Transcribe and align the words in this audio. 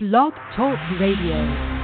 Blog 0.00 0.32
Talk 0.54 0.78
Radio. 1.00 1.77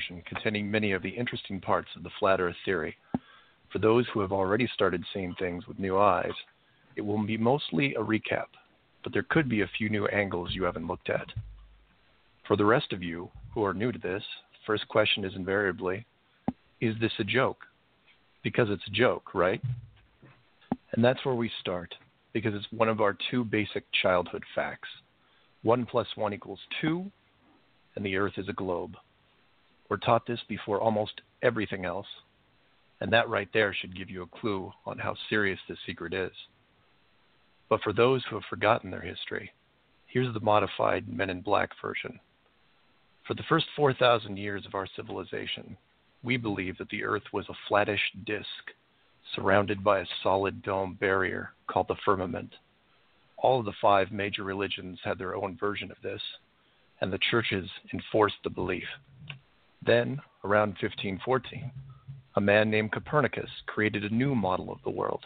Version 0.00 0.22
containing 0.26 0.70
many 0.70 0.92
of 0.92 1.02
the 1.02 1.10
interesting 1.10 1.60
parts 1.60 1.88
of 1.96 2.02
the 2.02 2.10
flat 2.18 2.40
earth 2.40 2.56
theory. 2.64 2.96
For 3.70 3.78
those 3.78 4.06
who 4.12 4.20
have 4.20 4.32
already 4.32 4.68
started 4.72 5.04
seeing 5.12 5.34
things 5.38 5.66
with 5.66 5.78
new 5.78 5.98
eyes, 5.98 6.32
it 6.96 7.02
will 7.02 7.24
be 7.24 7.36
mostly 7.36 7.94
a 7.94 8.00
recap, 8.00 8.46
but 9.04 9.12
there 9.12 9.26
could 9.28 9.48
be 9.48 9.60
a 9.60 9.70
few 9.76 9.88
new 9.88 10.06
angles 10.06 10.50
you 10.52 10.64
haven't 10.64 10.86
looked 10.86 11.10
at. 11.10 11.26
For 12.46 12.56
the 12.56 12.64
rest 12.64 12.92
of 12.92 13.02
you 13.02 13.30
who 13.52 13.64
are 13.64 13.74
new 13.74 13.92
to 13.92 13.98
this, 13.98 14.22
the 14.52 14.66
first 14.66 14.88
question 14.88 15.24
is 15.24 15.36
invariably, 15.36 16.06
is 16.80 16.94
this 17.00 17.12
a 17.18 17.24
joke? 17.24 17.58
Because 18.42 18.68
it's 18.70 18.86
a 18.88 18.96
joke, 18.96 19.34
right? 19.34 19.60
And 20.92 21.04
that's 21.04 21.24
where 21.24 21.34
we 21.34 21.50
start, 21.60 21.94
because 22.32 22.54
it's 22.54 22.66
one 22.72 22.88
of 22.88 23.00
our 23.00 23.16
two 23.30 23.44
basic 23.44 23.84
childhood 24.02 24.44
facts. 24.54 24.88
1 25.62 25.84
plus 25.84 26.06
1 26.14 26.32
equals 26.32 26.60
2, 26.80 27.04
and 27.96 28.04
the 28.04 28.16
Earth 28.16 28.32
is 28.38 28.48
a 28.48 28.54
globe. 28.54 28.96
We're 29.90 29.96
taught 29.96 30.24
this 30.24 30.38
before 30.48 30.80
almost 30.80 31.20
everything 31.42 31.84
else, 31.84 32.06
and 33.00 33.12
that 33.12 33.28
right 33.28 33.48
there 33.52 33.74
should 33.74 33.96
give 33.96 34.08
you 34.08 34.22
a 34.22 34.38
clue 34.40 34.72
on 34.86 34.98
how 34.98 35.16
serious 35.28 35.58
this 35.68 35.78
secret 35.84 36.14
is. 36.14 36.30
But 37.68 37.82
for 37.82 37.92
those 37.92 38.22
who 38.24 38.36
have 38.36 38.44
forgotten 38.48 38.92
their 38.92 39.00
history, 39.00 39.50
here's 40.06 40.32
the 40.32 40.40
modified 40.40 41.08
Men 41.08 41.28
in 41.28 41.40
Black 41.40 41.70
version. 41.82 42.20
For 43.26 43.34
the 43.34 43.42
first 43.48 43.66
4,000 43.74 44.36
years 44.36 44.64
of 44.64 44.76
our 44.76 44.86
civilization, 44.94 45.76
we 46.22 46.36
believe 46.36 46.78
that 46.78 46.88
the 46.90 47.04
Earth 47.04 47.24
was 47.32 47.48
a 47.48 47.54
flattish 47.68 48.12
disk 48.24 48.46
surrounded 49.34 49.82
by 49.82 50.00
a 50.00 50.06
solid 50.22 50.62
dome 50.62 50.96
barrier 51.00 51.50
called 51.66 51.88
the 51.88 51.96
firmament. 52.04 52.54
All 53.38 53.58
of 53.58 53.66
the 53.66 53.72
five 53.80 54.12
major 54.12 54.44
religions 54.44 55.00
had 55.02 55.18
their 55.18 55.34
own 55.34 55.56
version 55.58 55.90
of 55.90 55.96
this, 56.00 56.22
and 57.00 57.12
the 57.12 57.18
churches 57.30 57.68
enforced 57.92 58.36
the 58.44 58.50
belief. 58.50 58.86
Then, 59.82 60.20
around 60.44 60.76
1514, 60.80 61.72
a 62.36 62.40
man 62.40 62.70
named 62.70 62.92
Copernicus 62.92 63.50
created 63.66 64.04
a 64.04 64.14
new 64.14 64.34
model 64.34 64.70
of 64.70 64.82
the 64.84 64.90
world. 64.90 65.24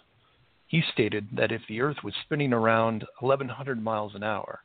He 0.69 0.83
stated 0.93 1.29
that 1.33 1.53
if 1.53 1.63
the 1.69 1.81
Earth 1.81 2.05
was 2.05 2.15
spinning 2.25 2.53
around 2.53 3.05
1100 3.19 3.83
miles 3.83 4.15
an 4.15 4.23
hour 4.23 4.61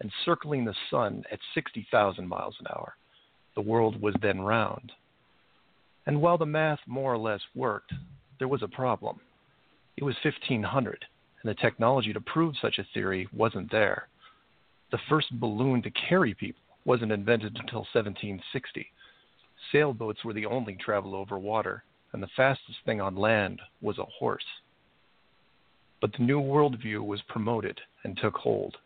and 0.00 0.12
circling 0.24 0.64
the 0.64 0.74
Sun 0.90 1.24
at 1.30 1.38
60,000 1.54 2.26
miles 2.26 2.56
an 2.58 2.66
hour, 2.68 2.96
the 3.54 3.60
world 3.60 4.00
was 4.00 4.14
then 4.20 4.40
round. 4.40 4.92
And 6.06 6.20
while 6.20 6.38
the 6.38 6.46
math 6.46 6.80
more 6.86 7.12
or 7.12 7.18
less 7.18 7.40
worked, 7.54 7.92
there 8.38 8.48
was 8.48 8.62
a 8.62 8.68
problem. 8.68 9.20
It 9.96 10.04
was 10.04 10.16
1500, 10.24 11.04
and 11.42 11.50
the 11.50 11.54
technology 11.54 12.12
to 12.12 12.20
prove 12.20 12.54
such 12.60 12.78
a 12.78 12.86
theory 12.92 13.28
wasn't 13.32 13.70
there. 13.70 14.08
The 14.90 14.98
first 15.08 15.30
balloon 15.38 15.82
to 15.82 15.90
carry 15.90 16.34
people 16.34 16.62
wasn't 16.84 17.12
invented 17.12 17.56
until 17.56 17.86
1760 17.92 18.90
Sailboats 19.72 20.24
were 20.24 20.32
the 20.32 20.46
only 20.46 20.76
travel 20.76 21.14
over 21.14 21.38
water, 21.38 21.84
and 22.12 22.22
the 22.22 22.28
fastest 22.36 22.78
thing 22.84 23.00
on 23.00 23.16
land 23.16 23.60
was 23.80 23.98
a 23.98 24.04
horse. 24.04 24.44
But 26.00 26.12
the 26.12 26.24
new 26.24 26.40
worldview 26.40 27.04
was 27.04 27.20
promoted 27.28 27.80
and 28.04 28.16
took 28.16 28.36
hold. 28.36 28.76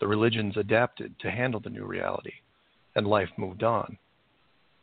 The 0.00 0.06
religions 0.06 0.56
adapted 0.56 1.18
to 1.20 1.30
handle 1.30 1.60
the 1.60 1.70
new 1.70 1.84
reality, 1.84 2.34
and 2.94 3.06
life 3.06 3.30
moved 3.36 3.62
on. 3.62 3.98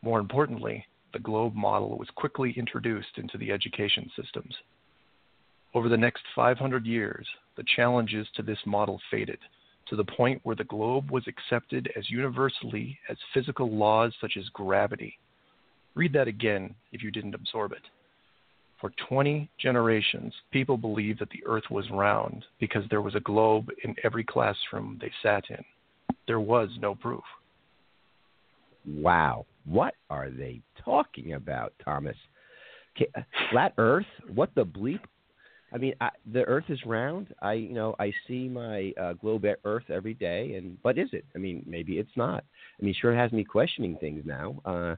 More 0.01 0.19
importantly, 0.19 0.85
the 1.13 1.19
globe 1.19 1.55
model 1.55 1.97
was 1.97 2.09
quickly 2.15 2.53
introduced 2.57 3.17
into 3.17 3.37
the 3.37 3.51
education 3.51 4.11
systems. 4.15 4.53
Over 5.73 5.89
the 5.89 5.97
next 5.97 6.23
500 6.35 6.85
years, 6.85 7.27
the 7.55 7.63
challenges 7.75 8.27
to 8.35 8.43
this 8.43 8.59
model 8.65 9.01
faded 9.09 9.39
to 9.87 9.95
the 9.95 10.03
point 10.03 10.41
where 10.43 10.55
the 10.55 10.63
globe 10.63 11.11
was 11.11 11.27
accepted 11.27 11.91
as 11.95 12.09
universally 12.09 12.97
as 13.09 13.17
physical 13.33 13.69
laws 13.71 14.13
such 14.19 14.37
as 14.37 14.49
gravity. 14.49 15.17
Read 15.95 16.13
that 16.13 16.27
again 16.27 16.75
if 16.91 17.01
you 17.01 17.11
didn't 17.11 17.35
absorb 17.35 17.71
it. 17.71 17.81
For 18.81 18.91
20 19.07 19.49
generations, 19.57 20.33
people 20.51 20.77
believed 20.77 21.19
that 21.19 21.29
the 21.29 21.43
earth 21.45 21.63
was 21.71 21.89
round 21.89 22.43
because 22.59 22.83
there 22.89 23.01
was 23.01 23.15
a 23.15 23.21
globe 23.21 23.69
in 23.83 23.95
every 24.03 24.23
classroom 24.23 24.97
they 24.99 25.11
sat 25.23 25.45
in. 25.49 25.63
There 26.27 26.41
was 26.41 26.69
no 26.79 26.93
proof. 26.93 27.23
Wow. 28.85 29.45
What 29.65 29.95
are 30.09 30.29
they 30.29 30.61
talking 30.83 31.33
about, 31.33 31.73
Thomas? 31.83 32.17
Flat 33.49 33.73
Earth? 33.77 34.05
What 34.33 34.53
the 34.55 34.65
bleep 34.65 34.99
I 35.75 35.77
mean, 35.77 35.93
I, 35.99 36.09
the 36.31 36.43
Earth 36.43 36.65
is 36.69 36.79
round. 36.85 37.33
I, 37.41 37.53
you 37.53 37.73
know, 37.73 37.95
I 37.99 38.13
see 38.27 38.47
my 38.47 38.93
uh, 39.01 39.13
globe 39.13 39.45
at 39.45 39.59
Earth 39.65 39.83
every 39.89 40.13
day, 40.13 40.55
and 40.55 40.81
but 40.83 40.97
is 40.97 41.09
it? 41.11 41.25
I 41.35 41.37
mean, 41.37 41.63
maybe 41.67 41.97
it's 41.97 42.15
not. 42.15 42.45
I 42.79 42.85
mean, 42.85 42.95
sure 42.99 43.13
it 43.13 43.17
has 43.17 43.33
me 43.33 43.43
questioning 43.43 43.97
things 43.97 44.23
now. 44.25 44.61
Uh, 44.63 44.95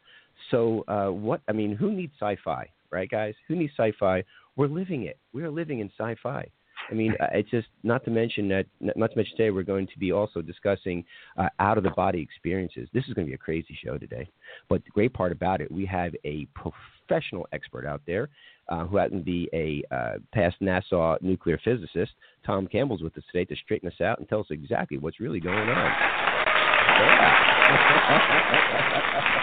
so, 0.52 0.84
uh, 0.88 1.12
what? 1.12 1.42
I 1.48 1.52
mean, 1.52 1.76
who 1.76 1.92
needs 1.92 2.14
sci-fi, 2.20 2.70
right, 2.92 3.10
guys? 3.10 3.34
Who 3.48 3.56
needs 3.56 3.74
sci-fi? 3.78 4.24
We're 4.56 4.68
living 4.68 5.04
it. 5.04 5.20
We 5.34 5.44
are 5.44 5.52
living 5.52 5.80
in 5.80 5.92
sci-fi. 6.00 6.50
I 6.90 6.94
mean, 6.94 7.14
uh, 7.20 7.28
it's 7.34 7.50
just 7.50 7.68
not 7.84 8.06
to 8.06 8.12
mention 8.12 8.48
that, 8.50 8.66
not 8.80 9.12
to 9.12 9.18
mention 9.18 9.36
today, 9.36 9.52
we're 9.52 9.64
going 9.64 9.88
to 9.88 10.00
be 10.00 10.12
also 10.12 10.42
discussing 10.42 11.04
uh, 11.38 11.50
out 11.60 11.78
of 11.78 11.84
the 11.84 11.90
body 11.92 12.22
experiences. 12.22 12.88
This 12.94 13.06
is 13.08 13.14
going 13.14 13.26
to 13.28 13.30
be 13.30 13.36
a 13.36 13.38
crazy 13.38 13.78
show 13.84 13.98
today. 13.98 14.30
But 14.70 14.84
the 14.86 14.92
great 14.92 15.14
part 15.14 15.32
about 15.32 15.62
it, 15.62 15.72
we 15.72 15.86
have 15.86 16.14
a 16.24 16.48
professional 16.56 17.48
expert 17.52 17.86
out 17.86 18.02
there 18.06 18.30
uh, 18.70 18.86
who 18.86 18.98
happens 18.98 19.22
to 19.22 19.26
be 19.26 19.50
a 19.54 19.84
uh, 19.94 20.18
past 20.34 20.56
NASA 20.62 21.22
nuclear 21.22 21.60
physicist. 21.64 22.12
Tom 22.46 22.68
Campbell's 22.68 23.02
with 23.02 23.18
us 23.18 23.24
today 23.32 23.46
to 23.46 23.56
straighten 23.64 23.90
us 23.90 24.00
out 24.02 24.20
and 24.20 24.30
tell 24.30 24.42
us 24.42 24.48
exactly 24.50 24.98
what's 24.98 25.20
really 25.20 25.40
going 25.40 25.58
on. 25.58 25.94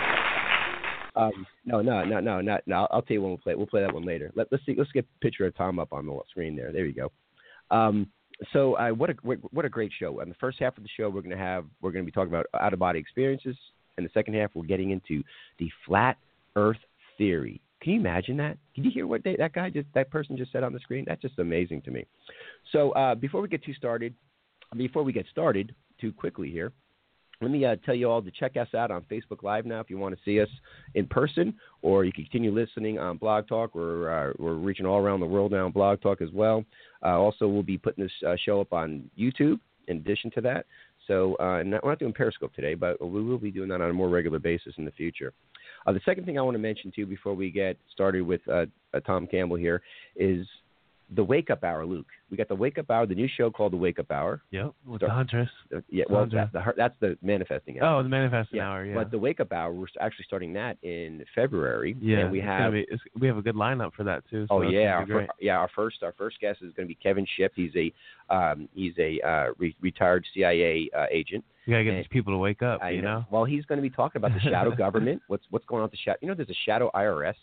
um, 1.16 1.46
no, 1.64 1.80
no, 1.80 2.04
no, 2.04 2.20
no, 2.20 2.40
no, 2.40 2.58
no. 2.66 2.86
I'll 2.90 3.02
tell 3.02 3.14
you 3.14 3.22
when 3.22 3.30
we'll 3.30 3.38
play. 3.38 3.54
We'll 3.54 3.66
play 3.66 3.82
that 3.82 3.94
one 3.94 4.04
later. 4.04 4.32
Let, 4.34 4.52
us 4.52 4.60
see. 4.66 4.74
Let's 4.76 4.92
get 4.92 5.04
a 5.04 5.20
picture 5.20 5.46
of 5.46 5.56
Tom 5.56 5.78
up 5.78 5.92
on 5.92 6.06
the 6.06 6.18
screen 6.30 6.56
there. 6.56 6.72
There 6.72 6.86
you 6.86 6.94
go. 6.94 7.12
Um, 7.70 8.08
so 8.52 8.74
uh, 8.74 8.90
what 8.90 9.10
a 9.10 9.14
what 9.52 9.64
a 9.64 9.68
great 9.68 9.92
show! 9.98 10.20
In 10.20 10.28
the 10.28 10.34
first 10.36 10.58
half 10.58 10.76
of 10.76 10.82
the 10.82 10.88
show, 10.96 11.08
we're 11.08 11.22
to 11.22 11.36
have 11.36 11.66
we're 11.80 11.92
to 11.92 12.02
be 12.02 12.10
talking 12.10 12.32
about 12.32 12.46
out 12.60 12.72
of 12.72 12.78
body 12.78 12.98
experiences. 12.98 13.56
In 13.96 14.04
the 14.04 14.10
second 14.12 14.34
half, 14.34 14.50
we're 14.54 14.66
getting 14.66 14.90
into 14.90 15.22
the 15.58 15.70
flat 15.86 16.16
Earth 16.56 16.78
theory. 17.16 17.60
Can 17.80 17.92
you 17.92 18.00
imagine 18.00 18.36
that? 18.38 18.56
Can 18.74 18.82
you 18.82 18.90
hear 18.90 19.06
what 19.06 19.22
they, 19.22 19.36
that 19.36 19.52
guy 19.52 19.70
just 19.70 19.86
that 19.94 20.10
person 20.10 20.36
just 20.36 20.50
said 20.52 20.64
on 20.64 20.72
the 20.72 20.80
screen? 20.80 21.04
That's 21.06 21.22
just 21.22 21.38
amazing 21.38 21.82
to 21.82 21.90
me. 21.90 22.06
So 22.72 22.90
uh, 22.92 23.14
before 23.14 23.40
we 23.40 23.48
get 23.48 23.62
too 23.62 23.74
started, 23.74 24.14
before 24.76 25.04
we 25.04 25.12
get 25.12 25.26
started 25.30 25.74
too 26.00 26.12
quickly 26.12 26.50
here, 26.50 26.72
let 27.44 27.50
me 27.50 27.64
uh, 27.64 27.76
tell 27.84 27.94
you 27.94 28.10
all 28.10 28.22
to 28.22 28.30
check 28.30 28.56
us 28.56 28.68
out 28.74 28.90
on 28.90 29.02
Facebook 29.02 29.42
Live 29.42 29.66
now 29.66 29.78
if 29.80 29.90
you 29.90 29.98
want 29.98 30.14
to 30.14 30.20
see 30.24 30.40
us 30.40 30.48
in 30.94 31.06
person, 31.06 31.54
or 31.82 32.04
you 32.04 32.12
can 32.12 32.24
continue 32.24 32.50
listening 32.50 32.98
on 32.98 33.18
Blog 33.18 33.46
Talk. 33.46 33.74
We're, 33.74 34.30
uh, 34.30 34.32
we're 34.38 34.54
reaching 34.54 34.86
all 34.86 34.98
around 34.98 35.20
the 35.20 35.26
world 35.26 35.52
now 35.52 35.66
on 35.66 35.72
Blog 35.72 36.00
Talk 36.00 36.22
as 36.22 36.30
well. 36.32 36.64
Uh, 37.04 37.18
also, 37.18 37.46
we'll 37.46 37.62
be 37.62 37.76
putting 37.76 38.02
this 38.02 38.12
uh, 38.26 38.34
show 38.42 38.62
up 38.62 38.72
on 38.72 39.08
YouTube 39.18 39.60
in 39.88 39.98
addition 39.98 40.30
to 40.32 40.40
that. 40.40 40.64
So, 41.06 41.34
uh, 41.36 41.62
not, 41.62 41.84
we're 41.84 41.90
not 41.90 41.98
doing 41.98 42.14
Periscope 42.14 42.54
today, 42.54 42.72
but 42.72 42.98
we 43.06 43.22
will 43.22 43.36
be 43.36 43.50
doing 43.50 43.68
that 43.68 43.82
on 43.82 43.90
a 43.90 43.92
more 43.92 44.08
regular 44.08 44.38
basis 44.38 44.72
in 44.78 44.86
the 44.86 44.92
future. 44.92 45.34
Uh, 45.86 45.92
the 45.92 46.00
second 46.06 46.24
thing 46.24 46.38
I 46.38 46.42
want 46.42 46.54
to 46.54 46.58
mention 46.60 46.90
too 46.96 47.04
before 47.04 47.34
we 47.34 47.50
get 47.50 47.76
started 47.92 48.22
with 48.22 48.40
Tom 49.06 49.26
Campbell 49.26 49.56
here 49.56 49.82
is 50.16 50.46
the 51.10 51.24
Wake 51.24 51.50
Up 51.50 51.62
Hour, 51.64 51.84
Luke. 51.84 52.06
We 52.30 52.36
got 52.36 52.48
the 52.48 52.54
Wake 52.54 52.78
Up 52.78 52.90
Hour, 52.90 53.06
the 53.06 53.14
new 53.14 53.28
show 53.28 53.50
called 53.50 53.72
the 53.72 53.76
Wake 53.76 53.98
Up 53.98 54.10
Hour. 54.10 54.42
Yep, 54.50 54.74
with 54.86 55.00
Start, 55.00 55.10
the 55.10 55.14
Huntress. 55.14 55.48
Uh, 55.74 55.80
yeah, 55.90 56.04
well, 56.08 56.26
that, 56.32 56.52
the, 56.52 56.62
that's 56.76 56.94
the 57.00 57.16
manifesting 57.22 57.80
hour. 57.80 58.00
Oh, 58.00 58.02
the 58.02 58.08
manifesting 58.08 58.58
yeah. 58.58 58.68
hour. 58.68 58.84
Yeah. 58.84 58.94
But 58.94 59.10
the 59.10 59.18
Wake 59.18 59.40
Up 59.40 59.52
Hour, 59.52 59.72
we're 59.72 59.86
actually 60.00 60.24
starting 60.26 60.52
that 60.54 60.78
in 60.82 61.24
February. 61.34 61.96
Yeah, 62.00 62.20
and 62.20 62.32
we 62.32 62.40
have 62.40 62.72
be, 62.72 62.86
we 63.20 63.26
have 63.26 63.36
a 63.36 63.42
good 63.42 63.54
lineup 63.54 63.92
for 63.94 64.04
that 64.04 64.24
too. 64.30 64.46
So 64.48 64.56
oh 64.56 64.62
yeah, 64.62 64.94
our 64.94 65.28
yeah. 65.40 65.58
Our 65.58 65.70
first 65.74 66.02
our 66.02 66.14
first 66.16 66.40
guest 66.40 66.60
is 66.62 66.72
going 66.74 66.88
to 66.88 66.94
be 66.94 66.98
Kevin 67.00 67.26
Shipp. 67.36 67.52
He's 67.54 67.72
a 67.76 67.92
um, 68.34 68.68
he's 68.74 68.94
a 68.98 69.20
uh, 69.20 69.52
re- 69.58 69.76
retired 69.80 70.24
CIA 70.34 70.90
uh, 70.96 71.06
agent. 71.10 71.44
You 71.66 71.74
gotta 71.74 71.84
get 71.84 71.90
and, 71.90 71.98
these 72.00 72.08
people 72.08 72.32
to 72.32 72.38
wake 72.38 72.62
up. 72.62 72.80
I 72.82 72.90
you 72.90 73.02
know. 73.02 73.20
know. 73.20 73.26
Well, 73.30 73.44
he's 73.44 73.64
going 73.64 73.78
to 73.78 73.82
be 73.82 73.90
talking 73.90 74.20
about 74.20 74.34
the 74.34 74.40
shadow 74.40 74.70
government. 74.76 75.22
What's 75.28 75.44
what's 75.50 75.64
going 75.66 75.80
on 75.80 75.84
with 75.84 75.92
the 75.92 75.98
shadow? 76.04 76.18
You 76.20 76.28
know, 76.28 76.34
there's 76.34 76.50
a 76.50 76.54
shadow 76.66 76.90
IRS. 76.94 77.34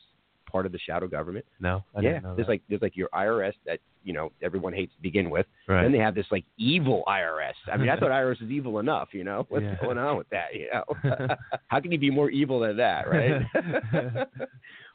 Part 0.52 0.66
of 0.66 0.72
the 0.72 0.80
shadow 0.80 1.08
government. 1.08 1.46
No, 1.60 1.84
I 1.96 2.02
yeah, 2.02 2.20
there's 2.22 2.38
that. 2.38 2.48
like 2.50 2.62
there's 2.70 2.82
like 2.82 2.96
your 2.98 3.10
IRS 3.14 3.54
that 3.66 3.80
you 4.04 4.14
know 4.14 4.32
everyone 4.42 4.74
hates 4.74 4.94
to 4.96 5.02
begin 5.02 5.30
with. 5.30 5.46
right. 5.68 5.84
Then 5.84 5.92
they 5.92 5.98
have 6.00 6.16
this 6.16 6.26
like 6.32 6.44
evil 6.58 7.04
IRS. 7.08 7.54
I 7.72 7.78
mean, 7.78 7.90
I 7.90 7.96
thought 7.98 8.10
IRS 8.22 8.42
was 8.42 8.50
evil 8.50 8.80
enough. 8.80 9.10
You 9.14 9.24
know, 9.24 9.46
what's 9.50 9.64
Yeah. 9.64 9.76
going 9.82 9.98
on 9.98 10.18
with 10.18 10.30
that? 10.30 10.54
You 10.54 10.68
know, 10.74 11.28
how 11.68 11.80
can 11.80 11.92
you 11.92 11.98
be 12.00 12.10
more 12.12 12.30
evil 12.30 12.60
than 12.60 12.78
that, 12.78 13.08
right? 13.10 13.42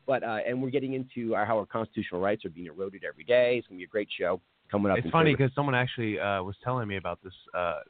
but 0.06 0.22
uh, 0.22 0.38
and 0.46 0.62
we're 0.62 0.70
getting 0.70 0.94
into 0.94 1.34
our, 1.34 1.44
how 1.44 1.58
our 1.58 1.66
constitutional 1.66 2.20
rights 2.20 2.44
are 2.44 2.50
being 2.50 2.66
eroded 2.66 3.04
every 3.04 3.24
day. 3.24 3.56
It's 3.58 3.66
gonna 3.66 3.78
be 3.78 3.84
a 3.84 3.88
great 3.88 4.08
show 4.16 4.40
coming 4.70 4.90
up. 4.92 4.98
it's 4.98 5.10
funny 5.10 5.32
because 5.34 5.50
someone 5.54 5.74
actually 5.74 6.18
uh, 6.18 6.42
was 6.42 6.54
telling 6.62 6.88
me 6.88 6.96
about 6.96 7.22
this. 7.22 7.32
Uh, 7.54 7.80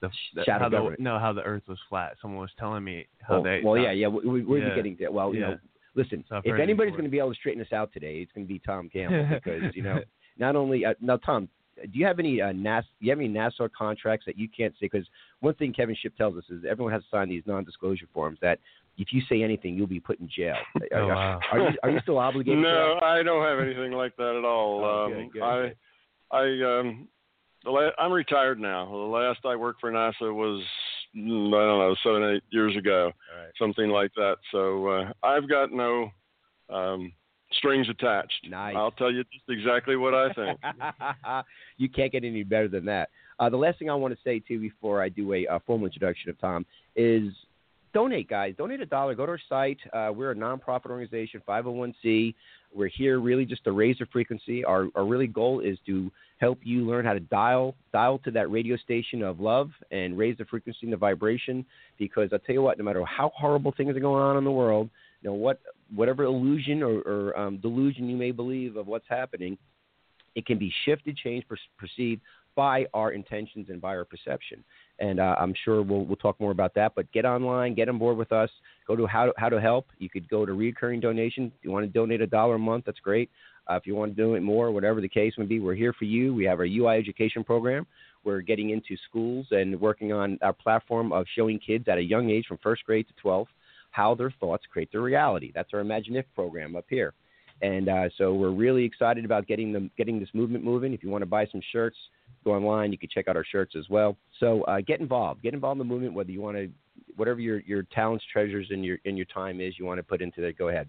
the, 0.00 0.08
the 0.36 0.44
Shadow 0.44 0.62
how 0.64 0.68
the, 0.68 0.76
government. 0.76 1.00
no, 1.00 1.18
how 1.18 1.32
the 1.32 1.42
Earth 1.42 1.64
was 1.66 1.78
flat. 1.88 2.14
Someone 2.22 2.40
was 2.40 2.50
telling 2.56 2.84
me 2.84 3.08
how 3.20 3.42
they. 3.42 3.62
well, 3.64 3.74
how- 3.74 3.82
yeah, 3.82 3.90
yeah, 3.90 4.06
we, 4.06 4.20
we, 4.28 4.44
we're 4.44 4.68
Yeah. 4.68 4.74
getting 4.76 4.96
to 4.98 5.08
well, 5.08 5.34
you 5.34 5.40
Yeah. 5.40 5.46
know, 5.50 5.56
listen, 5.98 6.24
So 6.28 6.40
if 6.44 6.58
anybody's 6.58 6.92
going 6.92 7.04
to 7.04 7.10
be 7.10 7.18
able 7.18 7.32
to 7.34 7.38
straighten 7.38 7.60
us 7.62 7.72
out 7.72 7.92
today, 7.92 8.16
it's 8.18 8.32
going 8.32 8.46
to 8.46 8.52
be 8.52 8.60
Tom 8.60 8.88
Campbell 8.90 9.28
because 9.44 9.74
you 9.74 9.82
know, 9.82 10.00
not 10.38 10.56
only 10.56 10.84
uh, 10.84 10.94
now, 11.00 11.16
Tom, 11.16 11.48
do 11.76 11.98
you 11.98 12.06
have 12.06 12.18
any 12.18 12.40
uh, 12.40 12.52
NAS? 12.52 12.84
Do 12.98 13.06
you 13.06 13.10
have 13.12 13.18
any 13.20 13.28
NASA 13.28 13.68
contracts 13.76 14.26
that 14.26 14.38
you 14.38 14.48
can't 14.48 14.72
say? 14.74 14.88
Because 14.90 15.06
one 15.40 15.54
thing 15.54 15.72
Kevin 15.72 15.96
Shipp 16.00 16.16
tells 16.16 16.36
us 16.36 16.44
is 16.50 16.64
everyone 16.68 16.92
has 16.92 17.02
to 17.02 17.08
sign 17.10 17.28
these 17.28 17.42
non-disclosure 17.46 18.06
forms 18.12 18.38
that 18.42 18.58
if 18.96 19.08
you 19.12 19.22
say 19.28 19.42
anything, 19.42 19.76
you'll 19.76 19.86
be 19.86 20.00
put 20.00 20.18
in 20.18 20.28
jail. 20.28 20.56
Are, 20.92 21.00
Oh, 21.02 21.08
wow. 21.08 21.40
are 21.52 21.58
you 21.58 21.78
are 21.84 21.90
you 21.90 22.00
still 22.00 22.18
obligated? 22.18 22.62
to 22.64 22.68
No, 22.70 22.98
I 23.02 23.22
don't 23.22 23.44
have 23.44 23.60
anything 23.60 23.92
like 23.92 24.16
that 24.16 24.34
at 24.36 24.44
all. 24.44 24.80
Oh, 24.84 25.04
um, 25.06 25.12
good, 25.12 25.32
good, 25.34 25.42
I. 25.42 25.72
I, 26.30 26.42
um, 26.80 27.08
the 27.64 27.70
la- 27.70 27.90
I'm 27.98 28.12
retired 28.12 28.60
now. 28.60 28.86
The 28.86 28.96
last 28.96 29.40
I 29.44 29.56
worked 29.56 29.80
for 29.80 29.90
NASA 29.90 30.34
was 30.34 30.62
I 31.14 31.18
don't 31.18 31.50
know 31.50 31.96
seven, 32.02 32.22
eight 32.24 32.42
years 32.50 32.76
ago, 32.76 33.06
right. 33.36 33.50
something 33.58 33.88
like 33.88 34.12
that. 34.16 34.36
So 34.52 34.86
uh, 34.88 35.12
I've 35.22 35.48
got 35.48 35.72
no 35.72 36.10
um, 36.70 37.12
strings 37.52 37.88
attached. 37.88 38.46
Nice. 38.48 38.74
I'll 38.76 38.90
tell 38.92 39.12
you 39.12 39.24
just 39.24 39.44
exactly 39.48 39.96
what 39.96 40.14
I 40.14 40.32
think. 40.32 40.60
you 41.78 41.88
can't 41.88 42.12
get 42.12 42.24
any 42.24 42.42
better 42.42 42.68
than 42.68 42.84
that. 42.86 43.08
Uh, 43.38 43.48
the 43.48 43.56
last 43.56 43.78
thing 43.78 43.88
I 43.88 43.94
want 43.94 44.14
to 44.14 44.20
say 44.22 44.40
too 44.40 44.60
before 44.60 45.02
I 45.02 45.08
do 45.08 45.32
a, 45.32 45.46
uh 45.46 45.58
formal 45.66 45.86
introduction 45.86 46.30
of 46.30 46.38
Tom 46.40 46.66
is 46.96 47.32
donate, 47.92 48.28
guys. 48.28 48.54
Donate 48.56 48.80
a 48.80 48.86
dollar. 48.86 49.14
Go 49.14 49.26
to 49.26 49.32
our 49.32 49.40
site. 49.48 49.78
Uh, 49.92 50.10
we're 50.14 50.32
a 50.32 50.34
nonprofit 50.34 50.86
organization, 50.86 51.42
501c. 51.46 52.34
We're 52.74 52.88
here 52.88 53.20
really 53.20 53.44
just 53.44 53.64
to 53.64 53.72
raise 53.72 53.98
the 53.98 54.06
frequency. 54.06 54.64
Our, 54.64 54.88
our 54.94 55.06
really 55.06 55.26
goal 55.26 55.60
is 55.60 55.78
to 55.86 56.10
help 56.38 56.58
you 56.62 56.86
learn 56.86 57.04
how 57.04 57.14
to 57.14 57.20
dial 57.20 57.74
dial 57.92 58.18
to 58.18 58.30
that 58.30 58.50
radio 58.50 58.76
station 58.76 59.22
of 59.22 59.40
love 59.40 59.70
and 59.90 60.16
raise 60.16 60.36
the 60.38 60.44
frequency 60.44 60.80
and 60.82 60.92
the 60.92 60.96
vibration. 60.96 61.64
Because 61.98 62.28
I'll 62.32 62.38
tell 62.40 62.54
you 62.54 62.62
what, 62.62 62.78
no 62.78 62.84
matter 62.84 63.04
how 63.04 63.32
horrible 63.34 63.72
things 63.76 63.96
are 63.96 64.00
going 64.00 64.22
on 64.22 64.36
in 64.36 64.44
the 64.44 64.50
world, 64.50 64.90
you 65.22 65.30
know 65.30 65.34
what, 65.34 65.60
whatever 65.94 66.24
illusion 66.24 66.82
or, 66.82 67.00
or 67.00 67.38
um, 67.38 67.58
delusion 67.58 68.08
you 68.08 68.16
may 68.16 68.30
believe 68.30 68.76
of 68.76 68.86
what's 68.86 69.08
happening, 69.08 69.58
it 70.34 70.46
can 70.46 70.58
be 70.58 70.72
shifted, 70.84 71.16
changed, 71.16 71.48
per- 71.48 71.56
perceived 71.78 72.20
by 72.54 72.86
our 72.92 73.12
intentions 73.12 73.68
and 73.70 73.80
by 73.80 73.96
our 73.96 74.04
perception. 74.04 74.62
And 75.00 75.20
uh, 75.20 75.36
I'm 75.38 75.54
sure 75.64 75.82
we'll 75.82 76.04
we'll 76.04 76.16
talk 76.16 76.40
more 76.40 76.50
about 76.50 76.74
that. 76.74 76.92
But 76.96 77.10
get 77.12 77.24
online, 77.24 77.74
get 77.74 77.88
on 77.88 77.98
board 77.98 78.16
with 78.16 78.32
us. 78.32 78.50
Go 78.86 78.96
to 78.96 79.06
how 79.06 79.26
to, 79.26 79.32
how 79.36 79.48
to 79.48 79.60
help. 79.60 79.86
You 79.98 80.08
could 80.08 80.28
go 80.28 80.44
to 80.44 80.52
recurring 80.52 81.00
donation. 81.00 81.46
If 81.46 81.64
you 81.64 81.70
want 81.70 81.84
to 81.84 81.92
donate 81.92 82.20
a 82.20 82.26
dollar 82.26 82.56
a 82.56 82.58
month, 82.58 82.86
that's 82.86 83.00
great. 83.00 83.30
Uh, 83.68 83.74
if 83.74 83.86
you 83.86 83.94
want 83.94 84.16
to 84.16 84.22
donate 84.22 84.42
more, 84.42 84.70
whatever 84.70 85.00
the 85.00 85.08
case 85.08 85.34
may 85.36 85.44
be, 85.44 85.60
we're 85.60 85.74
here 85.74 85.92
for 85.92 86.06
you. 86.06 86.34
We 86.34 86.44
have 86.44 86.58
our 86.58 86.64
UI 86.64 86.96
education 86.96 87.44
program. 87.44 87.86
We're 88.24 88.40
getting 88.40 88.70
into 88.70 88.96
schools 89.08 89.46
and 89.50 89.78
working 89.80 90.12
on 90.12 90.38
our 90.42 90.54
platform 90.54 91.12
of 91.12 91.26
showing 91.34 91.58
kids 91.58 91.86
at 91.86 91.98
a 91.98 92.02
young 92.02 92.30
age, 92.30 92.46
from 92.46 92.58
first 92.62 92.84
grade 92.84 93.06
to 93.08 93.14
12, 93.20 93.46
how 93.90 94.14
their 94.14 94.32
thoughts 94.40 94.64
create 94.70 94.90
their 94.90 95.02
reality. 95.02 95.52
That's 95.54 95.70
our 95.74 95.80
Imagine 95.80 96.16
If 96.16 96.26
program 96.34 96.76
up 96.76 96.86
here. 96.88 97.12
And 97.60 97.88
uh, 97.88 98.08
so 98.16 98.34
we're 98.34 98.50
really 98.50 98.84
excited 98.84 99.24
about 99.24 99.46
getting 99.46 99.72
them 99.72 99.90
getting 99.96 100.20
this 100.20 100.28
movement 100.32 100.64
moving. 100.64 100.92
If 100.92 101.02
you 101.02 101.10
want 101.10 101.22
to 101.22 101.26
buy 101.26 101.46
some 101.50 101.60
shirts, 101.72 101.96
go 102.48 102.54
online. 102.54 102.92
You 102.92 102.98
can 102.98 103.08
check 103.12 103.28
out 103.28 103.36
our 103.36 103.44
shirts 103.44 103.74
as 103.76 103.88
well. 103.88 104.16
So 104.40 104.62
uh, 104.62 104.80
get 104.86 105.00
involved. 105.00 105.42
Get 105.42 105.54
involved 105.54 105.80
in 105.80 105.86
the 105.86 105.92
movement. 105.92 106.14
Whether 106.14 106.30
you 106.30 106.40
want 106.40 106.56
to, 106.56 106.70
whatever 107.16 107.40
your 107.40 107.60
your 107.60 107.82
talents, 107.94 108.24
treasures, 108.32 108.68
and 108.70 108.84
your 108.84 108.98
and 109.04 109.16
your 109.16 109.26
time 109.26 109.60
is, 109.60 109.74
you 109.78 109.84
want 109.84 109.98
to 109.98 110.02
put 110.02 110.22
into 110.22 110.40
that. 110.42 110.58
Go 110.58 110.68
ahead. 110.68 110.88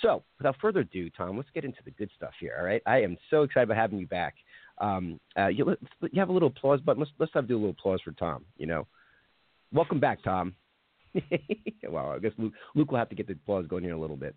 So 0.00 0.22
without 0.38 0.56
further 0.60 0.80
ado, 0.80 1.10
Tom, 1.10 1.36
let's 1.36 1.50
get 1.54 1.64
into 1.64 1.80
the 1.84 1.90
good 1.90 2.10
stuff 2.16 2.32
here. 2.40 2.54
All 2.58 2.64
right. 2.64 2.82
I 2.86 3.02
am 3.02 3.16
so 3.30 3.42
excited 3.42 3.64
about 3.64 3.76
having 3.76 3.98
you 3.98 4.06
back. 4.06 4.34
Um, 4.78 5.20
uh, 5.38 5.48
you, 5.48 5.76
you 6.00 6.18
have 6.18 6.30
a 6.30 6.32
little 6.32 6.48
applause 6.48 6.80
button. 6.80 7.00
Let's 7.00 7.12
let's 7.18 7.32
have 7.34 7.46
do 7.46 7.56
a 7.56 7.58
little 7.58 7.70
applause 7.70 8.00
for 8.02 8.12
Tom. 8.12 8.44
You 8.56 8.66
know, 8.66 8.86
welcome 9.72 10.00
back, 10.00 10.22
Tom. 10.22 10.54
well, 11.90 12.10
I 12.10 12.18
guess 12.18 12.32
Luke, 12.38 12.54
Luke 12.74 12.90
will 12.90 12.98
have 12.98 13.10
to 13.10 13.14
get 13.14 13.26
the 13.26 13.34
applause 13.34 13.66
going 13.66 13.84
here 13.84 13.92
in 13.92 13.98
a 13.98 14.00
little 14.00 14.16
bit. 14.16 14.34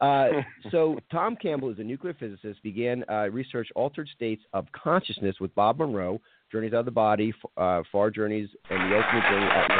Uh, 0.00 0.28
so, 0.70 0.98
Tom 1.10 1.36
Campbell 1.36 1.70
is 1.70 1.78
a 1.78 1.84
nuclear 1.84 2.14
physicist. 2.14 2.62
Began 2.62 3.04
uh, 3.08 3.28
research 3.30 3.68
altered 3.74 4.08
states 4.14 4.42
of 4.52 4.66
consciousness 4.72 5.36
with 5.40 5.54
Bob 5.54 5.78
Monroe, 5.78 6.20
Journeys 6.50 6.72
Out 6.72 6.80
of 6.80 6.84
the 6.86 6.90
Body, 6.90 7.32
f- 7.36 7.50
uh, 7.56 7.82
Far 7.90 8.10
Journeys, 8.10 8.48
and 8.70 8.90
the 8.90 8.96
Ultimate 8.96 9.22
Journey. 9.22 9.46
Out 9.46 9.70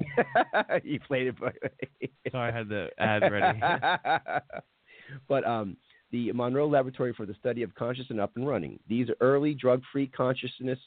you 0.84 0.98
played 1.00 1.26
it, 1.28 1.38
by 1.38 1.52
the 1.62 1.70
way. 2.00 2.10
Sorry, 2.30 2.52
I 2.52 2.56
had 2.56 2.68
the 2.68 2.88
ad 2.98 3.22
ready. 3.30 3.60
but 5.28 5.46
um, 5.46 5.76
the 6.10 6.32
Monroe 6.32 6.68
Laboratory 6.68 7.12
for 7.12 7.26
the 7.26 7.34
Study 7.34 7.62
of 7.62 7.74
Consciousness 7.74 8.10
and 8.10 8.20
Up 8.20 8.32
and 8.36 8.46
Running. 8.46 8.78
These 8.88 9.10
are 9.10 9.16
early 9.20 9.54
drug-free 9.54 10.08
consciousness 10.08 10.78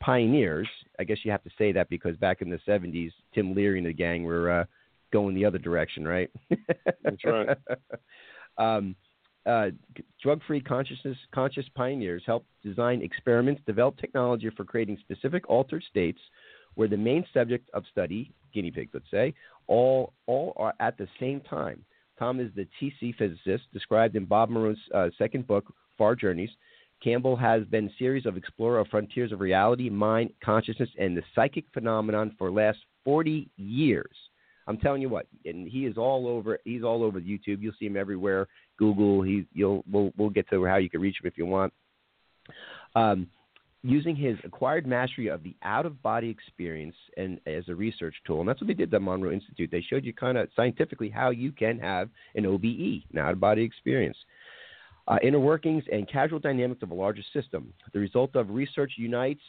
pioneers. 0.00 0.68
I 0.98 1.04
guess 1.04 1.18
you 1.24 1.30
have 1.30 1.44
to 1.44 1.50
say 1.58 1.72
that 1.72 1.88
because 1.88 2.16
back 2.16 2.42
in 2.42 2.50
the 2.50 2.58
70s, 2.66 3.12
Tim 3.34 3.54
Leary 3.54 3.78
and 3.78 3.86
the 3.86 3.92
gang 3.92 4.24
were 4.24 4.50
uh, 4.50 4.64
going 5.12 5.34
the 5.34 5.44
other 5.44 5.58
direction, 5.58 6.06
right? 6.06 6.30
That's 7.04 7.24
right. 7.24 7.56
um, 8.58 8.96
uh, 9.46 9.70
drug-free 10.22 10.60
consciousness 10.60 11.16
conscious 11.34 11.64
pioneers 11.74 12.22
helped 12.26 12.46
design 12.62 13.00
experiments, 13.02 13.62
develop 13.66 13.96
technology 13.98 14.50
for 14.54 14.64
creating 14.64 14.98
specific 15.00 15.48
altered 15.48 15.82
states 15.88 16.20
where 16.74 16.88
the 16.88 16.96
main 16.96 17.24
subject 17.32 17.68
of 17.72 17.84
study, 17.90 18.32
guinea 18.52 18.70
pigs, 18.70 18.90
let's 18.92 19.10
say, 19.10 19.34
all 19.66 20.12
all 20.26 20.52
are 20.56 20.74
at 20.80 20.96
the 20.98 21.08
same 21.18 21.40
time. 21.40 21.84
Tom 22.18 22.38
is 22.38 22.50
the 22.54 22.68
TC 22.80 23.14
physicist 23.16 23.64
described 23.72 24.14
in 24.14 24.26
Bob 24.26 24.50
Monroe's 24.50 24.76
uh, 24.94 25.08
second 25.16 25.46
book, 25.46 25.72
Far 25.96 26.14
Journeys. 26.14 26.50
Campbell 27.02 27.36
has 27.36 27.64
been 27.64 27.90
series 27.98 28.26
of 28.26 28.36
explorer 28.36 28.78
of 28.78 28.88
frontiers 28.88 29.32
of 29.32 29.40
reality, 29.40 29.88
mind, 29.88 30.30
consciousness, 30.44 30.90
and 30.98 31.16
the 31.16 31.22
psychic 31.34 31.64
phenomenon 31.72 32.34
for 32.38 32.50
last 32.50 32.78
40 33.04 33.48
years. 33.56 34.14
I'm 34.66 34.76
telling 34.78 35.02
you 35.02 35.08
what, 35.08 35.26
and 35.44 35.66
he 35.66 35.86
is 35.86 35.96
all 35.96 36.28
over. 36.28 36.58
He's 36.64 36.84
all 36.84 37.02
over 37.02 37.20
YouTube. 37.20 37.60
You'll 37.60 37.74
see 37.78 37.86
him 37.86 37.96
everywhere. 37.96 38.46
Google. 38.78 39.22
He, 39.22 39.46
you'll. 39.52 39.82
We'll, 39.90 40.12
we'll 40.16 40.30
get 40.30 40.48
to 40.50 40.64
how 40.64 40.76
you 40.76 40.90
can 40.90 41.00
reach 41.00 41.16
him 41.20 41.26
if 41.26 41.36
you 41.36 41.46
want. 41.46 41.72
Um, 42.94 43.26
using 43.82 44.14
his 44.14 44.36
acquired 44.44 44.86
mastery 44.86 45.28
of 45.28 45.42
the 45.42 45.56
out-of-body 45.62 46.28
experience 46.28 46.94
and 47.16 47.40
as 47.46 47.64
a 47.68 47.74
research 47.74 48.14
tool, 48.26 48.40
and 48.40 48.48
that's 48.48 48.60
what 48.60 48.68
they 48.68 48.74
did 48.74 48.84
at 48.84 48.90
the 48.90 49.00
Monroe 49.00 49.32
Institute. 49.32 49.70
They 49.72 49.84
showed 49.88 50.04
you 50.04 50.12
kind 50.12 50.36
of 50.36 50.48
scientifically 50.54 51.08
how 51.08 51.30
you 51.30 51.50
can 51.50 51.78
have 51.78 52.10
an 52.34 52.46
OBE, 52.46 53.02
an 53.12 53.18
out-of-body 53.18 53.62
experience. 53.62 54.16
Uh, 55.08 55.18
inner 55.22 55.40
workings 55.40 55.82
and 55.90 56.10
causal 56.10 56.38
dynamics 56.38 56.82
of 56.82 56.90
a 56.90 56.94
larger 56.94 57.22
system. 57.32 57.72
The 57.92 57.98
result 57.98 58.36
of 58.36 58.50
research 58.50 58.92
unites 58.96 59.42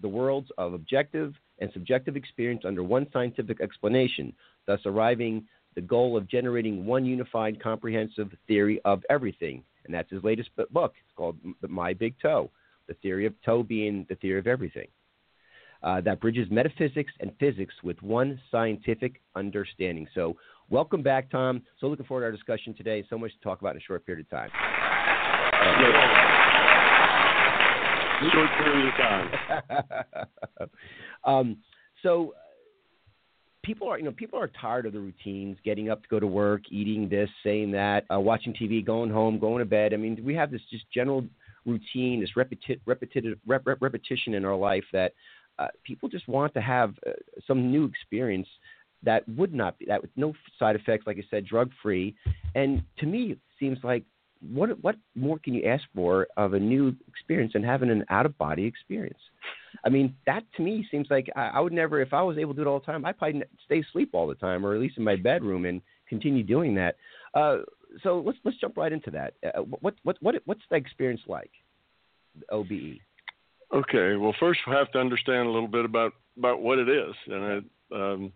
the 0.00 0.08
worlds 0.08 0.50
of 0.58 0.74
objective 0.74 1.34
and 1.60 1.70
subjective 1.72 2.16
experience 2.16 2.62
under 2.64 2.82
one 2.82 3.06
scientific 3.12 3.60
explanation, 3.60 4.32
thus 4.66 4.80
arriving 4.84 5.44
the 5.74 5.80
goal 5.80 6.16
of 6.16 6.28
generating 6.28 6.84
one 6.84 7.04
unified, 7.04 7.62
comprehensive 7.62 8.30
theory 8.48 8.80
of 8.84 9.02
everything. 9.08 9.62
And 9.84 9.94
that's 9.94 10.10
his 10.10 10.24
latest 10.24 10.50
book. 10.72 10.94
It's 11.00 11.14
called 11.14 11.36
My 11.62 11.92
Big 11.92 12.14
Toe, 12.20 12.50
the 12.88 12.94
theory 12.94 13.26
of 13.26 13.34
toe 13.44 13.62
being 13.62 14.04
the 14.08 14.16
theory 14.16 14.38
of 14.38 14.46
everything. 14.46 14.88
Uh, 15.82 16.00
that 16.00 16.20
bridges 16.20 16.48
metaphysics 16.50 17.12
and 17.20 17.30
physics 17.38 17.74
with 17.84 18.02
one 18.02 18.40
scientific 18.50 19.20
understanding. 19.36 20.08
So, 20.14 20.36
welcome 20.70 21.02
back, 21.02 21.30
Tom. 21.30 21.62
So, 21.80 21.86
looking 21.86 22.06
forward 22.06 22.22
to 22.22 22.26
our 22.26 22.32
discussion 22.32 22.74
today. 22.74 23.04
So 23.08 23.18
much 23.18 23.32
to 23.32 23.40
talk 23.40 23.60
about 23.60 23.76
in 23.76 23.78
a 23.78 23.84
short 23.84 24.04
period 24.06 24.26
of 24.26 24.30
time. 24.30 24.50
Short 28.32 28.56
period 28.56 28.86
of 28.88 28.96
time. 28.96 29.30
um, 31.24 31.58
so 32.02 32.34
people 33.66 33.88
are 33.88 33.98
you 33.98 34.04
know 34.04 34.12
people 34.12 34.38
are 34.38 34.50
tired 34.60 34.86
of 34.86 34.92
the 34.92 35.00
routines 35.00 35.58
getting 35.64 35.90
up 35.90 36.00
to 36.02 36.08
go 36.08 36.20
to 36.20 36.26
work 36.26 36.62
eating 36.70 37.08
this 37.08 37.28
saying 37.42 37.72
that 37.72 38.04
uh, 38.14 38.18
watching 38.18 38.54
tv 38.54 38.84
going 38.84 39.10
home 39.10 39.38
going 39.40 39.58
to 39.58 39.64
bed 39.64 39.92
i 39.92 39.96
mean 39.96 40.16
we 40.24 40.34
have 40.34 40.52
this 40.52 40.60
just 40.70 40.84
general 40.94 41.26
routine 41.66 42.20
this 42.20 42.30
repeti- 42.36 42.80
repetitive 42.86 43.38
rep- 43.44 43.66
rep- 43.66 43.82
repetition 43.82 44.34
in 44.34 44.44
our 44.44 44.54
life 44.54 44.84
that 44.92 45.12
uh, 45.58 45.66
people 45.82 46.08
just 46.08 46.28
want 46.28 46.54
to 46.54 46.60
have 46.60 46.94
uh, 47.06 47.10
some 47.46 47.70
new 47.70 47.84
experience 47.84 48.46
that 49.02 49.28
would 49.28 49.54
not 49.54 49.78
be 49.78 49.86
that 49.86 50.00
with 50.00 50.10
no 50.16 50.32
side 50.58 50.76
effects 50.76 51.06
like 51.06 51.18
i 51.18 51.24
said 51.30 51.46
drug 51.46 51.70
free 51.82 52.14
and 52.54 52.82
to 52.98 53.06
me 53.06 53.32
it 53.32 53.38
seems 53.58 53.78
like 53.82 54.04
what 54.52 54.70
what 54.82 54.96
more 55.14 55.38
can 55.38 55.54
you 55.54 55.64
ask 55.64 55.84
for 55.94 56.26
of 56.36 56.54
a 56.54 56.58
new 56.58 56.94
experience 57.08 57.52
than 57.52 57.62
having 57.62 57.90
an 57.90 58.04
out 58.10 58.26
of 58.26 58.36
body 58.38 58.64
experience 58.64 59.20
I 59.84 59.88
mean, 59.88 60.14
that 60.26 60.42
to 60.56 60.62
me 60.62 60.86
seems 60.90 61.08
like 61.10 61.30
I, 61.36 61.50
I 61.54 61.60
would 61.60 61.72
never, 61.72 62.00
if 62.00 62.12
I 62.12 62.22
was 62.22 62.38
able 62.38 62.54
to 62.54 62.56
do 62.56 62.62
it 62.62 62.66
all 62.70 62.80
the 62.80 62.86
time, 62.86 63.04
I'd 63.04 63.18
probably 63.18 63.42
stay 63.64 63.80
asleep 63.80 64.10
all 64.12 64.26
the 64.26 64.34
time, 64.34 64.64
or 64.64 64.74
at 64.74 64.80
least 64.80 64.98
in 64.98 65.04
my 65.04 65.16
bedroom, 65.16 65.64
and 65.64 65.80
continue 66.08 66.42
doing 66.42 66.74
that. 66.76 66.96
Uh, 67.34 67.58
so 68.02 68.22
let's 68.24 68.38
let's 68.44 68.58
jump 68.58 68.76
right 68.76 68.92
into 68.92 69.10
that. 69.12 69.34
Uh, 69.44 69.62
what 69.62 69.94
what 70.02 70.16
what 70.20 70.34
what's 70.44 70.62
the 70.70 70.76
experience 70.76 71.20
like? 71.26 71.50
OBE. 72.50 72.98
Okay. 73.74 74.16
Well, 74.16 74.34
first 74.38 74.60
we 74.66 74.74
have 74.74 74.90
to 74.92 74.98
understand 74.98 75.48
a 75.48 75.50
little 75.50 75.68
bit 75.68 75.84
about 75.84 76.12
about 76.36 76.60
what 76.60 76.78
it 76.78 76.88
is, 76.88 77.14
and 77.26 77.44
it, 77.44 77.64
um, 77.92 78.32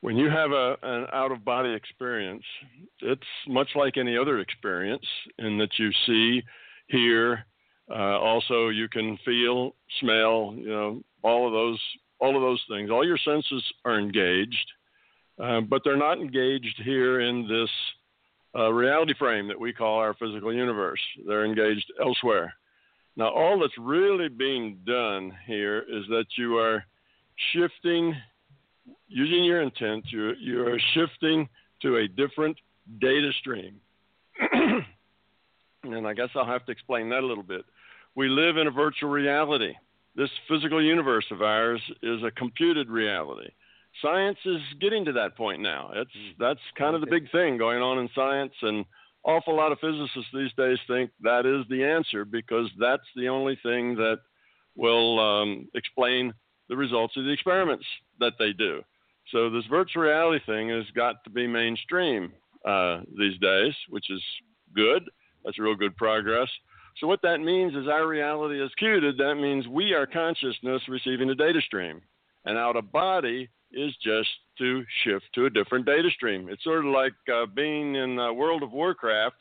when 0.00 0.16
you 0.16 0.30
have 0.30 0.52
a 0.52 0.76
an 0.82 1.06
out 1.12 1.32
of 1.32 1.44
body 1.44 1.72
experience, 1.72 2.44
it's 3.00 3.22
much 3.48 3.68
like 3.74 3.96
any 3.96 4.16
other 4.16 4.40
experience 4.40 5.06
in 5.38 5.58
that 5.58 5.78
you 5.78 5.90
see, 6.06 6.42
hear, 6.88 7.44
uh, 7.90 8.18
also 8.18 8.68
you 8.68 8.88
can 8.88 9.18
feel, 9.24 9.74
smell, 10.00 10.54
you 10.56 10.68
know, 10.68 11.02
all 11.22 11.46
of 11.46 11.52
those 11.52 11.80
all 12.18 12.36
of 12.36 12.42
those 12.42 12.62
things. 12.68 12.90
All 12.90 13.06
your 13.06 13.18
senses 13.18 13.62
are 13.84 13.98
engaged, 13.98 14.72
uh, 15.42 15.60
but 15.60 15.82
they're 15.84 15.96
not 15.96 16.18
engaged 16.18 16.80
here 16.84 17.20
in 17.20 17.46
this 17.46 17.70
uh, 18.58 18.72
reality 18.72 19.14
frame 19.18 19.48
that 19.48 19.60
we 19.60 19.72
call 19.72 19.98
our 19.98 20.14
physical 20.14 20.52
universe. 20.52 21.00
They're 21.26 21.44
engaged 21.44 21.92
elsewhere. 22.00 22.54
Now, 23.16 23.28
all 23.28 23.58
that's 23.58 23.76
really 23.78 24.28
being 24.28 24.78
done 24.86 25.32
here 25.46 25.78
is 25.80 26.04
that 26.08 26.26
you 26.36 26.58
are 26.58 26.84
shifting, 27.52 28.14
using 29.08 29.44
your 29.44 29.62
intent, 29.62 30.04
you, 30.08 30.32
you 30.38 30.66
are 30.66 30.78
shifting 30.94 31.48
to 31.82 31.96
a 31.96 32.08
different 32.08 32.56
data 33.00 33.30
stream. 33.40 33.80
and 34.52 36.06
I 36.06 36.14
guess 36.14 36.28
I'll 36.34 36.46
have 36.46 36.64
to 36.66 36.72
explain 36.72 37.08
that 37.10 37.22
a 37.22 37.26
little 37.26 37.44
bit. 37.44 37.64
We 38.14 38.28
live 38.28 38.56
in 38.56 38.66
a 38.66 38.70
virtual 38.70 39.10
reality. 39.10 39.74
This 40.14 40.30
physical 40.48 40.82
universe 40.82 41.26
of 41.30 41.42
ours 41.42 41.80
is 42.02 42.22
a 42.22 42.30
computed 42.30 42.88
reality. 42.88 43.50
Science 44.02 44.38
is 44.44 44.60
getting 44.80 45.04
to 45.04 45.12
that 45.12 45.36
point 45.36 45.60
now. 45.60 45.90
It's 45.94 46.10
that's 46.38 46.60
kind 46.78 46.94
of 46.94 47.00
the 47.00 47.06
big 47.06 47.30
thing 47.30 47.56
going 47.56 47.80
on 47.80 47.98
in 47.98 48.08
science 48.14 48.52
and 48.62 48.84
awful 49.24 49.56
lot 49.56 49.72
of 49.72 49.78
physicists 49.80 50.30
these 50.32 50.52
days 50.56 50.78
think 50.86 51.10
that 51.20 51.44
is 51.44 51.66
the 51.68 51.84
answer 51.84 52.24
because 52.24 52.70
that's 52.78 53.06
the 53.16 53.28
only 53.28 53.58
thing 53.62 53.94
that 53.96 54.18
will 54.76 55.18
um, 55.18 55.68
explain 55.74 56.32
the 56.68 56.76
results 56.76 57.16
of 57.16 57.24
the 57.24 57.30
experiments 57.30 57.84
that 58.20 58.34
they 58.38 58.52
do. 58.52 58.82
So 59.32 59.50
this 59.50 59.64
virtual 59.68 60.02
reality 60.02 60.44
thing 60.46 60.68
has 60.68 60.84
got 60.94 61.22
to 61.24 61.30
be 61.30 61.46
mainstream 61.46 62.32
uh, 62.64 63.00
these 63.18 63.38
days, 63.40 63.74
which 63.88 64.10
is 64.10 64.22
good. 64.74 65.02
That's 65.44 65.58
real 65.58 65.74
good 65.74 65.96
progress. 65.96 66.48
So 67.00 67.06
what 67.06 67.22
that 67.22 67.38
means 67.38 67.74
is 67.74 67.88
our 67.88 68.06
reality 68.06 68.62
is 68.62 68.70
cued. 68.78 69.04
That 69.18 69.34
means 69.34 69.66
we 69.68 69.92
are 69.92 70.06
consciousness 70.06 70.82
receiving 70.88 71.30
a 71.30 71.34
data 71.34 71.60
stream, 71.60 72.00
and 72.44 72.56
out 72.56 72.76
of 72.76 72.90
body 72.90 73.48
is 73.72 73.92
just 74.02 74.28
to 74.58 74.84
shift 75.04 75.26
to 75.34 75.46
a 75.46 75.50
different 75.50 75.84
data 75.84 76.08
stream. 76.14 76.48
It's 76.48 76.64
sort 76.64 76.86
of 76.86 76.92
like 76.92 77.12
uh, 77.32 77.46
being 77.46 77.96
in 77.96 78.18
uh, 78.18 78.32
World 78.32 78.62
of 78.62 78.72
Warcraft, 78.72 79.36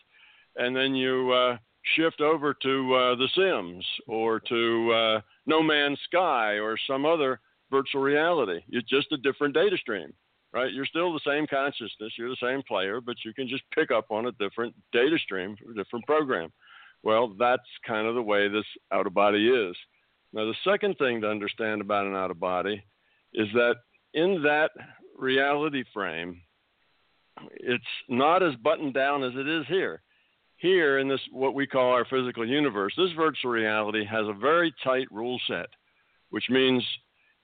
and 0.57 0.75
then 0.75 0.95
you 0.95 1.31
uh, 1.31 1.57
shift 1.95 2.19
over 2.19 2.53
to 2.53 2.95
uh, 2.95 3.15
The 3.15 3.29
Sims 3.35 3.85
or 4.07 4.39
to 4.41 4.91
uh, 4.91 5.21
No 5.45 5.61
Man's 5.61 5.99
Sky 6.05 6.53
or 6.53 6.77
some 6.87 7.05
other 7.05 7.39
virtual 7.71 8.01
reality. 8.01 8.61
It's 8.69 8.89
just 8.89 9.11
a 9.11 9.17
different 9.17 9.53
data 9.53 9.77
stream, 9.77 10.13
right? 10.53 10.71
You're 10.71 10.85
still 10.85 11.13
the 11.13 11.19
same 11.25 11.47
consciousness, 11.47 12.13
you're 12.17 12.29
the 12.29 12.37
same 12.41 12.61
player, 12.67 13.01
but 13.01 13.17
you 13.23 13.33
can 13.33 13.47
just 13.47 13.63
pick 13.73 13.91
up 13.91 14.05
on 14.11 14.27
a 14.27 14.31
different 14.33 14.73
data 14.91 15.17
stream, 15.23 15.55
a 15.69 15.73
different 15.73 16.05
program. 16.05 16.51
Well, 17.03 17.35
that's 17.37 17.61
kind 17.85 18.07
of 18.07 18.15
the 18.15 18.21
way 18.21 18.47
this 18.47 18.65
out 18.91 19.07
of 19.07 19.13
body 19.13 19.47
is. 19.47 19.75
Now, 20.33 20.45
the 20.45 20.55
second 20.63 20.95
thing 20.97 21.21
to 21.21 21.29
understand 21.29 21.81
about 21.81 22.07
an 22.07 22.15
out 22.15 22.31
of 22.31 22.39
body 22.39 22.83
is 23.33 23.47
that 23.53 23.75
in 24.13 24.41
that 24.43 24.71
reality 25.17 25.83
frame, 25.93 26.41
it's 27.53 27.83
not 28.09 28.41
as 28.41 28.55
buttoned 28.55 28.93
down 28.93 29.23
as 29.23 29.33
it 29.35 29.47
is 29.47 29.65
here. 29.67 30.01
Here 30.57 30.99
in 30.99 31.07
this 31.07 31.19
what 31.31 31.53
we 31.53 31.67
call 31.67 31.91
our 31.91 32.05
physical 32.05 32.47
universe, 32.47 32.93
this 32.97 33.11
virtual 33.11 33.51
reality 33.51 34.05
has 34.05 34.25
a 34.27 34.33
very 34.33 34.73
tight 34.83 35.07
rule 35.11 35.39
set, 35.47 35.67
which 36.29 36.49
means 36.49 36.83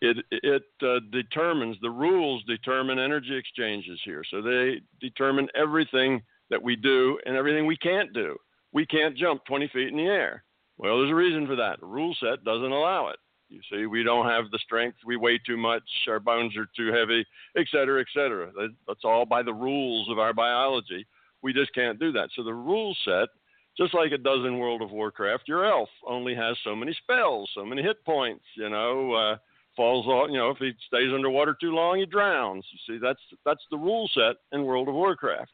it 0.02 0.18
it 0.32 0.64
uh, 0.82 1.00
determines 1.12 1.78
the 1.82 1.90
rules 1.90 2.44
determine 2.46 3.00
energy 3.00 3.36
exchanges 3.36 4.00
here. 4.04 4.24
So 4.30 4.42
they 4.42 4.82
determine 5.00 5.50
everything 5.56 6.22
that 6.50 6.62
we 6.62 6.76
do 6.76 7.20
and 7.26 7.36
everything 7.36 7.66
we 7.66 7.78
can't 7.78 8.14
do. 8.14 8.36
We 8.74 8.86
can't 8.86 9.18
jump 9.18 9.44
20 9.46 9.68
feet 9.70 9.90
in 9.90 9.98
the 9.98 10.04
air. 10.04 10.44
Well, 10.78 11.00
there's 11.00 11.12
a 11.12 11.16
reason 11.16 11.46
for 11.46 11.56
that. 11.58 11.80
The 11.80 11.86
rule 11.86 12.16
set 12.20 12.44
doesn't 12.44 12.72
allow 12.72 13.10
it. 13.10 13.18
You 13.50 13.60
see, 13.70 13.86
we 13.86 14.04
don't 14.04 14.30
have 14.30 14.50
the 14.50 14.60
strength. 14.60 14.98
We 15.06 15.18
weigh 15.18 15.38
too 15.46 15.58
much. 15.58 15.84
Our 16.08 16.22
bones 16.22 16.56
are 16.56 16.68
too 16.76 16.92
heavy, 16.94 17.26
et 17.58 17.68
cetera, 17.70 18.00
et 18.00 18.08
cetera. 18.14 18.50
That's 18.88 19.04
all 19.04 19.26
by 19.26 19.44
the 19.44 19.54
rules 19.54 20.10
of 20.10 20.20
our 20.20 20.34
biology. 20.34 21.06
We 21.44 21.54
just 21.54 21.74
can't 21.74 22.00
do 22.00 22.12
that. 22.14 22.30
So 22.36 22.44
the 22.44 22.54
rule 22.54 22.96
set, 23.06 23.30
just 23.78 23.94
like 23.94 24.12
it 24.12 24.24
does 24.24 24.46
in 24.46 24.60
World 24.60 24.82
of 24.82 24.92
Warcraft, 24.92 25.44
your 25.48 25.66
elf 25.66 25.90
only 26.08 26.36
has 26.36 26.58
so 26.64 26.76
many 26.76 26.94
spells, 27.04 27.50
so 27.56 27.66
many 27.66 27.82
hit 27.82 28.04
points. 28.06 28.44
You 28.56 28.70
know, 28.70 29.14
uh, 29.14 29.36
falls 29.76 30.06
off. 30.08 30.30
You 30.30 30.38
know, 30.38 30.50
if 30.50 30.58
he 30.58 30.72
stays 30.88 31.14
underwater 31.14 31.56
too 31.60 31.72
long, 31.72 32.00
he 32.00 32.06
drowns. 32.06 32.66
You 32.72 32.96
see, 32.96 33.00
that's 33.02 33.22
that's 33.46 33.64
the 33.72 33.78
rule 33.78 34.10
set 34.14 34.36
in 34.52 34.66
World 34.66 34.88
of 34.88 34.96
Warcraft. 34.96 35.52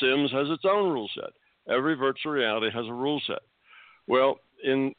Sims 0.00 0.30
has 0.32 0.48
its 0.50 0.64
own 0.64 0.92
rule 0.92 1.08
set. 1.14 1.30
Every 1.72 1.94
virtual 1.94 2.32
reality 2.32 2.70
has 2.72 2.86
a 2.86 2.92
rule 2.92 3.20
set. 3.26 3.40
Well, 4.06 4.40
in 4.64 4.94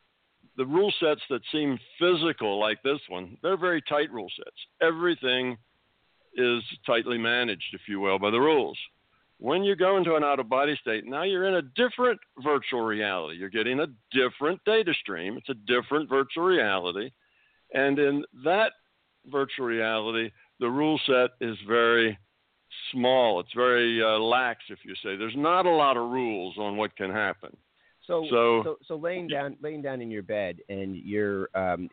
the 0.58 0.65
rule 0.65 0.93
sets 1.00 1.22
that 1.29 1.41
seem 1.51 1.79
physical, 2.00 2.60
like 2.60 2.81
this 2.84 3.00
one, 3.08 3.38
they're 3.41 3.58
very 3.58 3.81
tight 3.81 4.12
rule 4.12 4.29
sets. 4.36 4.58
Everything 4.81 5.58
is 6.36 6.62
tightly 6.86 7.17
managed, 7.17 7.74
if 7.74 7.81
you 7.88 8.00
will, 8.00 8.19
by 8.19 8.29
the 8.29 8.39
rules. 8.39 8.77
When 9.41 9.63
you 9.63 9.75
go 9.77 9.96
into 9.96 10.15
an 10.15 10.24
out 10.24 10.39
of 10.39 10.50
body 10.50 10.77
state, 10.81 11.05
now 11.05 11.24
you're 11.24 11.48
in 11.48 11.55
a 11.55 11.62
different 11.62 12.19
virtual 12.43 12.81
reality. 12.81 13.38
You're 13.38 13.50
getting 13.50 13.79
a 13.79 13.88
different 14.12 14.60
data 14.65 14.93
stream. 15.01 15.38
It's 15.38 15.50
a 15.50 15.53
different 15.53 16.10
virtual 16.10 16.43
reality. 16.43 17.10
And 17.74 17.98
in 17.98 18.25
that 18.43 18.74
virtual 19.27 19.65
reality, 19.65 20.29
the 20.60 20.69
rule 20.69 21.00
set 21.05 21.29
is 21.39 21.58
very 21.65 22.17
small. 22.91 23.39
It's 23.39 23.53
very 23.55 24.03
uh, 24.03 24.19
lax, 24.19 24.60
if 24.69 24.79
you 24.84 24.93
say. 24.96 25.15
There's 25.15 25.38
not 25.38 25.65
a 25.65 25.72
lot 25.72 25.96
of 25.96 26.10
rules 26.10 26.55
on 26.58 26.75
what 26.75 26.96
can 26.98 27.10
happen. 27.10 27.55
So, 28.05 28.25
so, 28.29 28.62
so, 28.63 28.77
so 28.88 28.96
laying 28.98 29.27
down, 29.27 29.55
laying 29.62 29.81
down 29.81 30.01
in 30.01 30.12
your 30.12 30.24
bed, 30.24 30.58
and 30.67 30.98
you're, 30.98 31.50
um, 31.55 31.89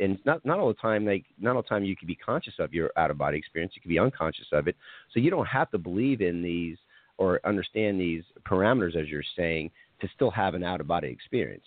and 0.00 0.18
not 0.24 0.44
not 0.44 0.58
all 0.58 0.68
the 0.68 0.74
time, 0.74 1.04
like 1.04 1.24
not 1.38 1.56
all 1.56 1.62
the 1.62 1.68
time, 1.68 1.84
you 1.84 1.96
can 1.96 2.06
be 2.06 2.14
conscious 2.14 2.54
of 2.58 2.72
your 2.72 2.90
out 2.96 3.10
of 3.10 3.18
body 3.18 3.38
experience. 3.38 3.72
You 3.74 3.82
can 3.82 3.88
be 3.88 3.98
unconscious 3.98 4.46
of 4.52 4.68
it. 4.68 4.76
So 5.12 5.20
you 5.20 5.30
don't 5.30 5.46
have 5.46 5.70
to 5.70 5.78
believe 5.78 6.20
in 6.20 6.42
these 6.42 6.76
or 7.18 7.40
understand 7.44 8.00
these 8.00 8.22
parameters, 8.46 8.96
as 8.96 9.08
you're 9.08 9.22
saying, 9.36 9.70
to 10.00 10.08
still 10.14 10.30
have 10.30 10.54
an 10.54 10.62
out 10.62 10.80
of 10.80 10.86
body 10.86 11.08
experience. 11.08 11.64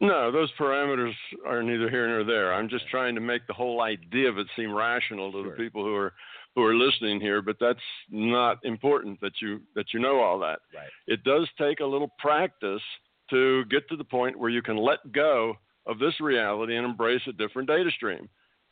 No, 0.00 0.30
those 0.30 0.50
parameters 0.58 1.12
are 1.46 1.62
neither 1.62 1.88
here 1.88 2.08
nor 2.08 2.24
there. 2.24 2.52
I'm 2.52 2.68
just 2.68 2.86
trying 2.88 3.14
to 3.14 3.20
make 3.20 3.46
the 3.46 3.54
whole 3.54 3.80
idea 3.80 4.28
of 4.28 4.38
it 4.38 4.46
seem 4.56 4.74
rational 4.74 5.32
to 5.32 5.42
sure. 5.42 5.50
the 5.50 5.56
people 5.56 5.84
who 5.84 5.94
are 5.94 6.12
who 6.54 6.62
are 6.62 6.74
listening 6.74 7.20
here, 7.20 7.42
but 7.42 7.56
that's 7.60 7.78
not 8.10 8.58
important 8.64 9.20
that 9.20 9.32
you 9.40 9.60
that 9.74 9.86
you 9.92 10.00
know 10.00 10.20
all 10.20 10.38
that. 10.40 10.60
Right. 10.74 10.88
It 11.06 11.24
does 11.24 11.48
take 11.58 11.80
a 11.80 11.84
little 11.84 12.10
practice 12.18 12.82
to 13.30 13.64
get 13.66 13.88
to 13.88 13.96
the 13.96 14.04
point 14.04 14.38
where 14.38 14.50
you 14.50 14.62
can 14.62 14.76
let 14.76 15.12
go 15.12 15.56
of 15.86 15.98
this 15.98 16.18
reality 16.20 16.76
and 16.76 16.84
embrace 16.84 17.22
a 17.28 17.32
different 17.32 17.68
data 17.68 17.90
stream. 17.96 18.28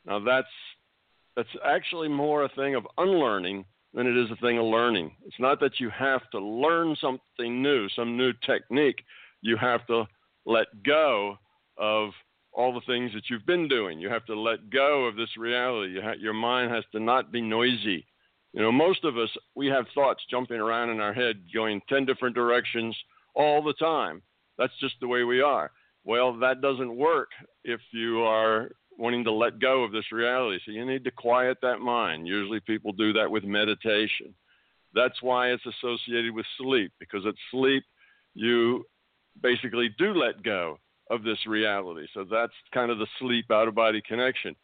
Now 0.06 0.20
that's 0.20 0.48
that's 1.36 1.48
actually 1.64 2.08
more 2.08 2.44
a 2.44 2.48
thing 2.50 2.74
of 2.74 2.86
unlearning 2.98 3.64
than 3.94 4.06
it 4.06 4.16
is 4.16 4.30
a 4.30 4.36
thing 4.36 4.58
of 4.58 4.64
learning. 4.64 5.12
It's 5.26 5.38
not 5.38 5.60
that 5.60 5.78
you 5.78 5.90
have 5.90 6.22
to 6.30 6.38
learn 6.38 6.96
something 7.00 7.62
new, 7.62 7.88
some 7.90 8.16
new 8.16 8.32
technique. 8.46 9.02
You 9.42 9.56
have 9.56 9.86
to 9.86 10.04
let 10.46 10.66
go 10.84 11.36
of 11.78 12.10
all 12.52 12.72
the 12.74 12.80
things 12.86 13.12
that 13.14 13.24
you've 13.30 13.46
been 13.46 13.68
doing. 13.68 13.98
You 13.98 14.08
have 14.08 14.26
to 14.26 14.38
let 14.38 14.70
go 14.70 15.06
of 15.06 15.16
this 15.16 15.36
reality. 15.38 15.94
You 15.94 16.02
ha- 16.02 16.14
your 16.18 16.34
mind 16.34 16.70
has 16.70 16.84
to 16.92 17.00
not 17.00 17.32
be 17.32 17.40
noisy. 17.40 18.06
You 18.52 18.60
know, 18.60 18.72
most 18.72 19.04
of 19.04 19.16
us, 19.16 19.30
we 19.54 19.68
have 19.68 19.86
thoughts 19.94 20.22
jumping 20.30 20.60
around 20.60 20.90
in 20.90 21.00
our 21.00 21.14
head 21.14 21.36
going 21.54 21.80
10 21.88 22.04
different 22.04 22.34
directions 22.34 22.94
all 23.34 23.62
the 23.62 23.72
time. 23.74 24.20
That's 24.58 24.72
just 24.80 24.94
the 25.00 25.08
way 25.08 25.24
we 25.24 25.40
are. 25.40 25.70
Well, 26.04 26.38
that 26.38 26.60
doesn't 26.60 26.96
work 26.96 27.30
if 27.64 27.80
you 27.92 28.22
are 28.22 28.70
wanting 28.98 29.24
to 29.24 29.32
let 29.32 29.60
go 29.60 29.84
of 29.84 29.92
this 29.92 30.10
reality. 30.12 30.58
So 30.64 30.72
you 30.72 30.84
need 30.84 31.04
to 31.04 31.10
quiet 31.10 31.58
that 31.62 31.78
mind. 31.78 32.26
Usually 32.26 32.60
people 32.60 32.92
do 32.92 33.12
that 33.14 33.30
with 33.30 33.44
meditation. 33.44 34.34
That's 34.94 35.22
why 35.22 35.48
it's 35.48 35.64
associated 35.64 36.34
with 36.34 36.44
sleep, 36.58 36.92
because 37.00 37.24
at 37.26 37.34
sleep, 37.50 37.84
you 38.34 38.84
basically 39.40 39.88
do 39.98 40.12
let 40.12 40.42
go 40.42 40.78
of 41.10 41.22
this 41.22 41.46
reality. 41.46 42.06
So 42.14 42.24
that's 42.30 42.52
kind 42.74 42.90
of 42.90 42.98
the 42.98 43.06
sleep 43.18 43.50
out 43.50 43.68
of 43.68 43.74
body 43.74 44.02
connection. 44.06 44.54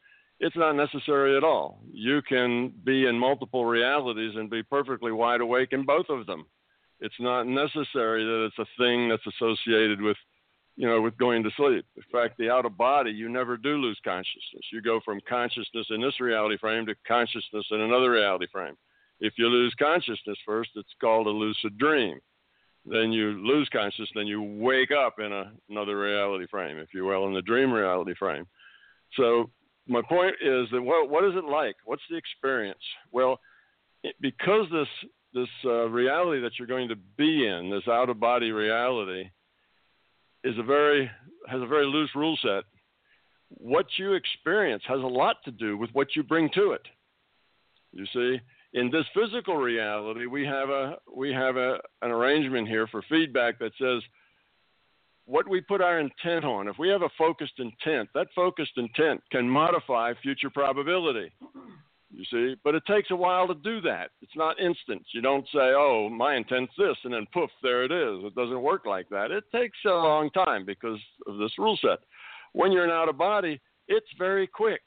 It's 0.40 0.56
not 0.56 0.76
necessary 0.76 1.36
at 1.36 1.44
all. 1.44 1.80
You 1.90 2.22
can 2.22 2.72
be 2.84 3.06
in 3.06 3.18
multiple 3.18 3.64
realities 3.64 4.34
and 4.36 4.48
be 4.50 4.62
perfectly 4.62 5.10
wide 5.10 5.40
awake 5.40 5.70
in 5.72 5.84
both 5.84 6.06
of 6.08 6.26
them. 6.26 6.46
It's 7.00 7.18
not 7.18 7.46
necessary 7.46 8.24
that 8.24 8.46
it's 8.46 8.58
a 8.58 8.82
thing 8.82 9.08
that's 9.08 9.26
associated 9.26 10.00
with 10.00 10.16
you 10.78 10.86
know, 10.86 11.00
with 11.00 11.18
going 11.18 11.42
to 11.42 11.50
sleep. 11.56 11.84
In 11.96 12.04
fact, 12.12 12.38
the 12.38 12.50
out 12.50 12.64
of 12.64 12.78
body, 12.78 13.10
you 13.10 13.28
never 13.28 13.56
do 13.56 13.78
lose 13.78 13.98
consciousness. 14.04 14.62
You 14.72 14.80
go 14.80 15.00
from 15.04 15.18
consciousness 15.28 15.88
in 15.90 16.00
this 16.00 16.20
reality 16.20 16.56
frame 16.56 16.86
to 16.86 16.94
consciousness 17.04 17.66
in 17.72 17.80
another 17.80 18.12
reality 18.12 18.46
frame. 18.52 18.76
If 19.18 19.32
you 19.38 19.48
lose 19.48 19.74
consciousness 19.76 20.38
first, 20.46 20.70
it's 20.76 20.94
called 21.00 21.26
a 21.26 21.30
lucid 21.30 21.76
dream. 21.78 22.20
Then 22.86 23.10
you 23.10 23.44
lose 23.44 23.68
consciousness, 23.72 24.08
then 24.14 24.28
you 24.28 24.40
wake 24.40 24.92
up 24.92 25.18
in 25.18 25.32
a, 25.32 25.50
another 25.68 25.98
reality 25.98 26.46
frame, 26.48 26.78
if 26.78 26.94
you 26.94 27.04
will, 27.04 27.26
in 27.26 27.34
the 27.34 27.42
dream 27.42 27.72
reality 27.72 28.14
frame. 28.16 28.46
So 29.16 29.50
my 29.88 30.00
point 30.08 30.36
is 30.40 30.68
that 30.70 30.80
what, 30.80 31.10
what 31.10 31.24
is 31.24 31.34
it 31.34 31.44
like? 31.44 31.74
What's 31.86 32.02
the 32.08 32.16
experience? 32.16 32.78
Well, 33.10 33.40
it, 34.04 34.14
because 34.20 34.66
this 34.70 34.86
this 35.34 35.48
uh, 35.64 35.88
reality 35.88 36.40
that 36.40 36.52
you're 36.56 36.68
going 36.68 36.88
to 36.88 36.96
be 37.16 37.48
in, 37.48 37.68
this 37.68 37.86
out 37.88 38.08
of 38.08 38.20
body 38.20 38.52
reality, 38.52 39.28
is 40.44 40.58
a 40.58 40.62
very 40.62 41.10
has 41.48 41.62
a 41.62 41.66
very 41.66 41.86
loose 41.86 42.10
rule 42.14 42.38
set. 42.42 42.64
What 43.48 43.86
you 43.96 44.12
experience 44.12 44.82
has 44.86 45.00
a 45.00 45.06
lot 45.06 45.36
to 45.44 45.50
do 45.50 45.76
with 45.76 45.90
what 45.92 46.14
you 46.14 46.22
bring 46.22 46.50
to 46.54 46.72
it. 46.72 46.86
You 47.92 48.04
see, 48.12 48.40
in 48.74 48.90
this 48.90 49.06
physical 49.14 49.56
reality, 49.56 50.26
we 50.26 50.44
have 50.44 50.68
a 50.68 50.98
we 51.14 51.32
have 51.32 51.56
a, 51.56 51.78
an 52.02 52.10
arrangement 52.10 52.68
here 52.68 52.86
for 52.86 53.02
feedback 53.08 53.58
that 53.58 53.72
says 53.80 54.02
what 55.24 55.48
we 55.48 55.60
put 55.60 55.80
our 55.80 56.00
intent 56.00 56.44
on. 56.44 56.68
If 56.68 56.78
we 56.78 56.88
have 56.88 57.02
a 57.02 57.10
focused 57.16 57.58
intent, 57.58 58.08
that 58.14 58.28
focused 58.34 58.72
intent 58.76 59.22
can 59.30 59.48
modify 59.48 60.14
future 60.22 60.50
probability. 60.50 61.32
You 62.10 62.24
see, 62.30 62.56
but 62.64 62.74
it 62.74 62.84
takes 62.86 63.10
a 63.10 63.16
while 63.16 63.46
to 63.48 63.54
do 63.54 63.82
that. 63.82 64.10
It's 64.22 64.36
not 64.36 64.58
instant. 64.58 65.04
You 65.12 65.20
don't 65.20 65.46
say, 65.48 65.74
"Oh, 65.76 66.08
my 66.08 66.36
intent's 66.36 66.74
this," 66.76 66.96
and 67.04 67.12
then 67.12 67.26
poof, 67.34 67.50
there 67.62 67.84
it 67.84 67.92
is. 67.92 68.24
It 68.24 68.34
doesn't 68.34 68.62
work 68.62 68.86
like 68.86 69.08
that. 69.10 69.30
It 69.30 69.44
takes 69.52 69.76
a 69.84 69.90
long 69.90 70.30
time 70.30 70.64
because 70.64 71.00
of 71.26 71.36
this 71.36 71.58
rule 71.58 71.76
set. 71.76 71.98
When 72.52 72.72
you're 72.72 72.84
in 72.84 72.90
out 72.90 73.10
of 73.10 73.18
body, 73.18 73.60
it's 73.88 74.10
very 74.14 74.46
quick. 74.46 74.80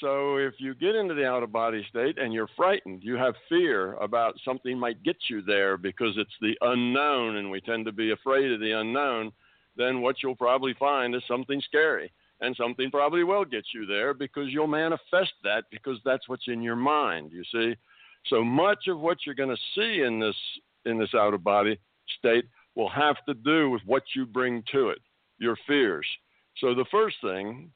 So 0.00 0.38
if 0.38 0.54
you 0.58 0.74
get 0.74 0.94
into 0.94 1.14
the 1.14 1.26
out 1.26 1.42
of 1.42 1.52
body 1.52 1.84
state 1.84 2.18
and 2.18 2.32
you're 2.32 2.48
frightened, 2.56 3.04
you 3.04 3.16
have 3.16 3.36
fear 3.48 3.94
about 3.94 4.40
something 4.40 4.78
might 4.78 5.02
get 5.02 5.16
you 5.28 5.42
there 5.42 5.76
because 5.76 6.16
it's 6.16 6.38
the 6.40 6.56
unknown, 6.62 7.36
and 7.36 7.50
we 7.50 7.60
tend 7.60 7.84
to 7.84 7.92
be 7.92 8.10
afraid 8.10 8.50
of 8.50 8.60
the 8.60 8.72
unknown. 8.72 9.32
Then 9.76 10.00
what 10.00 10.22
you'll 10.22 10.34
probably 10.34 10.72
find 10.74 11.14
is 11.14 11.22
something 11.26 11.60
scary 11.60 12.10
and 12.40 12.56
something 12.56 12.90
probably 12.90 13.24
will 13.24 13.44
get 13.44 13.64
you 13.74 13.86
there 13.86 14.14
because 14.14 14.48
you'll 14.48 14.66
manifest 14.66 15.32
that 15.42 15.64
because 15.70 15.98
that's 16.04 16.28
what's 16.28 16.48
in 16.48 16.62
your 16.62 16.76
mind 16.76 17.30
you 17.32 17.44
see? 17.52 17.76
So 18.26 18.42
much 18.42 18.88
of 18.88 19.00
what 19.00 19.18
you're 19.24 19.34
going 19.34 19.54
to 19.54 19.62
see 19.74 20.02
in 20.02 20.18
this 20.18 20.36
in 20.84 20.98
this 20.98 21.14
out 21.14 21.34
of 21.34 21.44
body 21.44 21.78
state 22.18 22.44
will 22.74 22.90
have 22.90 23.16
to 23.26 23.34
do 23.34 23.70
with 23.70 23.82
what 23.86 24.02
you 24.14 24.26
bring 24.26 24.62
to 24.72 24.90
it 24.90 24.98
your 25.38 25.56
fears. 25.66 26.06
So 26.58 26.74
the 26.74 26.86
first 26.90 27.16
thing 27.22 27.70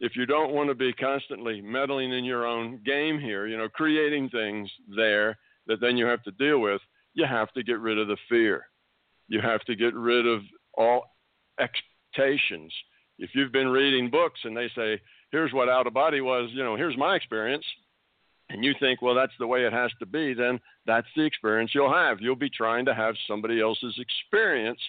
if 0.00 0.16
you 0.16 0.26
don't 0.26 0.52
want 0.52 0.68
to 0.68 0.74
be 0.74 0.92
constantly 0.92 1.60
meddling 1.60 2.12
in 2.12 2.24
your 2.24 2.44
own 2.44 2.80
game 2.84 3.20
here 3.20 3.46
you 3.46 3.56
know 3.56 3.68
creating 3.68 4.28
things 4.30 4.70
there 4.96 5.38
that 5.66 5.80
then 5.80 5.96
you 5.96 6.06
have 6.06 6.22
to 6.24 6.32
deal 6.32 6.58
with 6.58 6.80
you 7.14 7.26
have 7.26 7.52
to 7.52 7.62
get 7.62 7.78
rid 7.78 7.98
of 7.98 8.08
the 8.08 8.16
fear. 8.28 8.66
You 9.28 9.40
have 9.40 9.60
to 9.62 9.76
get 9.76 9.94
rid 9.94 10.26
of 10.26 10.42
all 10.74 11.04
expectations 11.60 12.72
if 13.22 13.30
you've 13.34 13.52
been 13.52 13.68
reading 13.68 14.10
books 14.10 14.40
and 14.42 14.56
they 14.56 14.68
say, 14.74 15.00
here's 15.30 15.52
what 15.52 15.68
out 15.68 15.86
of 15.86 15.94
body 15.94 16.20
was, 16.20 16.50
you 16.52 16.64
know, 16.64 16.76
here's 16.76 16.96
my 16.96 17.14
experience, 17.14 17.64
and 18.50 18.64
you 18.64 18.74
think, 18.80 19.00
well, 19.00 19.14
that's 19.14 19.32
the 19.38 19.46
way 19.46 19.64
it 19.64 19.72
has 19.72 19.92
to 20.00 20.06
be, 20.06 20.34
then 20.34 20.58
that's 20.86 21.06
the 21.16 21.22
experience 21.22 21.70
you'll 21.72 21.92
have. 21.92 22.20
You'll 22.20 22.34
be 22.34 22.50
trying 22.50 22.84
to 22.86 22.94
have 22.94 23.14
somebody 23.28 23.60
else's 23.60 23.96
experience 23.98 24.80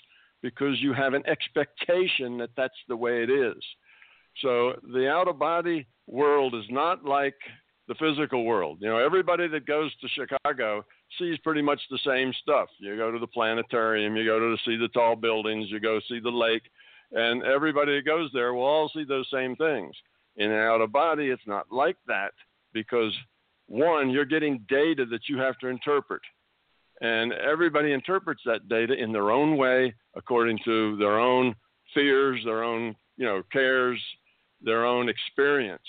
because 0.42 0.82
you 0.82 0.94
have 0.94 1.14
an 1.14 1.24
expectation 1.28 2.40
that 2.40 2.50
that's 2.58 2.74
the 2.90 2.98
way 2.98 3.24
it 3.24 3.30
is. 3.30 3.64
So 4.42 4.74
the 4.92 5.08
out 5.08 5.28
of 5.28 5.38
body 5.38 5.86
world 6.08 6.56
is 6.56 6.66
not 6.72 7.06
like 7.06 7.36
the 7.88 7.96
physical 7.96 8.46
world. 8.46 8.80
You 8.82 8.90
know, 8.90 8.98
everybody 8.98 9.48
that 9.48 9.68
goes 9.68 9.92
to 10.02 10.08
Chicago 10.08 10.84
sees 11.20 11.38
pretty 11.44 11.62
much 11.62 11.80
the 11.92 12.00
same 12.04 12.34
stuff. 12.42 12.68
You 12.80 12.98
go 12.98 13.12
to 13.12 13.20
the 13.20 13.28
planetarium, 13.28 14.16
you 14.16 14.26
go 14.26 14.40
to 14.40 14.58
see 14.66 14.76
the 14.76 14.88
tall 14.88 15.16
buildings, 15.16 15.68
you 15.70 15.80
go 15.80 16.00
see 16.10 16.20
the 16.20 16.30
lake 16.32 16.64
and 17.14 17.44
everybody 17.44 17.96
that 17.96 18.06
goes 18.06 18.30
there 18.34 18.54
will 18.54 18.64
all 18.64 18.90
see 18.90 19.04
those 19.04 19.28
same 19.32 19.56
things. 19.56 19.96
In 20.36 20.52
and 20.52 20.60
out 20.60 20.82
of 20.82 20.92
body, 20.92 21.30
it's 21.30 21.48
not 21.48 21.72
like 21.72 21.98
that 22.08 22.34
because 22.74 23.14
one, 23.68 24.10
you're 24.10 24.26
getting 24.26 24.66
data 24.68 25.06
that 25.06 25.30
you 25.30 25.38
have 25.38 25.58
to 25.60 25.68
interpret. 25.68 26.22
And 27.02 27.34
everybody 27.34 27.92
interprets 27.92 28.42
that 28.46 28.68
data 28.68 28.94
in 28.94 29.12
their 29.12 29.32
own 29.32 29.58
way, 29.58 29.94
according 30.16 30.60
to 30.66 30.98
their 30.98 31.20
own 31.20 31.56
fears, 31.94 32.42
their 32.46 32.64
own, 32.64 32.96
you 33.18 33.26
know, 33.26 33.44
cares, 33.52 34.02
their 34.62 34.86
own 34.86 35.10
experience. 35.10 35.82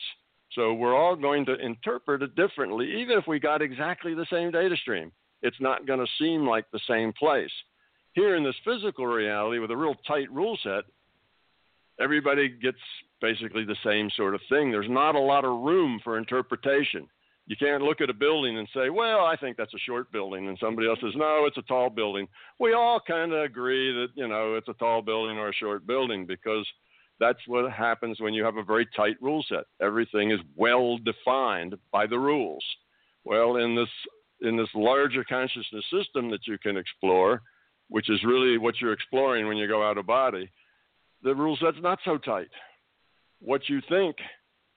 So 0.53 0.73
we're 0.73 0.97
all 0.97 1.17
going 1.17 1.47
to 1.47 1.57
interpret 1.57 2.23
it 2.23 2.35
differently, 2.37 3.01
even 3.01 3.19
if 3.19 3.27
we 3.27 3.41
got 3.41 3.63
exactly 3.63 4.15
the 4.15 4.27
same 4.31 4.51
data 4.51 4.77
stream. 4.77 5.11
It's 5.43 5.61
not 5.61 5.87
going 5.87 6.01
to 6.01 6.13
seem 6.19 6.47
like 6.47 6.65
the 6.71 6.81
same 6.89 7.13
place. 7.13 7.51
Here 8.13 8.37
in 8.37 8.45
this 8.45 8.55
physical 8.65 9.07
reality 9.07 9.59
with 9.59 9.71
a 9.73 9.77
real 9.77 9.97
tight 10.07 10.31
rule 10.31 10.57
set, 10.63 10.85
everybody 12.01 12.49
gets 12.49 12.79
basically 13.21 13.65
the 13.65 13.77
same 13.85 14.11
sort 14.17 14.35
of 14.35 14.41
thing. 14.49 14.71
There's 14.71 14.91
not 14.91 15.15
a 15.15 15.21
lot 15.21 15.45
of 15.45 15.63
room 15.63 16.01
for 16.03 16.19
interpretation. 16.19 17.07
You 17.47 17.57
can't 17.57 17.83
look 17.83 18.01
at 18.01 18.09
a 18.09 18.15
building 18.15 18.57
and 18.59 18.67
say, 18.75 18.89
well, 18.89 19.25
I 19.25 19.37
think 19.37 19.57
that's 19.57 19.75
a 19.75 19.87
short 19.87 20.11
building. 20.13 20.49
And 20.49 20.59
somebody 20.59 20.89
else 20.89 20.99
says, 21.03 21.13
no, 21.15 21.45
it's 21.47 21.59
a 21.59 21.63
tall 21.63 21.91
building. 21.91 22.27
We 22.59 22.73
all 22.73 23.01
kind 23.07 23.33
of 23.33 23.43
agree 23.43 23.93
that, 23.93 24.09
you 24.15 24.29
know, 24.29 24.55
it's 24.55 24.69
a 24.69 24.75
tall 24.75 25.03
building 25.03 25.37
or 25.37 25.51
a 25.51 25.55
short 25.55 25.87
building 25.87 26.27
because 26.27 26.67
that's 27.21 27.39
what 27.47 27.71
happens 27.71 28.19
when 28.21 28.35
you 28.35 28.45
have 28.45 28.57
a 28.57 28.65
very 28.65 28.87
tight 28.97 29.17
rule 29.21 29.45
set. 29.49 29.65
Everything 29.81 30.31
is 30.31 30.41
well 30.57 30.99
defined 30.99 31.75
by 31.93 32.07
the 32.07 32.19
rules. 32.19 32.65
Well, 33.25 33.57
in 33.57 33.75
this 33.75 33.89
in 34.41 34.57
this 34.57 34.69
larger 34.75 35.25
consciousness 35.25 35.85
system 35.91 36.31
that 36.31 36.47
you 36.47 36.59
can 36.59 36.77
explore, 36.77 37.41
which 37.89 38.11
is 38.11 38.25
really 38.25 38.59
what 38.59 38.75
you're 38.81 38.93
exploring 38.93 39.47
when 39.47 39.57
you 39.57 39.69
go 39.69 39.89
out 39.89 39.97
of 39.97 40.07
body, 40.07 40.51
the 41.25 41.35
rule 41.35 41.57
set's 41.61 41.79
not 41.81 41.99
so 42.05 42.19
tight. 42.19 42.51
What 43.41 43.69
you 43.69 43.81
think 43.89 44.17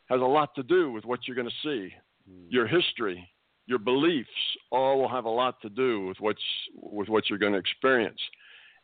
has 0.10 0.22
a 0.22 0.26
lot 0.26 0.56
to 0.56 0.64
do 0.64 0.92
with 0.92 1.06
what 1.06 1.20
you're 1.28 1.36
going 1.36 1.50
to 1.50 1.54
see. 1.62 1.94
Mm. 2.30 2.46
Your 2.50 2.66
history, 2.66 3.30
your 3.68 3.80
beliefs, 3.80 4.30
all 4.72 5.00
will 5.00 5.10
have 5.10 5.26
a 5.26 5.30
lot 5.30 5.62
to 5.62 5.70
do 5.70 6.08
with 6.08 6.18
what's 6.20 6.42
with 6.74 7.10
what 7.10 7.30
you're 7.30 7.38
going 7.38 7.54
to 7.54 7.60
experience. 7.60 8.20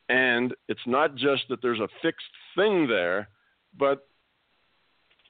And 0.09 0.53
it's 0.67 0.85
not 0.85 1.15
just 1.15 1.43
that 1.49 1.61
there's 1.61 1.79
a 1.79 1.87
fixed 2.01 2.25
thing 2.55 2.87
there, 2.87 3.29
but 3.79 4.05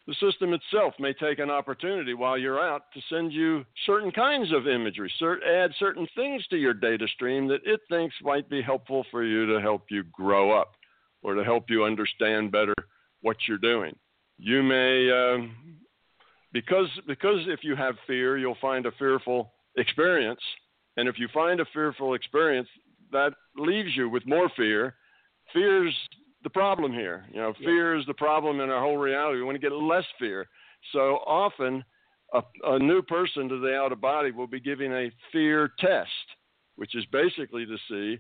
the 0.08 0.15
system 0.15 0.54
itself 0.54 0.96
may 1.00 1.13
take 1.13 1.38
an 1.38 1.52
opportunity 1.52 2.15
while 2.15 2.38
you're 2.38 2.60
out 2.60 2.91
to 2.93 3.00
send 3.08 3.32
you 3.32 3.63
certain 3.86 4.12
kinds 4.12 4.52
of 4.52 4.67
imagery, 4.67 5.10
cert, 5.22 5.38
add 5.48 5.72
certain 5.80 6.08
things 6.15 6.46
to 6.48 6.58
your 6.58 6.74
data 6.74 7.08
stream 7.15 7.48
that 7.48 7.62
it 7.63 7.80
thinks 7.88 8.15
might 8.22 8.50
be 8.50 8.62
helpful 8.62 9.06
for 9.12 9.24
you 9.24 9.46
to 9.46 9.62
help 9.62 9.86
you 9.89 10.04
grow 10.12 10.52
up 10.52 10.74
or 11.24 11.36
to 11.36 11.44
help 11.44 11.70
you 11.70 11.84
understand 11.84 12.52
better 12.52 12.74
what 13.22 13.38
you're 13.48 13.58
doing. 13.58 13.96
You 14.38 14.62
may, 14.62 15.10
um, 15.12 15.56
because 16.52 16.88
because 17.08 17.40
if 17.48 17.64
you 17.64 17.76
have 17.76 17.96
fear, 18.06 18.38
you'll 18.38 18.58
find 18.62 18.86
a 18.86 18.92
fearful 18.94 19.54
experience, 19.78 20.42
and 20.98 21.08
if 21.08 21.18
you 21.18 21.28
find 21.34 21.60
a 21.60 21.66
fearful 21.74 22.14
experience, 22.14 22.68
that 23.12 23.34
leaves 23.56 23.90
you 23.96 24.10
with 24.10 24.26
more 24.26 24.50
fear. 24.56 24.96
Fear's 25.54 25.96
the 26.44 26.50
problem 26.50 26.92
here. 26.92 27.26
You 27.32 27.38
know, 27.38 27.54
fear 27.60 27.96
is 27.96 28.06
the 28.06 28.14
problem 28.14 28.60
in 28.60 28.70
our 28.70 28.82
whole 28.82 28.98
reality. 28.98 29.38
We 29.38 29.44
want 29.44 29.56
to 29.56 29.62
get 29.62 29.72
less 29.72 30.06
fear. 30.20 30.48
So 30.92 31.20
often, 31.26 31.84
a, 32.34 32.42
a 32.66 32.80
new 32.80 33.02
person 33.02 33.48
to 33.50 33.60
the 33.60 33.76
out 33.76 33.92
of 33.92 34.02
body 34.02 34.32
will 34.32 34.48
be 34.48 34.60
giving 34.60 34.92
a 34.92 35.12
fear 35.32 35.72
test, 35.80 36.10
which 36.76 36.96
is 36.96 37.06
basically 37.12 37.66
to 37.66 37.78
see 37.90 38.20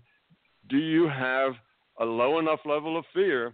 do 0.69 0.77
you 0.77 1.09
have 1.09 1.53
a 1.99 2.05
low 2.05 2.39
enough 2.39 2.59
level 2.65 2.97
of 2.97 3.05
fear 3.13 3.53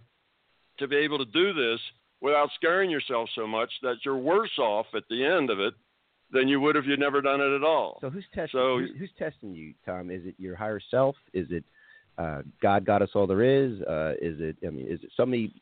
to 0.78 0.88
be 0.88 0.96
able 0.96 1.18
to 1.18 1.24
do 1.26 1.52
this 1.52 1.80
without 2.20 2.48
scaring 2.54 2.90
yourself 2.90 3.28
so 3.34 3.46
much 3.46 3.70
that 3.82 3.96
you're 4.04 4.16
worse 4.16 4.58
off 4.58 4.86
at 4.94 5.04
the 5.08 5.24
end 5.24 5.50
of 5.50 5.58
it 5.58 5.74
than 6.32 6.48
you 6.48 6.60
would 6.60 6.76
if 6.76 6.84
you'd 6.86 7.00
never 7.00 7.20
done 7.20 7.40
it 7.40 7.54
at 7.54 7.64
all. 7.64 7.98
So 8.00 8.10
who's 8.10 8.24
testing? 8.34 8.60
So, 8.60 8.78
who's, 8.78 8.90
who's 8.98 9.10
testing 9.18 9.54
you, 9.54 9.74
Tom? 9.84 10.10
Is 10.10 10.22
it 10.24 10.34
your 10.38 10.56
higher 10.56 10.80
self? 10.90 11.16
Is 11.32 11.46
it 11.50 11.64
uh, 12.18 12.42
God 12.62 12.84
got 12.84 13.02
us 13.02 13.10
all 13.14 13.26
there 13.26 13.42
is? 13.42 13.80
Uh, 13.82 14.12
is 14.20 14.36
it? 14.40 14.56
I 14.66 14.70
mean, 14.70 14.86
is 14.86 15.00
it 15.02 15.10
somebody? 15.16 15.52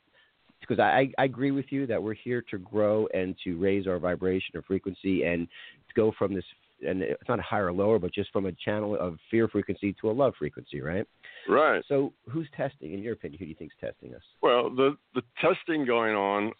Because 0.60 0.80
I, 0.80 1.08
I 1.18 1.24
agree 1.24 1.52
with 1.52 1.66
you 1.70 1.86
that 1.86 2.02
we're 2.02 2.14
here 2.14 2.42
to 2.50 2.58
grow 2.58 3.06
and 3.14 3.36
to 3.44 3.56
raise 3.58 3.86
our 3.86 3.98
vibration 3.98 4.56
or 4.56 4.62
frequency 4.62 5.22
and 5.22 5.46
to 5.46 5.94
go 5.94 6.12
from 6.18 6.34
this 6.34 6.44
and 6.86 7.02
it's 7.02 7.28
not 7.28 7.40
higher 7.40 7.66
or 7.66 7.72
lower, 7.72 7.98
but 7.98 8.12
just 8.12 8.30
from 8.30 8.46
a 8.46 8.52
channel 8.52 8.96
of 8.98 9.18
fear 9.30 9.48
frequency 9.48 9.94
to 10.00 10.10
a 10.10 10.12
love 10.12 10.34
frequency, 10.38 10.80
right? 10.80 11.06
Right. 11.48 11.82
So, 11.88 12.12
who's 12.30 12.48
testing, 12.56 12.92
in 12.92 13.02
your 13.02 13.14
opinion? 13.14 13.38
Who 13.38 13.46
do 13.46 13.50
you 13.50 13.56
think's 13.56 13.74
testing 13.80 14.14
us? 14.14 14.22
Well, 14.42 14.70
the 14.70 14.96
the 15.14 15.22
testing 15.40 15.84
going 15.84 16.14
on, 16.14 16.52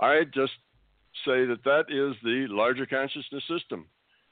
I 0.00 0.22
just 0.34 0.52
say 1.24 1.46
that 1.46 1.64
that 1.64 1.84
is 1.88 2.14
the 2.22 2.46
larger 2.48 2.86
consciousness 2.86 3.42
system. 3.48 3.86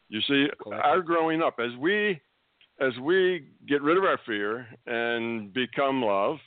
You 0.09 0.21
see, 0.29 0.47
our 0.71 1.01
growing 1.01 1.43
up 1.43 1.57
as 1.59 1.77
we 1.79 2.21
as 2.81 2.93
we 3.01 3.47
get 3.67 3.83
rid 3.83 3.97
of 3.97 4.05
our 4.05 4.19
fear 4.27 4.67
and 4.87 5.53
become 5.53 6.03
love, 6.03 6.39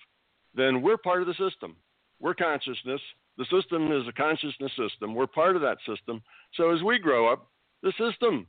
then 0.56 0.82
we're 0.82 0.98
part 0.98 1.22
of 1.22 1.28
the 1.28 1.34
system. 1.34 1.76
we're 2.20 2.34
consciousness. 2.34 3.02
The 3.38 3.46
system 3.46 3.92
is 3.92 4.08
a 4.08 4.12
consciousness 4.12 4.72
system. 4.78 5.14
We're 5.14 5.28
part 5.28 5.56
of 5.56 5.62
that 5.62 5.78
system. 5.88 6.22
So 6.56 6.76
as 6.76 6.82
we 6.82 6.98
grow 6.98 7.32
up, 7.32 7.52
the 7.84 7.94
system 7.98 8.48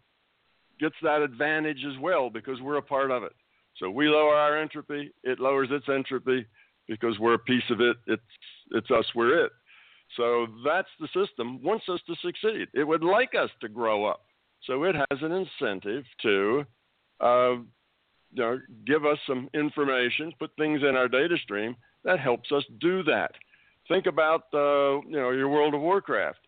gets 0.78 0.94
that 1.02 1.22
advantage 1.22 1.84
as 1.86 1.98
well 2.00 2.30
because 2.30 2.60
we're 2.60 2.76
a 2.76 2.82
part 2.82 3.10
of 3.10 3.22
it. 3.22 3.32
So 3.78 3.90
we 3.90 4.08
lower 4.08 4.34
our 4.34 4.60
entropy, 4.60 5.12
it 5.22 5.38
lowers 5.38 5.68
its 5.70 5.88
entropy 5.88 6.46
because 6.88 7.18
we're 7.18 7.34
a 7.34 7.38
piece 7.38 7.68
of 7.70 7.80
it. 7.80 7.96
It's 8.06 8.22
it's 8.72 8.90
us, 8.90 9.06
we're 9.14 9.44
it. 9.44 9.52
So 10.16 10.46
that's 10.64 10.88
the 11.00 11.08
system 11.08 11.62
wants 11.62 11.84
us 11.88 12.00
to 12.06 12.14
succeed. 12.22 12.68
It 12.74 12.84
would 12.84 13.04
like 13.04 13.34
us 13.34 13.50
to 13.60 13.68
grow 13.68 14.04
up. 14.06 14.22
So 14.64 14.84
it 14.84 14.94
has 14.94 15.22
an 15.22 15.32
incentive 15.32 16.04
to 16.22 16.64
uh, 17.20 17.56
you 18.32 18.42
know, 18.42 18.58
give 18.86 19.06
us 19.06 19.18
some 19.26 19.48
information, 19.54 20.32
put 20.38 20.50
things 20.56 20.82
in 20.82 20.96
our 20.96 21.08
data 21.08 21.36
stream 21.42 21.76
that 22.04 22.20
helps 22.20 22.52
us 22.52 22.64
do 22.80 23.02
that. 23.04 23.32
Think 23.88 24.06
about 24.06 24.42
uh, 24.52 25.00
you 25.06 25.16
know 25.16 25.30
your 25.30 25.48
World 25.48 25.74
of 25.74 25.80
Warcraft. 25.80 26.38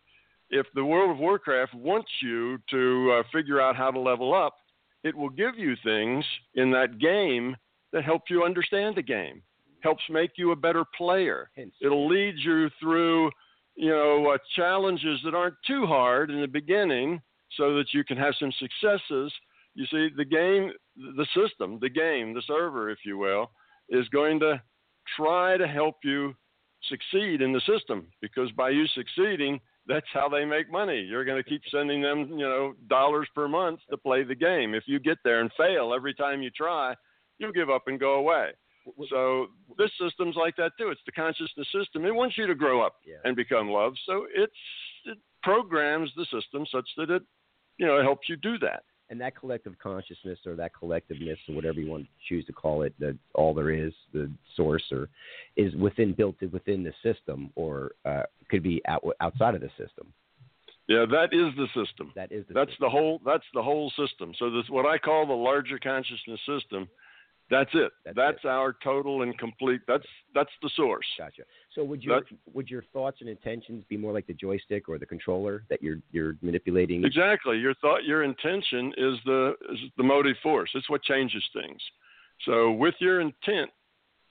If 0.51 0.67
the 0.75 0.83
World 0.83 1.11
of 1.11 1.17
Warcraft 1.17 1.73
wants 1.73 2.11
you 2.21 2.57
to 2.69 3.19
uh, 3.19 3.23
figure 3.31 3.61
out 3.61 3.77
how 3.77 3.89
to 3.89 3.99
level 3.99 4.33
up, 4.33 4.55
it 5.03 5.15
will 5.15 5.29
give 5.29 5.57
you 5.57 5.75
things 5.83 6.25
in 6.55 6.71
that 6.71 6.99
game 6.99 7.55
that 7.93 8.03
help 8.03 8.23
you 8.29 8.43
understand 8.43 8.95
the 8.95 9.01
game, 9.01 9.41
helps 9.81 10.03
make 10.09 10.31
you 10.35 10.51
a 10.51 10.55
better 10.55 10.83
player. 10.97 11.49
It'll 11.81 12.07
lead 12.07 12.35
you 12.37 12.69
through 12.79 13.31
you 13.75 13.89
know 13.89 14.31
uh, 14.33 14.37
challenges 14.55 15.21
that 15.23 15.33
aren't 15.33 15.55
too 15.65 15.85
hard 15.85 16.29
in 16.29 16.41
the 16.41 16.47
beginning, 16.47 17.21
so 17.57 17.75
that 17.75 17.93
you 17.93 18.03
can 18.03 18.17
have 18.17 18.33
some 18.37 18.51
successes. 18.59 19.31
You 19.73 19.85
see, 19.85 20.09
the 20.15 20.25
game, 20.25 20.71
the 20.97 21.27
system, 21.33 21.79
the 21.79 21.89
game, 21.89 22.33
the 22.33 22.43
server, 22.45 22.89
if 22.89 22.99
you 23.05 23.17
will, 23.17 23.51
is 23.89 24.07
going 24.09 24.39
to 24.41 24.61
try 25.15 25.55
to 25.55 25.67
help 25.67 25.95
you 26.03 26.35
succeed 26.89 27.41
in 27.41 27.53
the 27.53 27.61
system 27.61 28.07
because 28.21 28.51
by 28.51 28.69
you 28.69 28.85
succeeding, 28.87 29.59
that's 29.87 30.05
how 30.13 30.29
they 30.29 30.45
make 30.45 30.71
money. 30.71 30.99
You're 31.01 31.25
going 31.25 31.41
to 31.41 31.49
keep 31.49 31.61
sending 31.71 32.01
them, 32.01 32.27
you 32.29 32.45
know, 32.47 32.73
dollars 32.87 33.27
per 33.33 33.47
month 33.47 33.79
to 33.89 33.97
play 33.97 34.23
the 34.23 34.35
game. 34.35 34.73
If 34.75 34.83
you 34.87 34.99
get 34.99 35.17
there 35.23 35.41
and 35.41 35.51
fail 35.57 35.93
every 35.95 36.13
time 36.13 36.41
you 36.41 36.49
try, 36.51 36.93
you'll 37.39 37.51
give 37.51 37.69
up 37.69 37.83
and 37.87 37.99
go 37.99 38.13
away. 38.15 38.51
So 39.09 39.47
this 39.77 39.91
system's 39.99 40.35
like 40.35 40.55
that 40.57 40.71
too. 40.77 40.89
It's 40.89 41.01
the 41.05 41.11
consciousness 41.11 41.67
system. 41.73 42.05
It 42.05 42.13
wants 42.15 42.37
you 42.37 42.47
to 42.47 42.55
grow 42.55 42.81
up 42.81 42.95
Yeah. 43.05 43.17
and 43.23 43.35
become 43.35 43.69
love. 43.69 43.93
So 44.05 44.25
it's 44.33 44.53
it 45.05 45.17
programs 45.43 46.11
the 46.15 46.25
system 46.25 46.65
such 46.71 46.87
that 46.97 47.09
it, 47.09 47.23
you 47.77 47.85
know, 47.87 47.97
it 47.99 48.03
helps 48.03 48.29
you 48.29 48.35
do 48.37 48.57
that. 48.59 48.83
And 49.11 49.19
that 49.19 49.35
collective 49.35 49.75
consciousness 49.77 50.39
or 50.45 50.55
that 50.55 50.71
collectiveness 50.73 51.37
or 51.49 51.53
whatever 51.53 51.81
you 51.81 51.91
want 51.91 52.03
to 52.05 52.09
choose 52.29 52.45
to 52.45 52.53
call 52.53 52.83
it, 52.83 52.93
that 52.97 53.15
all 53.35 53.53
there 53.53 53.69
is, 53.69 53.91
the 54.13 54.31
source, 54.55 54.83
or 54.89 55.09
is 55.57 55.75
within 55.75 56.13
built 56.13 56.37
within 56.51 56.81
the 56.81 56.93
system, 57.03 57.51
or 57.55 57.91
uh, 58.05 58.23
could 58.49 58.63
be 58.63 58.81
out, 58.87 59.03
outside 59.19 59.53
of 59.53 59.61
the 59.61 59.69
system. 59.77 60.07
Yeah, 60.87 61.05
that 61.11 61.33
is 61.33 61.53
the 61.57 61.67
system. 61.67 62.13
That 62.15 62.31
is 62.31 62.45
the 62.47 62.53
That's 62.53 62.71
system. 62.71 62.85
the 62.85 62.89
whole. 62.89 63.21
That's 63.25 63.43
the 63.53 63.61
whole 63.61 63.91
system. 63.97 64.33
So 64.39 64.49
this 64.49 64.69
what 64.69 64.85
I 64.85 64.97
call 64.97 65.27
the 65.27 65.33
larger 65.33 65.77
consciousness 65.77 66.39
system. 66.47 66.87
That's 67.51 67.69
it. 67.73 67.91
That's 68.05 68.15
That's, 68.15 68.37
it. 68.43 68.47
our 68.47 68.75
total 68.83 69.21
and 69.21 69.37
complete. 69.37 69.81
That's 69.87 70.05
that's 70.33 70.49
the 70.63 70.69
source. 70.75 71.05
Gotcha. 71.17 71.43
So 71.75 71.83
would 71.83 72.01
your 72.01 72.21
That's- 72.21 72.39
would 72.53 72.69
your 72.69 72.83
thoughts 72.93 73.17
and 73.19 73.29
intentions 73.29 73.83
be 73.89 73.97
more 73.97 74.13
like 74.13 74.25
the 74.25 74.33
joystick 74.33 74.87
or 74.89 74.97
the 74.97 75.05
controller 75.05 75.63
that 75.69 75.83
you're 75.83 75.97
you're 76.11 76.37
manipulating? 76.41 77.03
Exactly. 77.03 77.57
Your 77.59 77.73
thought, 77.75 78.05
your 78.05 78.23
intention 78.23 78.93
is 78.97 79.15
the 79.25 79.53
is 79.71 79.79
the 79.97 80.03
motive 80.03 80.37
force. 80.41 80.71
It's 80.73 80.89
what 80.89 81.03
changes 81.03 81.43
things. 81.53 81.81
So 82.45 82.71
with 82.71 82.95
your 82.99 83.19
intent, 83.21 83.69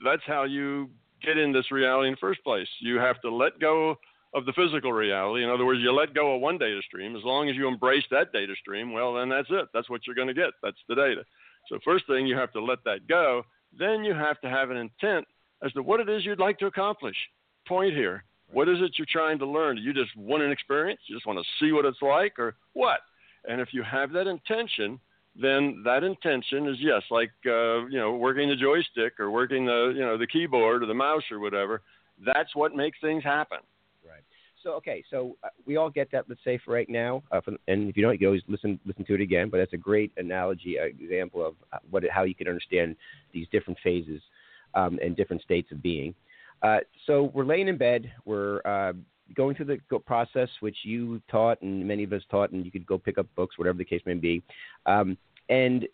that's 0.04 0.22
how 0.26 0.44
you 0.44 0.88
get 1.22 1.36
in 1.36 1.52
this 1.52 1.70
reality 1.70 2.08
in 2.08 2.14
the 2.14 2.18
first 2.20 2.42
place. 2.42 2.68
You 2.80 2.96
have 2.96 3.20
to 3.20 3.30
let 3.30 3.60
go 3.60 3.96
of 4.32 4.46
the 4.46 4.52
physical 4.54 4.92
reality. 4.92 5.44
In 5.44 5.50
other 5.50 5.66
words, 5.66 5.80
you 5.82 5.92
let 5.92 6.14
go 6.14 6.34
of 6.36 6.40
one 6.40 6.56
data 6.56 6.80
stream. 6.86 7.14
As 7.16 7.22
long 7.24 7.48
as 7.50 7.56
you 7.56 7.68
embrace 7.68 8.04
that 8.10 8.32
data 8.32 8.54
stream, 8.60 8.92
well, 8.92 9.12
then 9.14 9.28
that's 9.28 9.48
it. 9.50 9.66
That's 9.74 9.90
what 9.90 10.06
you're 10.06 10.16
going 10.16 10.28
to 10.28 10.34
get. 10.34 10.50
That's 10.62 10.78
the 10.88 10.94
data. 10.94 11.22
So 11.68 11.78
first 11.84 12.06
thing 12.06 12.26
you 12.26 12.36
have 12.36 12.52
to 12.52 12.62
let 12.62 12.82
that 12.84 13.06
go. 13.08 13.42
Then 13.78 14.04
you 14.04 14.14
have 14.14 14.40
to 14.40 14.48
have 14.48 14.70
an 14.70 14.76
intent 14.76 15.26
as 15.64 15.72
to 15.72 15.82
what 15.82 16.00
it 16.00 16.08
is 16.08 16.24
you'd 16.24 16.38
like 16.38 16.58
to 16.58 16.66
accomplish. 16.66 17.16
Point 17.66 17.94
here. 17.94 18.24
What 18.52 18.68
is 18.68 18.78
it 18.80 18.92
you're 18.96 19.06
trying 19.10 19.38
to 19.38 19.46
learn? 19.46 19.76
Do 19.76 19.82
you 19.82 19.92
just 19.92 20.16
want 20.16 20.42
an 20.42 20.50
experience? 20.50 21.00
You 21.06 21.14
just 21.14 21.26
want 21.26 21.38
to 21.38 21.44
see 21.60 21.72
what 21.72 21.84
it's 21.84 22.02
like, 22.02 22.38
or 22.38 22.56
what? 22.72 23.00
And 23.48 23.60
if 23.60 23.68
you 23.72 23.82
have 23.84 24.10
that 24.12 24.26
intention, 24.26 24.98
then 25.40 25.82
that 25.84 26.02
intention 26.02 26.66
is 26.66 26.76
yes, 26.80 27.02
like 27.10 27.30
uh, 27.46 27.86
you 27.86 27.98
know, 27.98 28.16
working 28.16 28.48
the 28.48 28.56
joystick 28.56 29.20
or 29.20 29.30
working 29.30 29.66
the 29.66 29.92
you 29.94 30.00
know 30.00 30.18
the 30.18 30.26
keyboard 30.26 30.82
or 30.82 30.86
the 30.86 30.94
mouse 30.94 31.22
or 31.30 31.38
whatever. 31.38 31.82
That's 32.24 32.54
what 32.56 32.74
makes 32.74 32.98
things 33.00 33.22
happen. 33.22 33.58
So 34.62 34.72
okay, 34.74 35.02
so 35.10 35.36
uh, 35.42 35.48
we 35.66 35.76
all 35.76 35.90
get 35.90 36.10
that. 36.12 36.26
Let's 36.28 36.44
say 36.44 36.58
for 36.62 36.72
right 36.72 36.88
now, 36.88 37.22
uh, 37.32 37.40
and 37.68 37.88
if 37.88 37.96
you 37.96 38.02
don't, 38.02 38.12
you 38.12 38.18
can 38.18 38.26
always 38.26 38.42
listen 38.46 38.78
listen 38.84 39.04
to 39.06 39.14
it 39.14 39.20
again. 39.20 39.48
But 39.48 39.58
that's 39.58 39.72
a 39.72 39.78
great 39.78 40.12
analogy, 40.16 40.78
uh, 40.78 40.84
example 40.84 41.46
of 41.46 41.54
uh, 41.72 41.78
what 41.90 42.04
how 42.10 42.24
you 42.24 42.34
can 42.34 42.48
understand 42.48 42.96
these 43.32 43.46
different 43.50 43.78
phases 43.82 44.20
um, 44.74 44.98
and 45.02 45.16
different 45.16 45.42
states 45.42 45.72
of 45.72 45.82
being. 45.82 46.14
Uh, 46.62 46.78
so 47.06 47.30
we're 47.34 47.44
laying 47.44 47.68
in 47.68 47.78
bed. 47.78 48.12
We're 48.26 48.60
uh, 48.66 48.92
going 49.34 49.56
through 49.56 49.78
the 49.90 49.98
process, 50.00 50.48
which 50.60 50.76
you 50.82 51.22
taught 51.30 51.60
and 51.62 51.86
many 51.86 52.04
of 52.04 52.12
us 52.12 52.22
taught, 52.30 52.50
and 52.50 52.64
you 52.64 52.70
could 52.70 52.86
go 52.86 52.98
pick 52.98 53.18
up 53.18 53.26
books, 53.36 53.58
whatever 53.58 53.78
the 53.78 53.84
case 53.84 54.02
may 54.04 54.14
be. 54.14 54.42
Um, 54.86 55.16
and 55.48 55.88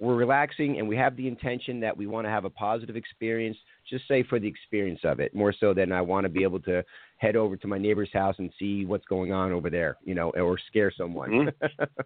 we're 0.00 0.14
relaxing, 0.14 0.78
and 0.78 0.86
we 0.88 0.96
have 0.96 1.16
the 1.16 1.26
intention 1.26 1.80
that 1.80 1.96
we 1.96 2.06
want 2.06 2.24
to 2.26 2.30
have 2.30 2.44
a 2.44 2.50
positive 2.50 2.94
experience. 2.96 3.56
Just 3.88 4.06
say 4.06 4.22
for 4.22 4.38
the 4.38 4.46
experience 4.46 5.00
of 5.04 5.18
it, 5.18 5.34
more 5.34 5.52
so 5.52 5.74
than 5.74 5.90
I 5.92 6.00
want 6.02 6.24
to 6.24 6.28
be 6.28 6.42
able 6.44 6.60
to 6.60 6.84
head 7.16 7.34
over 7.34 7.56
to 7.56 7.66
my 7.66 7.78
neighbor's 7.78 8.12
house 8.12 8.36
and 8.38 8.52
see 8.58 8.84
what's 8.84 9.06
going 9.06 9.32
on 9.32 9.50
over 9.50 9.70
there, 9.70 9.96
you 10.04 10.14
know, 10.14 10.30
or 10.30 10.56
scare 10.68 10.92
someone. 10.96 11.50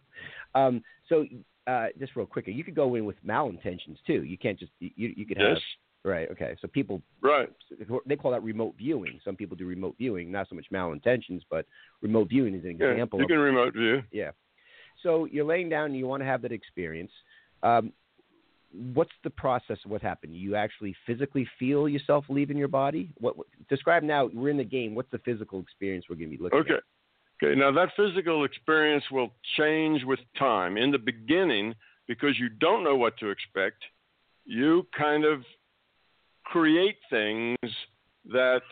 um, 0.54 0.82
so, 1.08 1.26
uh, 1.66 1.86
just 1.98 2.16
real 2.16 2.26
quick, 2.26 2.46
you 2.48 2.64
could 2.64 2.74
go 2.74 2.94
in 2.94 3.04
with 3.04 3.16
malintentions 3.24 3.98
too. 4.06 4.22
You 4.24 4.38
can't 4.38 4.58
just 4.58 4.72
you 4.80 5.12
you 5.16 5.26
could 5.26 5.36
have 5.36 5.58
right. 6.04 6.28
Okay, 6.30 6.56
so 6.60 6.68
people 6.68 7.02
Right. 7.20 7.48
they 8.06 8.16
call 8.16 8.30
that 8.32 8.42
remote 8.42 8.74
viewing. 8.78 9.20
Some 9.24 9.36
people 9.36 9.56
do 9.56 9.66
remote 9.66 9.96
viewing, 9.98 10.32
not 10.32 10.48
so 10.48 10.56
much 10.56 10.66
malintentions, 10.72 11.42
but 11.50 11.66
remote 12.00 12.28
viewing 12.30 12.54
is 12.54 12.64
an 12.64 12.78
Yeah. 12.80 12.88
example. 12.92 13.18
You 13.20 13.26
of, 13.26 13.28
can 13.28 13.38
remote 13.38 13.74
view. 13.74 14.02
yeah. 14.10 14.30
So 15.02 15.26
you're 15.26 15.44
laying 15.44 15.68
down 15.68 15.86
and 15.86 15.96
you 15.96 16.06
want 16.06 16.20
to 16.22 16.26
have 16.26 16.42
that 16.42 16.52
experience. 16.52 17.10
Um, 17.62 17.92
what's 18.94 19.12
the 19.22 19.30
process 19.30 19.78
of 19.84 19.90
what 19.90 20.02
happened? 20.02 20.34
You 20.34 20.56
actually 20.56 20.94
physically 21.06 21.46
feel 21.58 21.88
yourself 21.88 22.24
leaving 22.28 22.56
your 22.56 22.68
body? 22.68 23.10
What, 23.18 23.36
what 23.36 23.46
describe 23.68 24.02
now? 24.02 24.30
We're 24.32 24.50
in 24.50 24.56
the 24.56 24.64
game. 24.64 24.94
What's 24.94 25.10
the 25.10 25.18
physical 25.18 25.60
experience 25.60 26.06
we're 26.08 26.16
going 26.16 26.30
to 26.30 26.36
be 26.36 26.42
looking 26.42 26.60
Okay. 26.60 26.74
at? 26.74 27.44
Okay. 27.44 27.58
Now 27.58 27.72
that 27.72 27.88
physical 27.96 28.44
experience 28.44 29.04
will 29.10 29.32
change 29.56 30.04
with 30.04 30.20
time. 30.38 30.76
In 30.76 30.90
the 30.90 30.98
beginning, 30.98 31.74
because 32.06 32.38
you 32.38 32.48
don't 32.48 32.84
know 32.84 32.96
what 32.96 33.18
to 33.18 33.30
expect, 33.30 33.82
you 34.44 34.86
kind 34.96 35.24
of 35.24 35.42
create 36.44 36.96
things 37.10 37.58
that 38.26 38.62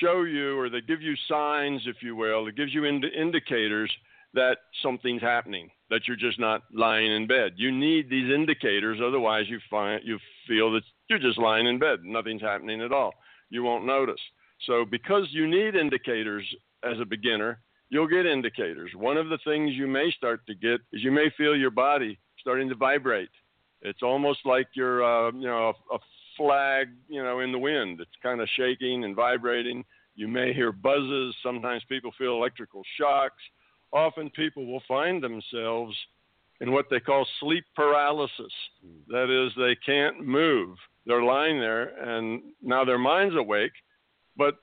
show 0.00 0.22
you 0.22 0.58
or 0.58 0.68
they 0.68 0.80
give 0.80 1.00
you 1.00 1.14
signs, 1.28 1.82
if 1.86 1.96
you 2.02 2.16
will. 2.16 2.46
It 2.48 2.56
gives 2.56 2.74
you 2.74 2.84
ind- 2.84 3.04
indicators 3.04 3.90
that 4.34 4.58
something's 4.82 5.22
happening, 5.22 5.70
that 5.90 6.06
you're 6.06 6.16
just 6.16 6.38
not 6.38 6.62
lying 6.72 7.10
in 7.12 7.26
bed. 7.26 7.52
You 7.56 7.72
need 7.72 8.10
these 8.10 8.30
indicators, 8.32 8.98
otherwise 9.02 9.44
you 9.48 9.58
find 9.70 10.02
you 10.04 10.18
feel 10.46 10.72
that 10.72 10.82
you're 11.08 11.18
just 11.18 11.38
lying 11.38 11.66
in 11.66 11.78
bed, 11.78 12.00
nothing's 12.04 12.42
happening 12.42 12.80
at 12.82 12.92
all. 12.92 13.12
You 13.50 13.62
won't 13.62 13.86
notice. 13.86 14.20
So 14.66 14.84
because 14.84 15.26
you 15.30 15.46
need 15.46 15.74
indicators 15.74 16.44
as 16.82 16.98
a 17.00 17.04
beginner, 17.04 17.60
you'll 17.90 18.08
get 18.08 18.26
indicators. 18.26 18.90
One 18.96 19.16
of 19.16 19.28
the 19.28 19.38
things 19.44 19.72
you 19.74 19.86
may 19.86 20.10
start 20.16 20.46
to 20.46 20.54
get 20.54 20.80
is 20.92 21.02
you 21.02 21.12
may 21.12 21.30
feel 21.36 21.56
your 21.56 21.70
body 21.70 22.18
starting 22.40 22.68
to 22.68 22.74
vibrate. 22.74 23.30
It's 23.82 24.02
almost 24.02 24.40
like 24.44 24.68
you're, 24.74 25.04
uh, 25.04 25.32
you 25.32 25.46
know, 25.46 25.72
a, 25.90 25.94
a 25.94 25.98
flag, 26.36 26.88
you 27.08 27.22
know, 27.22 27.40
in 27.40 27.52
the 27.52 27.58
wind. 27.58 28.00
It's 28.00 28.10
kind 28.22 28.40
of 28.40 28.48
shaking 28.56 29.04
and 29.04 29.14
vibrating. 29.14 29.84
You 30.14 30.28
may 30.28 30.52
hear 30.52 30.72
buzzes. 30.72 31.34
Sometimes 31.42 31.82
people 31.88 32.10
feel 32.18 32.32
electrical 32.32 32.82
shocks. 32.98 33.42
Often 33.92 34.30
people 34.30 34.66
will 34.66 34.82
find 34.86 35.22
themselves 35.22 35.96
in 36.60 36.72
what 36.72 36.86
they 36.90 37.00
call 37.00 37.26
sleep 37.40 37.64
paralysis. 37.74 38.52
Hmm. 38.82 39.12
That 39.12 39.30
is, 39.30 39.52
they 39.56 39.76
can't 39.84 40.26
move. 40.26 40.76
They're 41.06 41.22
lying 41.22 41.60
there, 41.60 41.88
and 42.02 42.42
now 42.62 42.84
their 42.84 42.98
mind's 42.98 43.36
awake, 43.36 43.72
but 44.36 44.56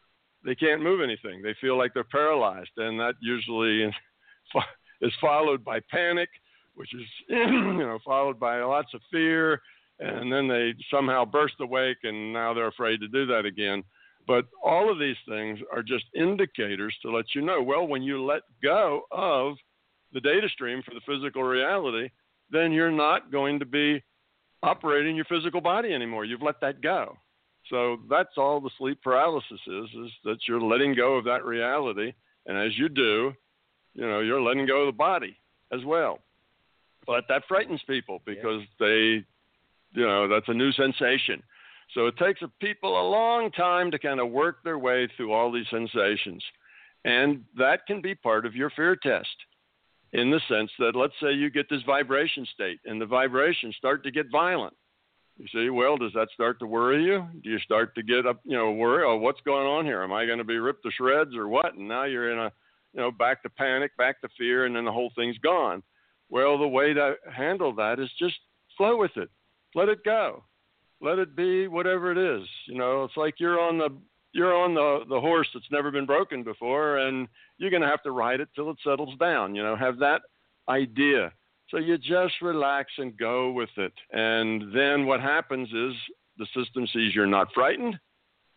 they 0.46 0.56
can't 0.56 0.84
move 0.84 1.02
anything. 1.02 1.42
They 1.42 1.56
feel 1.62 1.78
like 1.78 1.94
they're 1.94 2.04
paralyzed, 2.04 2.72
and 2.78 3.00
that 3.00 3.16
usually 3.22 3.84
is 5.02 5.14
followed 5.22 5.64
by 5.64 5.80
panic, 5.90 6.30
which 6.76 6.94
is 6.94 7.06
you 7.30 7.78
know 7.78 8.00
followed 8.06 8.40
by 8.40 8.62
lots 8.62 8.94
of 8.94 9.02
fear, 9.10 9.62
and 10.00 10.32
then 10.32 10.48
they 10.48 10.74
somehow 10.92 11.24
burst 11.24 11.56
awake, 11.62 11.98
and 12.04 12.34
now 12.34 12.54
they're 12.54 12.68
afraid 12.68 13.00
to 13.00 13.08
do 13.08 13.26
that 13.28 13.46
again. 13.46 13.84
But 14.26 14.46
all 14.64 14.92
of 14.92 15.00
these 15.00 15.18
things 15.28 15.60
are 15.72 15.84
just 15.84 16.06
indicators 16.16 16.96
to 17.02 17.12
let 17.12 17.26
you 17.36 17.42
know. 17.42 17.62
Well, 17.62 17.88
when 17.88 18.04
you 18.04 18.24
let 18.24 18.44
go 18.62 19.02
of 19.12 19.56
the 20.14 20.22
data 20.22 20.48
stream 20.50 20.82
for 20.84 20.94
the 20.94 21.02
physical 21.06 21.44
reality, 21.44 22.10
then 22.50 22.72
you're 22.72 22.92
not 22.92 23.32
going 23.32 23.60
to 23.60 23.66
be 23.66 24.02
operating 24.62 25.16
your 25.16 25.26
physical 25.26 25.60
body 25.60 25.94
anymore. 25.94 26.24
You've 26.24 26.42
let 26.42 26.62
that 26.62 26.82
go. 26.82 27.18
So 27.70 27.98
that's 28.10 28.38
all 28.38 28.62
the 28.62 28.70
sleep 28.78 29.02
paralysis 29.04 29.60
is, 29.68 29.90
is 30.06 30.12
that 30.24 30.38
you're 30.48 30.62
letting 30.62 30.96
go 30.96 31.16
of 31.16 31.26
that 31.26 31.46
reality. 31.46 32.14
And 32.46 32.58
as 32.58 32.78
you 32.78 32.90
do, 32.90 33.34
you 33.94 34.08
know, 34.08 34.20
you're 34.20 34.42
letting 34.42 34.66
go 34.66 34.82
of 34.82 34.88
the 34.88 34.98
body 34.98 35.38
as 35.72 35.84
well. 35.86 36.20
But 37.06 37.26
that 37.30 37.44
frightens 37.48 37.82
people 37.88 38.22
because 38.26 38.62
yeah. 38.62 38.88
they, 38.88 39.26
you 39.94 40.06
know, 40.06 40.28
that's 40.28 40.48
a 40.48 40.54
new 40.54 40.72
sensation. 40.72 41.44
So 41.94 42.08
it 42.08 42.18
takes 42.18 42.42
people 42.60 43.00
a 43.00 43.10
long 43.10 43.52
time 43.52 43.92
to 43.92 44.00
kind 44.00 44.20
of 44.20 44.32
work 44.32 44.64
their 44.64 44.80
way 44.80 45.08
through 45.16 45.32
all 45.32 45.52
these 45.52 45.68
sensations. 45.70 46.44
And 47.06 47.44
that 47.58 47.86
can 47.86 48.02
be 48.02 48.16
part 48.16 48.46
of 48.46 48.56
your 48.56 48.72
fear 48.72 48.96
test 48.96 49.36
in 50.14 50.32
the 50.32 50.40
sense 50.48 50.72
that 50.80 50.96
let's 50.96 51.14
say 51.22 51.34
you 51.34 51.50
get 51.50 51.70
this 51.70 51.82
vibration 51.86 52.48
state 52.54 52.80
and 52.86 53.02
the 53.02 53.06
vibrations 53.06 53.76
start 53.78 54.04
to 54.04 54.12
get 54.12 54.32
violent. 54.32 54.76
You 55.38 55.48
see, 55.52 55.70
well, 55.70 55.98
does 55.98 56.14
that 56.14 56.30
start 56.34 56.60
to 56.60 56.68
worry 56.68 57.04
you? 57.04 57.26
Do 57.44 57.50
you 57.50 57.60
start 57.60 57.96
to 57.96 58.04
get 58.04 58.28
up, 58.28 58.40
you 58.44 58.56
know, 58.56 58.72
worry, 58.72 59.04
oh, 59.06 59.18
what's 59.18 59.42
going 59.42 59.66
on 59.66 59.84
here? 59.84 60.04
Am 60.04 60.14
I 60.14 60.26
going 60.28 60.38
to 60.38 60.44
be 60.44 60.60
ripped 60.60 60.84
to 60.84 60.92
shreds 60.92 61.36
or 61.36 61.48
what? 61.48 61.74
And 61.74 61.88
now 61.88 62.04
you're 62.04 62.32
in 62.32 62.38
a, 62.38 62.52
you 62.94 63.02
know, 63.02 63.12
back 63.12 63.42
to 63.42 63.50
panic, 63.50 63.98
back 63.98 64.22
to 64.22 64.30
fear, 64.38 64.66
and 64.66 64.76
then 64.76 64.86
the 64.86 64.92
whole 64.92 65.12
thing's 65.16 65.38
gone. 65.40 65.82
Well, 66.30 66.60
the 66.60 66.68
way 66.68 66.94
to 66.94 67.16
handle 67.36 67.74
that 67.76 68.00
is 68.00 68.10
just 68.20 68.36
flow 68.78 68.98
with 68.98 69.18
it. 69.18 69.30
Let 69.74 69.90
it 69.90 70.04
go. 70.06 70.44
Let 71.04 71.20
it 71.20 71.36
be 71.36 71.68
whatever 71.68 72.12
it 72.14 72.18
is. 72.18 72.48
You 72.66 72.78
know, 72.78 73.04
it's 73.04 73.18
like 73.18 73.36
you're 73.38 73.60
on 73.60 73.78
the 73.78 73.90
you're 74.32 74.56
on 74.56 74.74
the 74.74 75.02
the 75.10 75.20
horse 75.20 75.48
that's 75.54 75.70
never 75.70 75.92
been 75.92 76.06
broken 76.06 76.44
before, 76.44 77.00
and 77.00 77.28
you're 77.58 77.70
going 77.70 77.82
to 77.82 77.90
have 77.90 78.04
to 78.04 78.12
ride 78.12 78.40
it 78.40 78.48
till 78.56 78.72
it 78.72 78.78
settles 78.84 79.14
down. 79.20 79.54
You 79.54 79.64
know, 79.64 79.76
have 79.76 80.00
that 80.00 80.22
idea. 80.70 81.34
So 81.70 81.78
you 81.78 81.98
just 81.98 82.36
relax 82.42 82.92
and 82.98 83.18
go 83.18 83.52
with 83.52 83.70
it, 83.76 83.94
and 84.12 84.74
then 84.74 85.06
what 85.06 85.20
happens 85.20 85.68
is 85.74 85.94
the 86.38 86.48
system 86.56 86.88
sees 86.94 87.14
you're 87.14 87.26
not 87.26 87.54
frightened. 87.54 88.00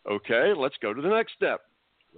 Okay, 0.08 0.52
let's 0.56 0.76
go 0.80 0.94
to 0.94 1.02
the 1.02 1.08
next 1.08 1.32
step, 1.34 1.62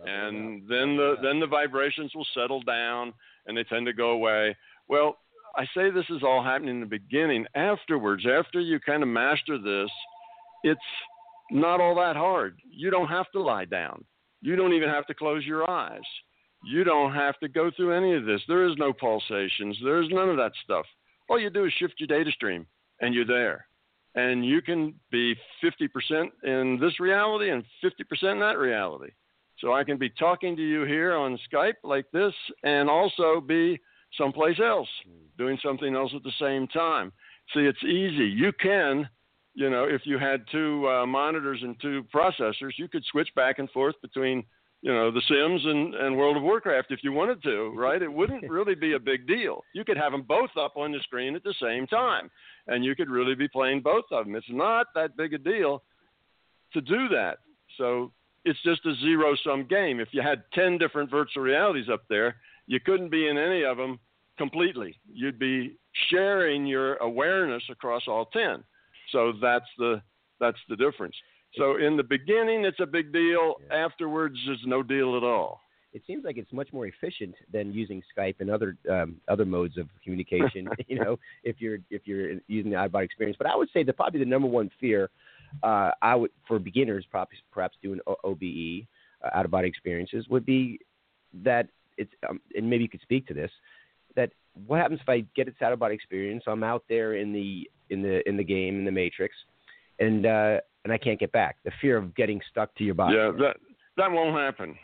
and 0.05 0.63
then 0.69 0.97
the 0.97 1.15
then 1.23 1.41
the 1.41 1.47
vibrations 1.47 2.15
will 2.15 2.27
settle 2.35 2.61
down, 2.63 3.15
and 3.47 3.57
they 3.57 3.65
tend 3.65 3.87
to 3.87 3.95
go 3.95 4.11
away. 4.11 4.55
Well, 4.89 5.19
I 5.57 5.65
say 5.75 5.91
this 5.91 6.11
is 6.11 6.23
all 6.23 6.43
happening 6.43 6.77
in 6.77 6.81
the 6.81 6.87
beginning. 6.87 7.47
Afterwards, 7.55 8.25
after 8.27 8.61
you 8.61 8.79
kind 8.79 9.03
of 9.03 9.09
master 9.09 9.59
this, 9.59 9.91
it's 10.63 10.81
not 11.51 11.81
all 11.81 11.95
that 11.97 12.17
hard. 12.17 12.59
You 12.71 12.91
don't 12.91 13.09
have 13.09 13.31
to 13.33 13.41
lie 13.41 13.65
down. 13.65 14.05
You 14.41 14.57
don't 14.57 14.73
even 14.73 14.89
have 14.89 15.07
to 15.07 15.15
close 15.15 15.45
your 15.45 15.69
eyes. 15.69 16.03
You 16.65 16.85
don't 16.85 17.13
have 17.15 17.39
to 17.39 17.49
go 17.49 17.71
through 17.71 17.93
any 17.93 18.15
of 18.15 18.25
this. 18.25 18.41
There 18.49 18.67
is 18.69 18.75
no 18.79 18.93
pulsations. 18.93 19.79
There's 19.83 20.09
none 20.11 20.29
of 20.29 20.37
that 20.37 20.53
stuff. 20.65 20.85
All 21.29 21.39
you 21.39 21.51
do 21.51 21.67
is 21.67 21.73
shift 21.79 21.95
your 21.99 22.09
data 22.09 22.31
stream 22.33 22.67
and 23.01 23.15
you're 23.15 23.25
there. 23.25 23.67
And 24.15 24.45
you 24.45 24.61
can 24.63 24.95
be 25.13 25.37
50% 25.63 26.29
in 26.43 26.79
this 26.81 26.99
reality 26.99 27.51
and 27.51 27.63
50% 27.85 28.33
in 28.33 28.41
that 28.41 28.59
reality. 28.59 29.13
So 29.61 29.73
I 29.73 29.85
can 29.85 29.99
be 29.99 30.11
talking 30.11 30.57
to 30.57 30.63
you 30.63 30.85
here 30.85 31.15
on 31.15 31.39
Skype 31.53 31.75
like 31.85 32.07
this 32.13 32.33
and 32.63 32.89
also 32.89 33.41
be 33.41 33.79
someplace 34.17 34.59
else 34.61 34.89
doing 35.37 35.59
something 35.63 35.95
else 35.95 36.13
at 36.15 36.23
the 36.23 36.33
same 36.41 36.67
time. 36.69 37.13
See, 37.55 37.61
it's 37.61 37.83
easy. 37.85 38.27
You 38.27 38.53
can 38.61 39.09
you 39.59 39.71
know, 39.71 39.87
if 39.91 40.03
you 40.05 40.19
had 40.21 40.45
two 40.53 40.89
uh, 40.89 41.05
monitors 41.05 41.59
and 41.63 41.75
two 41.83 42.05
processors, 42.15 42.71
you 42.77 42.87
could 42.87 43.05
switch 43.11 43.29
back 43.35 43.59
and 43.59 43.69
forth 43.71 43.97
between, 44.01 44.45
you 44.83 44.93
know, 44.93 45.11
The 45.11 45.21
Sims 45.27 45.63
and, 45.65 45.97
and 45.97 46.17
World 46.17 46.37
of 46.37 46.45
Warcraft 46.45 46.93
if 46.93 47.03
you 47.03 47.11
wanted 47.11 47.43
to, 47.43 47.73
right? 47.77 48.01
It 48.01 48.13
wouldn't 48.13 48.49
really 48.49 48.77
be 48.77 48.93
a 48.93 49.01
big 49.01 49.27
deal. 49.27 49.65
You 49.75 49.85
could 49.85 49.97
have 49.97 50.13
them 50.13 50.23
both 50.23 50.51
up 50.57 50.77
on 50.77 50.93
the 50.93 51.01
screen 51.01 51.35
at 51.35 51.43
the 51.43 51.57
same 51.61 51.89
time, 51.89 52.31
and 52.69 52.85
you 52.85 52.95
could 52.95 53.11
really 53.11 53.35
be 53.35 53.49
playing 53.49 53.81
both 53.81 54.05
of 54.13 54.27
them. 54.27 54.37
It's 54.37 54.47
not 54.49 54.87
that 54.95 55.17
big 55.17 55.35
a 55.35 55.39
deal 55.39 55.83
to 56.73 56.81
do 56.81 57.09
that. 57.09 57.39
So 57.79 58.13
it's 58.45 58.63
just 58.63 58.87
a 58.87 58.95
zero 59.01 59.35
sum 59.43 59.67
game. 59.69 59.99
If 59.99 60.11
you 60.13 60.23
had 60.23 60.45
10 60.55 60.79
different 60.79 61.11
virtual 61.11 61.43
realities 61.43 61.89
up 61.93 62.03
there, 62.09 62.37
you 62.69 62.79
couldn't 62.79 63.11
be 63.11 63.27
in 63.27 63.37
any 63.37 63.65
of 63.65 63.77
them 63.77 63.99
completely. 64.37 64.95
You'd 65.13 65.41
be 65.41 65.75
sharing 66.11 66.65
your 66.65 66.95
awareness 66.99 67.65
across 67.73 68.03
all 68.07 68.27
10. 68.27 68.63
So 69.13 69.33
that's 69.41 69.69
the 69.79 70.03
that's 70.41 70.59
the 70.69 70.77
difference. 70.77 71.15
So 71.57 71.77
in 71.77 71.97
the 71.97 72.03
beginning, 72.03 72.65
it's 72.65 72.81
a 72.81 72.87
big 72.87 73.13
deal. 73.13 73.57
Yeah. 73.71 73.77
Afterwards, 73.77 74.37
it's 74.47 74.63
no 74.67 74.83
deal 74.83 75.17
at 75.17 75.25
all. 75.25 75.61
It 75.95 76.03
seems 76.07 76.25
like 76.25 76.37
it's 76.37 76.53
much 76.53 76.71
more 76.73 76.87
efficient 76.87 77.35
than 77.51 77.73
using 77.73 78.03
Skype 78.17 78.37
and 78.41 78.51
other 78.51 78.77
um, 78.91 79.17
other 79.29 79.45
modes 79.45 79.79
of 79.79 79.89
communication. 80.05 80.69
you 80.87 80.99
know, 80.99 81.19
if 81.45 81.57
you're 81.61 81.79
if 81.91 82.03
you're 82.05 82.33
using 82.47 82.71
the 82.71 82.77
iBot 82.77 83.05
experience. 83.05 83.37
But 83.39 83.49
I 83.49 83.57
would 83.57 83.69
say 83.73 83.83
that 83.85 83.97
probably 83.97 84.21
the 84.21 84.27
number 84.27 84.49
one 84.49 84.71
fear 84.79 85.11
uh, 85.63 85.91
I 86.03 86.15
would 86.15 86.31
for 86.47 86.59
beginners, 86.59 87.07
perhaps 87.11 87.37
perhaps 87.51 87.77
doing 87.83 88.01
OBE 88.25 88.87
uh, 89.25 89.37
out 89.37 89.45
of 89.45 89.51
body 89.51 89.69
experiences 89.69 90.27
would 90.29 90.45
be 90.45 90.79
that 91.43 91.69
it's 91.97 92.13
um, 92.29 92.41
and 92.55 92.69
maybe 92.69 92.85
you 92.85 92.89
could 92.89 93.03
speak 93.03 93.27
to 93.29 93.35
this 93.35 93.51
that 94.15 94.31
what 94.67 94.81
happens 94.81 95.01
if 95.01 95.09
I 95.09 95.21
get 95.37 95.47
this 95.47 95.55
out 95.63 95.73
of 95.73 95.79
body 95.79 95.95
experience? 95.95 96.45
I'm 96.47 96.65
out 96.65 96.85
there 96.89 97.15
in 97.15 97.33
the 97.33 97.71
in 97.91 98.03
the 98.03 98.27
in 98.29 98.37
the 98.37 98.45
game 98.45 98.79
in 98.79 98.85
the 98.85 98.93
matrix, 98.93 99.35
and 99.99 100.27
uh, 100.27 100.59
and 100.85 100.93
I 100.93 100.99
can't 100.99 101.19
get 101.19 101.33
back. 101.33 101.57
The 101.65 101.73
fear 101.81 101.97
of 101.97 102.15
getting 102.15 102.41
stuck 102.51 102.75
to 102.77 102.85
your 102.85 102.95
body. 102.95 103.17
Yeah, 103.17 103.33
that 103.39 103.57
that 103.97 104.11
won't 104.11 104.37
happen. 104.37 104.77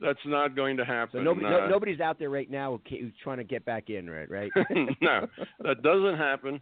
That's 0.00 0.18
not 0.24 0.54
going 0.54 0.76
to 0.76 0.84
happen. 0.84 1.20
So 1.20 1.22
nobody, 1.22 1.46
uh, 1.46 1.50
no, 1.50 1.68
nobody's 1.68 2.00
out 2.00 2.18
there 2.20 2.30
right 2.30 2.48
now 2.48 2.80
who's 2.88 3.12
trying 3.22 3.38
to 3.38 3.44
get 3.44 3.64
back 3.64 3.90
in, 3.90 4.08
right? 4.08 4.30
Right? 4.30 4.50
no, 5.00 5.26
that 5.60 5.82
doesn't 5.82 6.16
happen. 6.16 6.60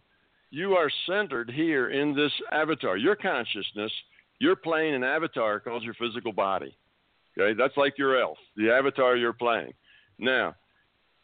You 0.49 0.73
are 0.73 0.89
centered 1.07 1.51
here 1.53 1.89
in 1.89 2.15
this 2.15 2.31
avatar. 2.51 2.97
Your 2.97 3.15
consciousness. 3.15 3.91
You're 4.39 4.55
playing 4.55 4.93
an 4.95 5.03
avatar 5.03 5.59
called 5.59 5.83
your 5.83 5.95
physical 5.95 6.31
body. 6.31 6.75
Okay, 7.37 7.55
that's 7.57 7.75
like 7.77 7.97
your 7.97 8.19
elf, 8.19 8.37
the 8.55 8.71
avatar 8.71 9.15
you're 9.15 9.33
playing. 9.33 9.73
Now, 10.19 10.55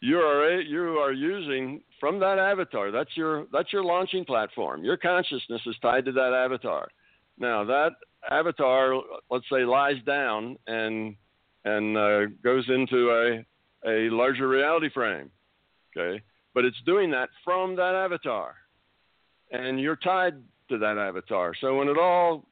you 0.04 0.18
are 0.18 0.60
you 0.60 1.00
are 1.00 1.14
using 1.14 1.82
from 1.98 2.20
that 2.20 2.38
avatar. 2.38 2.92
That's 2.92 3.16
your 3.16 3.46
that's 3.54 3.72
your 3.72 3.86
launching 3.86 4.26
platform. 4.26 4.84
Your 4.84 4.98
consciousness 4.98 5.62
is 5.66 5.78
tied 5.82 6.04
to 6.04 6.12
that 6.12 6.34
avatar. 6.34 6.90
Now 7.38 7.64
that 7.64 7.92
avatar, 8.30 8.96
let's 9.32 9.46
say, 9.50 9.64
lies 9.64 10.04
down 10.06 10.58
and 10.68 11.16
and 11.64 11.96
uh, 11.96 12.26
goes 12.44 12.66
into 12.68 13.12
a 13.12 13.46
a 13.90 14.10
larger 14.10 14.50
reality 14.50 14.90
frame. 14.94 15.32
Okay, 15.96 16.22
but 16.54 16.66
it's 16.66 16.82
doing 16.86 17.10
that 17.12 17.30
from 17.46 17.78
that 17.78 17.96
avatar, 17.96 18.56
and 19.54 19.80
you're 19.80 19.96
tied 19.96 20.34
to 20.68 20.78
that 20.80 20.98
avatar. 20.98 21.54
So 21.62 21.78
when 21.78 21.88
it 21.88 21.98
all, 21.98 22.46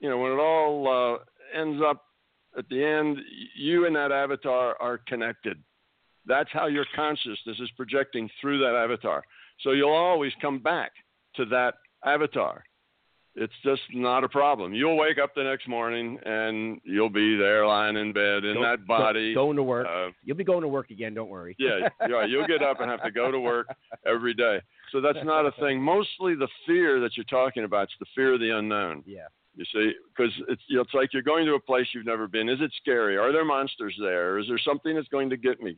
you 0.00 0.08
know, 0.08 0.16
when 0.16 0.32
it 0.32 0.38
all 0.38 0.88
uh, 0.88 1.58
ends 1.60 1.82
up 1.86 2.06
at 2.56 2.66
the 2.70 2.82
end, 2.82 3.18
you 3.54 3.84
and 3.84 3.94
that 3.96 4.12
avatar 4.12 4.78
are 4.80 4.96
connected 5.06 5.58
that's 6.26 6.50
how 6.52 6.66
your 6.66 6.86
consciousness 6.94 7.58
is 7.60 7.70
projecting 7.76 8.28
through 8.40 8.58
that 8.60 8.74
avatar. 8.76 9.22
So 9.62 9.70
you'll 9.72 9.90
always 9.90 10.32
come 10.40 10.58
back 10.58 10.92
to 11.36 11.44
that 11.46 11.74
avatar. 12.04 12.64
It's 13.38 13.52
just 13.62 13.82
not 13.92 14.24
a 14.24 14.28
problem. 14.30 14.72
You'll 14.72 14.96
wake 14.96 15.18
up 15.22 15.34
the 15.34 15.42
next 15.44 15.68
morning 15.68 16.18
and 16.24 16.80
you'll 16.84 17.10
be 17.10 17.36
there 17.36 17.66
lying 17.66 17.96
in 17.96 18.14
bed 18.14 18.46
in 18.46 18.62
that 18.62 18.86
body. 18.86 19.34
Going 19.34 19.56
to 19.56 19.62
work. 19.62 19.86
Uh, 19.86 20.10
you'll 20.24 20.38
be 20.38 20.44
going 20.44 20.62
to 20.62 20.68
work 20.68 20.88
again, 20.90 21.12
don't 21.12 21.28
worry. 21.28 21.54
yeah, 21.58 21.88
yeah, 22.08 22.24
you'll 22.24 22.46
get 22.46 22.62
up 22.62 22.80
and 22.80 22.90
have 22.90 23.02
to 23.02 23.10
go 23.10 23.30
to 23.30 23.38
work 23.38 23.66
every 24.06 24.32
day. 24.32 24.60
So 24.90 25.02
that's 25.02 25.18
not 25.22 25.44
a 25.44 25.52
thing. 25.60 25.82
Mostly 25.82 26.34
the 26.34 26.48
fear 26.66 26.98
that 27.00 27.14
you're 27.16 27.24
talking 27.24 27.64
about 27.64 27.88
is 27.88 27.94
the 28.00 28.06
fear 28.14 28.32
of 28.32 28.40
the 28.40 28.56
unknown. 28.56 29.02
Yeah. 29.04 29.26
You 29.54 29.64
see, 29.72 29.92
because 30.16 30.32
it's 30.48 30.62
it's 30.68 30.94
like 30.94 31.12
you're 31.12 31.22
going 31.22 31.44
to 31.46 31.54
a 31.54 31.60
place 31.60 31.86
you've 31.94 32.06
never 32.06 32.28
been. 32.28 32.48
Is 32.48 32.60
it 32.60 32.70
scary? 32.80 33.16
Are 33.16 33.32
there 33.32 33.44
monsters 33.44 33.96
there? 34.00 34.38
Is 34.38 34.46
there 34.48 34.58
something 34.58 34.94
that's 34.94 35.08
going 35.08 35.30
to 35.30 35.36
get 35.36 35.60
me? 35.62 35.74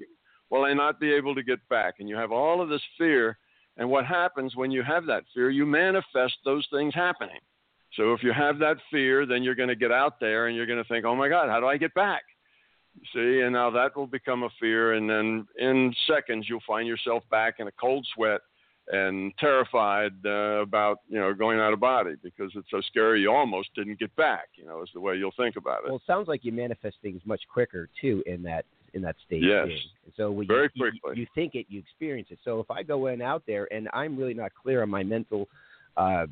Will 0.51 0.65
I 0.65 0.73
not 0.73 1.01
be 1.01 1.13
able 1.13 1.35
to 1.35 1.43
get 1.43 1.67
back? 1.69 1.95
And 1.99 2.09
you 2.09 2.17
have 2.17 2.33
all 2.33 2.61
of 2.61 2.69
this 2.69 2.83
fear. 2.97 3.39
And 3.77 3.89
what 3.89 4.07
happens 4.07 4.57
when 4.57 4.71
you 4.71 4.83
have 4.83 5.07
that 5.07 5.25
fear, 5.35 5.51
you 5.51 5.65
manifest 5.65 6.35
those 6.45 6.67
things 6.73 6.95
happening. 6.95 7.39
So 7.95 8.13
if 8.13 8.23
you 8.23 8.33
have 8.33 8.59
that 8.59 8.77
fear, 8.91 9.25
then 9.25 9.43
you're 9.43 9.55
going 9.55 9.69
to 9.69 9.77
get 9.77 9.93
out 9.93 10.21
there 10.21 10.47
and 10.47 10.57
you're 10.57 10.67
going 10.67 10.83
to 10.83 10.89
think, 10.89 11.05
oh 11.05 11.15
my 11.15 11.29
God, 11.29 11.49
how 11.49 11.61
do 11.61 11.67
I 11.67 11.77
get 11.77 11.95
back? 11.95 12.23
See, 13.15 13.41
and 13.41 13.53
now 13.53 13.71
that 13.71 13.97
will 13.97 14.07
become 14.07 14.43
a 14.43 14.49
fear. 14.61 14.95
And 14.95 15.09
then 15.09 15.47
in 15.59 15.95
seconds, 16.07 16.47
you'll 16.49 16.61
find 16.67 16.89
yourself 16.89 17.23
back 17.31 17.57
in 17.61 17.69
a 17.69 17.73
cold 17.73 18.07
sweat 18.15 18.41
and 18.91 19.33
terrified 19.39 20.13
uh, 20.25 20.63
about 20.63 21.01
you 21.11 21.19
know 21.19 21.35
going 21.35 21.61
out 21.61 21.75
of 21.75 21.79
body 21.79 22.15
because 22.23 22.51
it's 22.55 22.71
so 22.71 22.81
scary 22.81 23.21
you 23.21 23.31
almost 23.31 23.69
didn't 23.75 23.99
get 23.99 24.17
back 24.17 24.49
you 24.55 24.65
know 24.65 24.81
is 24.81 24.89
the 24.95 25.01
way 25.01 25.15
you'll 25.15 25.31
think 25.37 25.57
about 25.57 25.85
it 25.85 25.89
well 25.89 25.97
it 25.97 26.03
sounds 26.07 26.27
like 26.27 26.43
you 26.43 26.53
manifest 26.53 26.97
things 27.03 27.21
much 27.27 27.43
quicker 27.53 27.91
too 28.01 28.23
in 28.25 28.43
that 28.43 28.65
in 28.95 29.03
that 29.03 29.17
state. 29.27 29.43
Yes. 29.43 29.69
So 30.19 30.31
when 30.31 30.47
Very 30.47 30.69
you, 30.75 30.83
quickly. 30.83 31.13
You, 31.15 31.23
you, 31.23 31.27
think 31.35 31.55
it, 31.55 31.65
you 31.71 31.79
experience 31.79 32.29
it. 32.31 32.39
So 32.45 32.61
if 32.61 32.71
I 32.71 32.83
go 32.83 33.07
in 33.07 33.23
out 33.23 33.45
there 33.47 33.73
and 33.73 33.89
I'm 33.95 34.19
really 34.19 34.35
not 34.35 34.53
clear 34.55 34.83
on 34.83 34.91
my 34.91 35.03
mental 35.03 35.49
uh, 35.97 36.01
uh, 36.01 36.27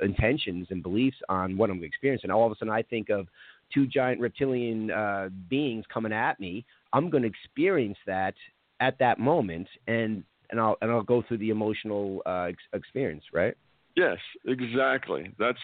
intentions 0.00 0.66
and 0.70 0.82
beliefs 0.82 1.18
on 1.28 1.56
what 1.56 1.70
I'm 1.70 1.84
experiencing, 1.84 2.30
all 2.30 2.46
of 2.46 2.52
a 2.52 2.56
sudden 2.56 2.74
I 2.74 2.82
think 2.82 3.10
of 3.10 3.28
two 3.72 3.86
giant 3.86 4.20
reptilian 4.20 4.90
uh, 4.90 5.28
beings 5.48 5.84
coming 5.92 6.12
at 6.12 6.40
me. 6.40 6.64
I'm 6.92 7.10
going 7.10 7.22
to 7.22 7.28
experience 7.28 7.98
that 8.06 8.34
at 8.80 8.98
that 8.98 9.18
moment, 9.20 9.68
and 9.86 10.24
and 10.50 10.60
I'll 10.60 10.76
and 10.80 10.90
I'll 10.90 11.02
go 11.02 11.22
through 11.26 11.38
the 11.38 11.50
emotional 11.50 12.22
uh, 12.26 12.48
ex- 12.50 12.62
experience, 12.72 13.24
right? 13.32 13.54
Yes, 13.96 14.18
exactly. 14.46 15.32
That's 15.38 15.58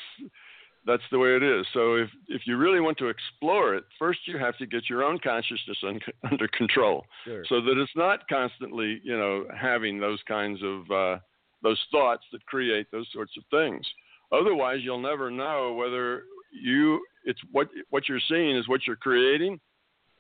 that's 0.87 1.03
the 1.13 1.19
way 1.19 1.37
it 1.37 1.43
is. 1.43 1.67
So 1.75 1.95
if 1.97 2.09
if 2.29 2.43
you 2.47 2.57
really 2.57 2.81
want 2.81 2.97
to 2.99 3.09
explore 3.09 3.75
it, 3.75 3.85
first 3.99 4.21
you 4.27 4.39
have 4.39 4.57
to 4.59 4.67
get 4.67 4.89
your 4.89 5.05
own 5.05 5.19
consciousness 5.23 5.79
un- 5.87 6.01
under 6.31 6.49
control, 6.49 7.05
Sure. 7.25 7.45
so 7.49 7.61
that 7.61 7.79
it's 7.79 7.93
not 7.97 8.27
constantly, 8.29 9.01
you 9.05 9.17
know, 9.17 9.45
having 9.59 9.99
those 10.01 10.21
kinds 10.27 10.61
of 10.63 10.91
uh, 10.91 11.19
those 11.63 11.81
thoughts 11.93 12.25
that 12.33 12.45
create 12.47 12.87
those 12.91 13.09
sorts 13.13 13.33
of 13.37 13.45
things. 13.51 13.87
Otherwise, 14.33 14.79
you'll 14.83 15.01
never 15.03 15.31
know 15.31 15.75
whether 15.75 16.23
you 16.53 17.05
it's 17.25 17.41
what 17.53 17.69
what 17.91 18.09
you're 18.09 18.21
seeing 18.29 18.57
is 18.57 18.69
what 18.69 18.87
you're 18.87 18.97
creating, 18.97 19.61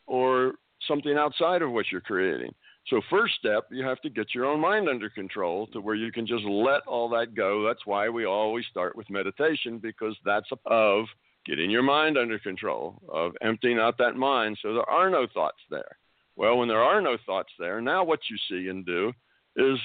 or 0.07 0.53
something 0.88 1.16
outside 1.16 1.62
of 1.62 1.70
what 1.70 1.87
you're 1.90 2.01
creating. 2.01 2.53
So 2.90 3.00
first 3.09 3.35
step, 3.38 3.68
you 3.70 3.85
have 3.85 4.00
to 4.00 4.11
get 4.11 4.35
your 4.35 4.46
own 4.46 4.61
mind 4.61 4.88
under 4.88 5.09
control 5.09 5.68
to 5.68 5.81
where 5.81 5.94
you 5.94 6.11
can 6.11 6.26
just 6.26 6.44
let 6.44 6.83
all 6.88 7.09
that 7.11 7.37
go. 7.37 7.64
That's 7.64 7.87
why 7.87 8.09
we 8.09 8.24
always 8.24 8.64
start 8.68 8.96
with 8.96 9.09
meditation 9.09 9.79
because 9.79 10.16
that's 10.24 10.48
of 10.66 11.05
getting 11.46 11.70
your 11.70 11.85
mind 11.85 12.18
under 12.18 12.38
control, 12.40 13.00
of 13.09 13.33
emptying 13.42 13.79
out 13.79 13.96
that 13.98 14.16
mind 14.16 14.59
so 14.61 14.74
there 14.74 14.90
are 14.90 15.09
no 15.09 15.26
thoughts 15.33 15.61
there. 15.70 15.96
Well, 16.37 16.59
when 16.59 16.68
there 16.68 16.83
are 16.83 17.00
no 17.00 17.16
thoughts 17.24 17.53
there, 17.59 17.81
now 17.81 18.03
what 18.03 18.20
you 18.29 18.37
see 18.48 18.68
and 18.68 18.85
do 18.85 19.12
is, 19.57 19.79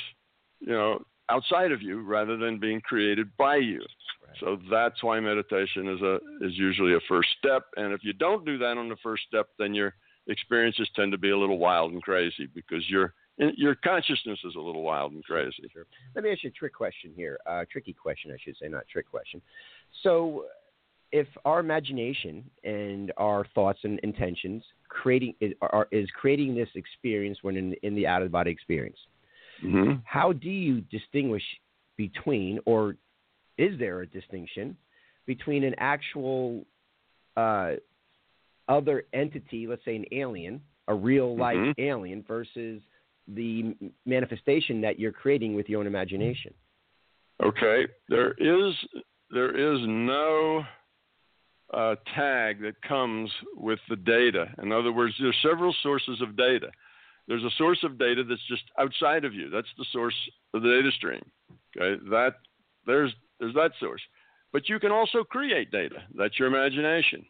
you 0.60 0.74
know, 0.74 1.04
outside 1.30 1.72
of 1.72 1.82
you 1.82 2.02
rather 2.02 2.38
than 2.38 2.60
being 2.60 2.82
created 2.82 3.28
by 3.38 3.58
you. 3.58 3.80
Right. 4.26 4.38
So 4.40 4.58
that's 4.72 5.04
why 5.04 5.20
meditation 5.20 5.88
is 5.90 6.02
a 6.02 6.16
is 6.42 6.54
usually 6.58 6.94
a 6.94 7.00
first 7.08 7.30
step. 7.38 7.64
And 7.76 7.94
if 7.94 8.04
you 8.04 8.14
don't 8.14 8.46
do 8.46 8.58
that 8.60 8.78
on 8.78 8.90
the 8.90 8.98
first 9.04 9.24
step, 9.28 9.48
then 9.60 9.74
your 9.74 9.96
experiences 10.28 10.90
tend 10.96 11.12
to 11.12 11.18
be 11.18 11.32
a 11.32 11.38
little 11.38 11.58
wild 11.58 11.94
and 11.94 12.02
crazy 12.02 12.48
because 12.54 12.90
your 12.90 13.14
your 13.38 13.76
consciousness 13.76 14.40
is 14.46 14.56
a 14.56 14.60
little 14.60 14.82
wild 14.82 15.12
and 15.12 15.24
crazy. 15.26 15.70
Sure. 15.74 15.86
Let 16.16 16.24
me 16.24 16.32
ask 16.32 16.44
you 16.44 16.50
a 16.50 16.54
trick 16.54 16.74
question 16.74 17.12
here. 17.16 17.38
Uh, 17.46 17.66
tricky 17.70 17.92
question, 17.92 18.32
I 18.32 18.38
should 18.42 18.56
say, 18.62 18.70
not 18.70 18.88
trick 18.88 19.10
question. 19.10 19.42
So, 20.04 20.46
if 21.12 21.28
our 21.44 21.60
imagination 21.60 22.50
and 22.64 23.12
our 23.18 23.46
thoughts 23.54 23.80
and 23.84 24.00
intentions 24.00 24.64
creating 24.88 25.36
is, 25.42 25.54
are, 25.62 25.88
is 25.92 26.10
creating 26.20 26.56
this 26.56 26.70
experience 26.76 27.40
when 27.42 27.58
in, 27.58 27.74
in 27.84 27.94
the 27.94 28.08
out 28.08 28.22
of 28.22 28.32
body 28.32 28.52
experience, 28.52 28.98
Mm-hmm. 29.64 29.94
how 30.04 30.34
do 30.34 30.50
you 30.50 30.82
distinguish 30.82 31.44
between, 31.98 32.60
or 32.66 32.98
is 33.58 33.78
there 33.80 34.02
a 34.02 34.08
distinction 34.08 34.76
between 35.26 35.64
an 35.64 35.74
actual 35.78 36.66
uh, 37.38 37.72
other 38.68 39.06
entity, 39.14 39.68
let's 39.68 39.84
say 39.86 39.96
an 39.96 40.06
alien, 40.12 40.62
a 40.88 40.94
real 40.94 41.36
life 41.36 41.58
Mhm. 41.58 41.74
alien, 41.78 42.24
versus 42.24 42.82
the 43.28 43.76
manifestation 44.06 44.82
that 44.82 45.00
you're 45.00 45.12
creating 45.12 45.56
with 45.56 45.70
your 45.70 45.80
own 45.80 45.88
imagination? 45.88 46.54
Okay, 47.42 47.88
there 48.08 48.34
is 48.34 48.74
there 49.32 49.52
is 49.52 49.86
no 49.88 50.66
uh, 51.74 51.96
tag 52.14 52.62
that 52.62 52.80
comes 52.84 53.30
with 53.56 53.80
the 53.90 53.96
data. 53.96 54.54
In 54.62 54.72
other 54.72 54.92
words, 54.92 55.14
there's 55.20 55.36
several 55.42 55.74
sources 55.82 56.22
of 56.22 56.38
data. 56.38 56.72
There's 57.28 57.44
a 57.44 57.50
source 57.58 57.84
of 57.84 57.98
data 57.98 58.24
that's 58.24 58.46
just 58.48 58.64
outside 58.78 59.26
of 59.26 59.34
you. 59.34 59.50
That's 59.50 59.68
the 59.78 59.86
source 59.92 60.16
of 60.54 60.62
the 60.62 60.70
data 60.70 60.92
stream. 60.92 61.24
Okay, 61.76 62.00
that 62.12 62.36
there's 62.86 63.14
there's 63.40 63.56
that 63.56 63.72
source. 63.80 64.02
But 64.54 64.70
you 64.70 64.80
can 64.80 64.92
also 64.92 65.24
create 65.24 65.72
data. 65.72 66.04
That's 66.14 66.40
your 66.40 66.48
imagination. 66.48 67.26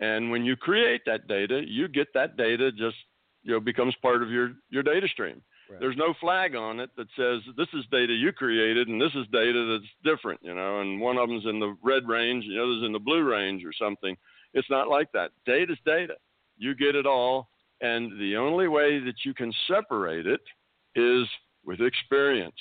And 0.00 0.30
when 0.30 0.44
you 0.44 0.56
create 0.56 1.02
that 1.06 1.28
data, 1.28 1.62
you 1.66 1.88
get 1.88 2.08
that 2.14 2.36
data 2.36 2.72
just 2.72 2.96
you 3.42 3.52
know 3.52 3.60
becomes 3.60 3.94
part 4.02 4.22
of 4.22 4.30
your 4.30 4.52
your 4.70 4.82
data 4.82 5.06
stream. 5.08 5.42
Right. 5.70 5.80
There's 5.80 5.96
no 5.96 6.14
flag 6.20 6.54
on 6.54 6.80
it 6.80 6.90
that 6.96 7.06
says 7.16 7.40
this 7.56 7.68
is 7.72 7.84
data 7.90 8.12
you 8.12 8.32
created 8.32 8.88
and 8.88 9.00
this 9.00 9.14
is 9.14 9.26
data 9.32 9.78
that's 9.78 10.16
different, 10.16 10.40
you 10.42 10.54
know, 10.54 10.80
and 10.80 11.00
one 11.00 11.16
of 11.16 11.28
them's 11.28 11.46
in 11.46 11.58
the 11.58 11.74
red 11.82 12.06
range 12.06 12.44
and 12.44 12.54
the 12.54 12.62
other's 12.62 12.84
in 12.84 12.92
the 12.92 12.98
blue 12.98 13.22
range 13.22 13.64
or 13.64 13.72
something. 13.72 14.16
It's 14.52 14.68
not 14.68 14.88
like 14.88 15.10
that. 15.12 15.30
Data's 15.46 15.78
data. 15.86 16.14
You 16.56 16.74
get 16.74 16.94
it 16.94 17.06
all, 17.06 17.48
and 17.80 18.12
the 18.20 18.36
only 18.36 18.68
way 18.68 19.00
that 19.00 19.24
you 19.24 19.34
can 19.34 19.52
separate 19.66 20.26
it 20.26 20.40
is 20.94 21.26
with 21.64 21.80
experience. 21.80 22.54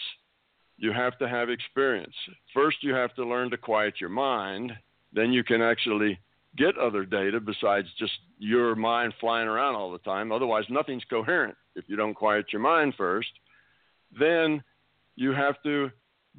You 0.78 0.92
have 0.92 1.18
to 1.20 1.30
have 1.30 1.50
experience. 1.50 2.16
First, 2.54 2.78
you 2.82 2.94
have 2.94 3.14
to 3.16 3.26
learn 3.26 3.52
to 3.52 3.58
quiet 3.58 3.96
your 4.02 4.10
mind. 4.10 4.72
Then 5.12 5.32
you 5.32 5.44
can 5.44 5.62
actually 5.62 6.20
get 6.58 6.78
other 6.78 7.06
data 7.06 7.40
besides 7.40 7.88
just 7.98 8.14
your 8.38 8.76
mind 8.76 9.14
flying 9.20 9.48
around 9.48 9.76
all 9.76 9.92
the 9.92 9.98
time. 10.00 10.32
Otherwise, 10.32 10.66
nothing's 10.70 11.04
coherent 11.10 11.56
if 11.76 11.86
you 11.88 11.96
don't 11.96 12.14
quiet 12.14 12.46
your 12.52 12.62
mind 12.62 12.94
first. 12.98 13.30
Then 14.18 14.64
you 15.16 15.32
have 15.32 15.62
to 15.64 15.90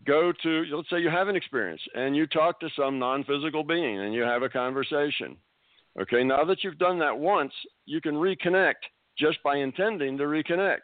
go 0.06 0.32
to, 0.42 0.64
let's 0.72 0.90
say 0.90 1.00
you 1.00 1.10
have 1.10 1.28
an 1.28 1.36
experience 1.36 1.80
and 1.94 2.16
you 2.16 2.26
talk 2.26 2.60
to 2.60 2.68
some 2.76 2.98
non 2.98 3.24
physical 3.24 3.64
being 3.64 4.00
and 4.00 4.14
you 4.14 4.22
have 4.22 4.42
a 4.42 4.48
conversation. 4.48 5.36
Okay, 6.00 6.24
now 6.24 6.44
that 6.44 6.64
you've 6.64 6.78
done 6.78 6.98
that 6.98 7.16
once, 7.16 7.52
you 7.86 8.00
can 8.00 8.14
reconnect 8.14 8.82
just 9.16 9.40
by 9.44 9.56
intending 9.56 10.18
to 10.18 10.24
reconnect 10.24 10.78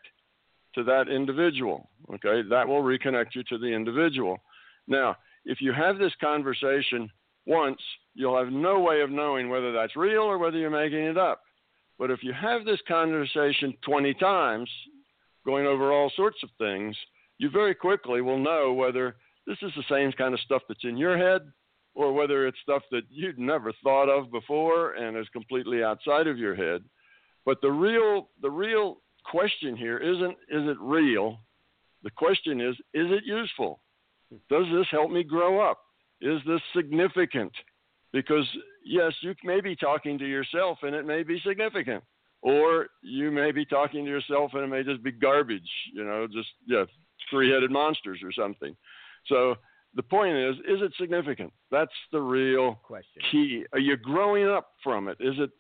to 0.75 0.85
that 0.85 1.09
individual. 1.09 1.89
Okay, 2.15 2.49
that 2.49 2.67
will 2.67 2.83
reconnect 2.83 3.35
you 3.35 3.43
to 3.45 3.59
the 3.59 3.67
individual. 3.67 4.39
Now, 4.87 5.17
if 5.45 5.61
you 5.61 5.73
have 5.73 5.99
this 5.99 6.13
conversation 6.21 7.11
once, 7.47 7.81
you'll 8.15 8.39
have 8.39 8.53
no 8.53 8.81
way 8.81 9.01
of 9.01 9.11
knowing 9.11 9.49
whether 9.49 9.73
that's 9.73 9.97
real 9.97 10.23
or 10.23 10.39
whether 10.39 10.59
you're 10.59 10.71
making 10.71 11.05
it 11.05 11.19
up. 11.19 11.43
But 11.99 12.11
if 12.11 12.23
you 12.23 12.33
have 12.33 12.65
this 12.65 12.81
conversation 12.89 13.75
20 13.85 14.15
times, 14.15 14.71
going 15.45 15.67
over 15.67 15.93
all 15.93 16.11
sorts 16.17 16.39
of 16.43 16.51
things, 16.59 16.97
you 17.39 17.51
very 17.51 17.75
quickly 17.75 18.21
will 18.21 18.39
know 18.39 18.73
whether 18.73 19.17
this 19.47 19.59
is 19.63 19.73
the 19.77 19.85
same 19.91 20.13
kind 20.13 20.35
of 20.35 20.41
stuff 20.41 20.63
that's 20.69 20.85
in 20.85 20.97
your 20.97 21.17
head 21.17 21.43
or 21.95 22.13
whether 22.13 22.47
it's 22.47 22.59
stuff 22.63 22.83
that 22.91 23.03
you'd 23.11 23.39
never 23.39 23.73
thought 23.83 24.09
of 24.09 24.31
before 24.31 24.93
and 24.93 25.17
is 25.17 25.29
completely 25.33 25.83
outside 25.83 26.27
of 26.27 26.39
your 26.39 26.55
head. 26.55 26.83
But 27.45 27.61
the 27.63 27.71
real 27.71 28.29
the 28.43 28.51
real 28.51 28.99
question 29.25 29.77
here 29.77 29.99
isn't 29.99 30.37
is 30.49 30.69
it 30.69 30.77
real? 30.81 31.41
The 32.03 32.11
question 32.11 32.61
is 32.61 32.75
is 32.95 33.11
it 33.11 33.25
useful? 33.25 33.81
Hmm. 34.31 34.37
Does 34.49 34.67
this 34.73 34.87
help 34.91 35.11
me 35.11 35.25
grow 35.25 35.61
up? 35.61 35.79
Is 36.21 36.41
this 36.47 36.61
significant? 36.75 37.53
Because 38.13 38.47
yes, 38.85 39.13
you 39.23 39.35
may 39.45 39.61
be 39.61 39.77
talking 39.77 40.19
to 40.19 40.27
yourself 40.27 40.79
and 40.83 40.95
it 40.95 41.07
may 41.07 41.23
be 41.23 41.41
significant. 41.47 42.03
Or 42.43 42.87
you 43.03 43.31
may 43.31 43.53
be 43.53 43.65
talking 43.67 44.05
to 44.05 44.11
yourself 44.11 44.53
and 44.55 44.65
it 44.65 44.69
may 44.69 44.83
just 44.83 45.03
be 45.03 45.13
garbage, 45.13 45.69
you 45.93 46.05
know, 46.05 46.27
just 46.27 46.49
yeah, 46.67 46.85
three-headed 47.31 47.71
monsters 47.71 48.21
or 48.25 48.33
something. 48.33 48.75
So 49.27 49.57
the 49.95 50.03
point 50.03 50.37
is, 50.37 50.57
is 50.61 50.83
it 50.83 50.93
significant? 50.99 51.53
That's 51.71 51.93
the 52.13 52.21
real 52.21 52.77
Question. 52.83 53.23
key. 53.31 53.65
Are 53.73 53.79
you 53.79 53.97
growing 53.97 54.49
up 54.49 54.71
from 54.83 55.09
it? 55.09 55.19
Is 55.21 55.35
it 55.39 55.51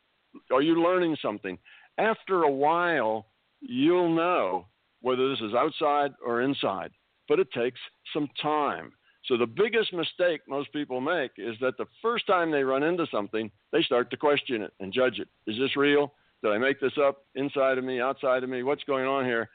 are 0.52 0.62
you 0.62 0.82
learning 0.82 1.16
something? 1.20 1.58
After 1.98 2.44
a 2.44 2.50
while, 2.50 3.26
you'll 3.60 4.14
know 4.14 4.66
whether 5.00 5.28
this 5.28 5.40
is 5.40 5.54
outside 5.54 6.12
or 6.24 6.42
inside, 6.42 6.92
but 7.28 7.40
it 7.40 7.48
takes 7.52 7.80
some 8.12 8.28
time. 8.40 8.92
So 9.30 9.36
the 9.36 9.46
biggest 9.46 9.92
mistake 9.92 10.40
most 10.48 10.72
people 10.72 11.00
make 11.00 11.30
is 11.36 11.54
that 11.60 11.78
the 11.78 11.86
first 12.02 12.26
time 12.26 12.50
they 12.50 12.64
run 12.64 12.82
into 12.82 13.06
something, 13.12 13.48
they 13.70 13.80
start 13.80 14.10
to 14.10 14.16
question 14.16 14.60
it 14.60 14.72
and 14.80 14.92
judge 14.92 15.20
it. 15.20 15.28
Is 15.46 15.56
this 15.56 15.76
real? 15.76 16.12
Did 16.42 16.50
I 16.50 16.58
make 16.58 16.80
this 16.80 16.94
up? 17.00 17.24
Inside 17.36 17.78
of 17.78 17.84
me, 17.84 18.00
outside 18.00 18.42
of 18.42 18.50
me? 18.50 18.64
What's 18.64 18.82
going 18.82 19.06
on 19.06 19.24
here? 19.24 19.48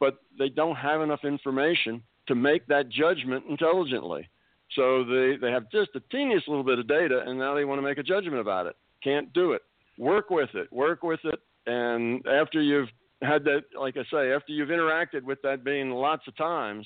But 0.00 0.16
they 0.36 0.48
don't 0.48 0.74
have 0.74 1.00
enough 1.00 1.20
information 1.22 2.02
to 2.26 2.34
make 2.34 2.66
that 2.66 2.88
judgment 2.88 3.44
intelligently. 3.48 4.28
So 4.74 5.04
they, 5.04 5.36
they 5.40 5.52
have 5.52 5.70
just 5.70 5.92
the 5.94 6.02
teeniest 6.10 6.48
little 6.48 6.64
bit 6.64 6.80
of 6.80 6.88
data, 6.88 7.22
and 7.24 7.38
now 7.38 7.54
they 7.54 7.64
want 7.64 7.78
to 7.78 7.86
make 7.86 7.98
a 7.98 8.02
judgment 8.02 8.40
about 8.40 8.66
it. 8.66 8.74
Can't 9.04 9.32
do 9.32 9.52
it. 9.52 9.62
Work 9.96 10.30
with 10.30 10.50
it. 10.54 10.72
Work 10.72 11.04
with 11.04 11.20
it. 11.22 11.38
And 11.66 12.26
after 12.26 12.60
you've 12.60 12.88
had 13.22 13.44
that, 13.44 13.62
like 13.78 13.96
I 13.96 14.02
say, 14.10 14.32
after 14.32 14.52
you've 14.52 14.70
interacted 14.70 15.22
with 15.22 15.40
that 15.42 15.62
being 15.62 15.90
lots 15.92 16.26
of 16.26 16.36
times, 16.36 16.84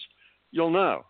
you'll 0.50 0.70
know. 0.70 1.06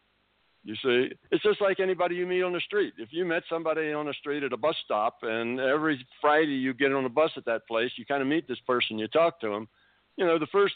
You 0.64 0.74
see, 0.76 1.14
it's 1.30 1.42
just 1.42 1.60
like 1.60 1.78
anybody 1.78 2.14
you 2.14 2.26
meet 2.26 2.42
on 2.42 2.54
the 2.54 2.60
street. 2.60 2.94
If 2.96 3.10
you 3.12 3.26
met 3.26 3.42
somebody 3.50 3.92
on 3.92 4.06
the 4.06 4.14
street 4.14 4.42
at 4.42 4.52
a 4.54 4.56
bus 4.56 4.74
stop, 4.82 5.18
and 5.20 5.60
every 5.60 6.04
Friday 6.22 6.54
you 6.54 6.72
get 6.72 6.92
on 6.92 7.04
a 7.04 7.10
bus 7.10 7.30
at 7.36 7.44
that 7.44 7.66
place, 7.68 7.90
you 7.96 8.06
kind 8.06 8.22
of 8.22 8.28
meet 8.28 8.48
this 8.48 8.60
person, 8.66 8.98
you 8.98 9.06
talk 9.08 9.40
to 9.40 9.48
them. 9.50 9.68
You 10.16 10.24
know, 10.24 10.38
the 10.38 10.46
first 10.46 10.74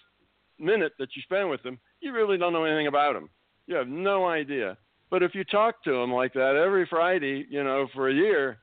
minute 0.58 0.92
that 0.98 1.16
you 1.16 1.22
spend 1.22 1.48
with 1.48 1.62
them, 1.62 1.78
you 2.00 2.12
really 2.12 2.36
don't 2.36 2.52
know 2.52 2.64
anything 2.64 2.86
about 2.86 3.14
them. 3.14 3.30
You 3.66 3.76
have 3.76 3.88
no 3.88 4.26
idea. 4.26 4.76
But 5.10 5.22
if 5.22 5.34
you 5.34 5.42
talk 5.44 5.82
to 5.84 5.92
them 5.92 6.12
like 6.12 6.34
that 6.34 6.60
every 6.62 6.86
Friday, 6.86 7.46
you 7.48 7.64
know, 7.64 7.88
for 7.94 8.10
a 8.10 8.14
year, 8.14 8.58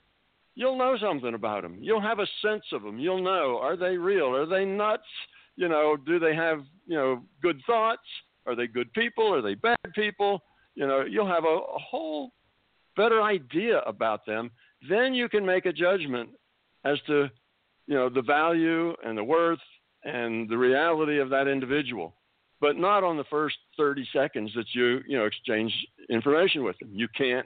you'll 0.54 0.78
know 0.78 0.96
something 1.02 1.34
about 1.34 1.64
them. 1.64 1.80
You'll 1.82 2.02
have 2.02 2.20
a 2.20 2.28
sense 2.44 2.66
of 2.72 2.84
them. 2.84 3.00
You'll 3.00 3.24
know 3.24 3.60
are 3.60 3.76
they 3.76 3.98
real? 3.98 4.36
Are 4.36 4.46
they 4.46 4.64
nuts? 4.64 5.04
You 5.56 5.70
know, 5.70 5.98
do 5.98 6.20
they 6.20 6.36
have 6.36 6.60
you 6.86 6.98
know 6.98 7.24
good 7.42 7.60
thoughts? 7.66 8.04
Are 8.46 8.56
they 8.56 8.68
good 8.68 8.94
people? 8.94 9.34
Are 9.34 9.42
they 9.42 9.56
bad 9.56 9.78
people? 9.96 10.44
You 10.76 10.88
know, 10.88 11.04
you'll 11.10 11.28
have 11.28 11.46
a, 11.46 11.48
a 11.48 11.80
whole 11.80 12.32
better 12.96 13.22
idea 13.22 13.80
about 13.80 14.26
them. 14.26 14.52
Then 14.90 15.14
you 15.14 15.30
can 15.30 15.46
make 15.46 15.66
a 15.66 15.74
judgment 15.74 16.30
as 16.84 17.00
to 17.08 17.30
you 17.88 17.96
know 17.96 18.10
the 18.10 18.22
value 18.22 18.94
and 19.04 19.18
the 19.18 19.24
worth 19.24 19.60
and 20.04 20.48
the 20.50 20.58
reality 20.58 21.20
of 21.20 21.30
that 21.30 21.48
individual 21.48 22.16
but 22.62 22.78
not 22.78 23.04
on 23.04 23.18
the 23.18 23.24
first 23.26 23.58
30 23.78 24.08
seconds 24.14 24.52
that 24.56 24.66
you 24.74 25.02
you 25.08 25.18
know 25.18 25.26
exchange 25.26 25.74
information 26.10 26.64
with 26.64 26.78
them 26.80 26.90
you 26.94 27.08
can't 27.16 27.46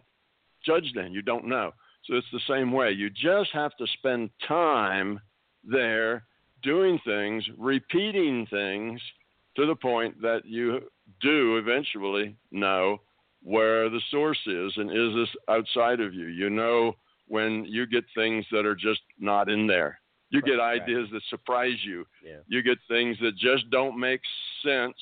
judge 0.65 0.91
then 0.93 1.11
you 1.11 1.21
don't 1.21 1.45
know 1.45 1.71
So 2.07 2.15
it's 2.15 2.27
the 2.31 2.39
same 2.47 2.71
way. 2.71 2.91
You 2.91 3.09
just 3.09 3.51
have 3.53 3.75
to 3.77 3.85
spend 3.97 4.29
time 4.47 5.19
there 5.63 6.23
doing 6.63 6.99
things, 7.05 7.43
repeating 7.57 8.47
things 8.49 9.01
to 9.55 9.65
the 9.65 9.75
point 9.75 10.21
that 10.21 10.45
you 10.45 10.81
do 11.21 11.57
eventually 11.57 12.35
know 12.51 13.01
where 13.41 13.89
the 13.89 14.01
source 14.11 14.39
is 14.45 14.73
and 14.77 14.89
is 14.91 15.15
this 15.15 15.35
outside 15.47 15.99
of 15.99 16.13
you. 16.13 16.25
You 16.27 16.49
know 16.49 16.95
when 17.27 17.65
you 17.65 17.85
get 17.85 18.03
things 18.15 18.45
that 18.51 18.65
are 18.65 18.75
just 18.75 19.01
not 19.19 19.49
in 19.49 19.67
there. 19.67 19.99
You 20.31 20.41
get 20.41 20.53
Right, 20.57 20.73
right. 20.73 20.81
ideas 20.81 21.07
that 21.11 21.21
surprise 21.29 21.77
you. 21.83 22.05
Yeah. 22.23 22.37
You 22.47 22.61
get 22.61 22.77
things 22.87 23.17
that 23.21 23.35
just 23.37 23.69
don't 23.71 23.99
make 23.99 24.21
sense. 24.63 24.95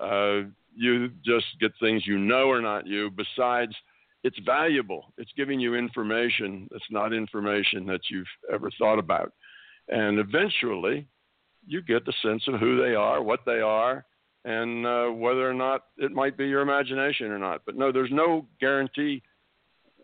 Uh, 0.00 0.42
you 0.74 1.08
just 1.24 1.46
get 1.60 1.72
things 1.80 2.06
you 2.06 2.18
know 2.18 2.50
are 2.50 2.60
not 2.62 2.86
you. 2.86 3.10
Besides, 3.10 3.74
it's 4.24 4.38
valuable. 4.44 5.12
It's 5.18 5.30
giving 5.36 5.60
you 5.60 5.74
information 5.74 6.68
that's 6.70 6.90
not 6.90 7.12
information 7.12 7.86
that 7.86 8.00
you've 8.10 8.26
ever 8.52 8.70
thought 8.78 8.98
about. 8.98 9.32
And 9.88 10.18
eventually, 10.18 11.06
you 11.66 11.82
get 11.82 12.04
the 12.04 12.12
sense 12.22 12.42
of 12.48 12.60
who 12.60 12.80
they 12.80 12.94
are, 12.94 13.22
what 13.22 13.40
they 13.46 13.60
are, 13.60 14.04
and 14.46 14.86
uh, 14.86 15.06
whether 15.08 15.48
or 15.48 15.52
not 15.52 15.86
it 15.98 16.12
might 16.12 16.38
be 16.38 16.46
your 16.46 16.62
imagination 16.62 17.26
or 17.26 17.38
not. 17.38 17.62
But 17.66 17.76
no, 17.76 17.90
there's 17.90 18.12
no 18.12 18.46
guarantee 18.60 19.20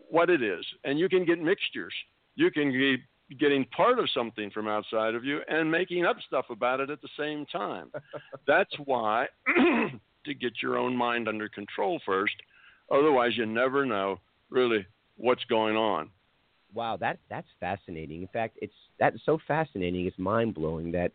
what 0.09 0.29
it 0.29 0.43
is. 0.43 0.65
And 0.83 0.99
you 0.99 1.07
can 1.07 1.25
get 1.25 1.41
mixtures. 1.41 1.93
You 2.35 2.51
can 2.51 2.71
be 2.71 2.97
getting 3.39 3.65
part 3.65 3.99
of 3.99 4.09
something 4.13 4.51
from 4.51 4.67
outside 4.67 5.15
of 5.15 5.23
you 5.23 5.39
and 5.47 5.71
making 5.71 6.05
up 6.05 6.17
stuff 6.27 6.45
about 6.51 6.81
it 6.81 6.89
at 6.89 7.01
the 7.01 7.07
same 7.17 7.45
time. 7.45 7.89
That's 8.47 8.73
why 8.83 9.27
to 10.25 10.33
get 10.33 10.61
your 10.61 10.77
own 10.77 10.95
mind 10.95 11.29
under 11.29 11.47
control 11.47 12.01
first. 12.05 12.35
Otherwise, 12.91 13.31
you 13.37 13.45
never 13.45 13.85
know 13.85 14.19
really 14.49 14.85
what's 15.15 15.43
going 15.45 15.77
on. 15.77 16.09
Wow, 16.73 16.97
that 16.97 17.19
that's 17.29 17.47
fascinating. 17.59 18.23
In 18.23 18.27
fact, 18.27 18.57
it's 18.61 18.73
that's 18.99 19.17
so 19.25 19.37
fascinating. 19.47 20.05
It's 20.05 20.17
mind 20.17 20.55
blowing 20.55 20.91
that 20.93 21.11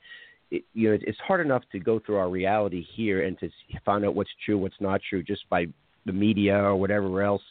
it, 0.51 0.65
you 0.75 0.89
know 0.89 0.95
it's- 0.95 1.17
hard 1.27 1.41
enough 1.45 1.63
to 1.73 1.79
go 1.79 1.99
through 1.99 2.17
our 2.17 2.29
reality 2.31 2.83
here 2.97 3.23
and 3.23 3.39
to 3.41 3.49
find 3.85 4.05
out 4.05 4.15
what's 4.15 4.31
true, 4.45 4.59
what's 4.59 4.81
not 4.81 5.01
true, 5.09 5.23
just 5.23 5.49
by 5.51 5.67
the 6.07 6.13
media 6.13 6.57
or 6.57 6.77
whatever 6.77 7.23
else. 7.23 7.43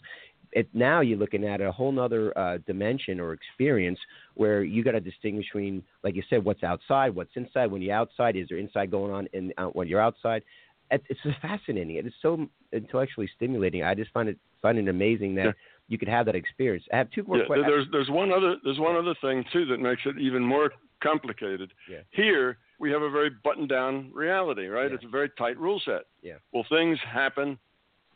It, 0.53 0.67
now 0.73 1.01
you're 1.01 1.17
looking 1.19 1.43
at 1.43 1.59
a 1.61 1.71
whole 1.71 1.99
other 1.99 2.35
uh, 2.37 2.57
dimension 2.65 3.19
or 3.19 3.33
experience 3.33 3.99
where 4.35 4.63
you 4.63 4.83
got 4.83 4.93
to 4.93 5.01
distinguish 5.01 5.45
between, 5.47 5.83
like 6.03 6.15
you 6.15 6.23
said, 6.29 6.43
what's 6.43 6.63
outside, 6.63 7.13
what's 7.13 7.35
inside. 7.35 7.69
When 7.69 7.81
you're 7.81 7.93
outside, 7.95 8.35
is 8.37 8.47
there 8.49 8.57
inside 8.57 8.89
going 8.89 9.11
on 9.13 9.27
in 9.33 9.51
uh, 9.57 9.65
when 9.65 9.87
you're 9.87 10.01
outside? 10.01 10.41
It, 10.89 11.03
it's 11.09 11.19
fascinating. 11.41 11.97
It 11.97 12.07
is 12.07 12.13
so 12.21 12.47
intellectually 12.71 13.29
stimulating. 13.35 13.83
I 13.83 13.93
just 13.93 14.11
find 14.11 14.29
it 14.29 14.37
find 14.61 14.77
it 14.79 14.87
amazing 14.87 15.35
that 15.35 15.45
Yeah. 15.47 15.51
you 15.89 15.97
could 15.97 16.07
have 16.07 16.25
that 16.27 16.35
experience. 16.35 16.85
I 16.93 16.97
have 16.97 17.11
two 17.11 17.23
more 17.23 17.39
Yeah, 17.39 17.45
questions. 17.45 17.67
there's 17.67 17.87
there's 17.91 18.09
one 18.09 18.31
other 18.31 18.55
there's 18.63 18.79
one 18.79 18.95
other 18.95 19.13
thing 19.21 19.43
too 19.51 19.65
that 19.65 19.79
makes 19.81 20.01
it 20.05 20.17
even 20.17 20.41
more 20.43 20.71
complicated. 21.03 21.73
Yeah. 21.91 21.99
Here 22.11 22.57
we 22.79 22.91
have 22.91 23.01
a 23.01 23.09
very 23.09 23.29
buttoned 23.43 23.69
down 23.69 24.11
reality, 24.13 24.67
right? 24.67 24.89
Yeah. 24.89 24.95
It's 24.95 25.05
a 25.05 25.09
very 25.09 25.29
tight 25.37 25.57
rule 25.57 25.81
set. 25.83 26.03
Yeah. 26.21 26.35
Well, 26.51 26.65
things 26.69 26.99
happen. 26.99 27.57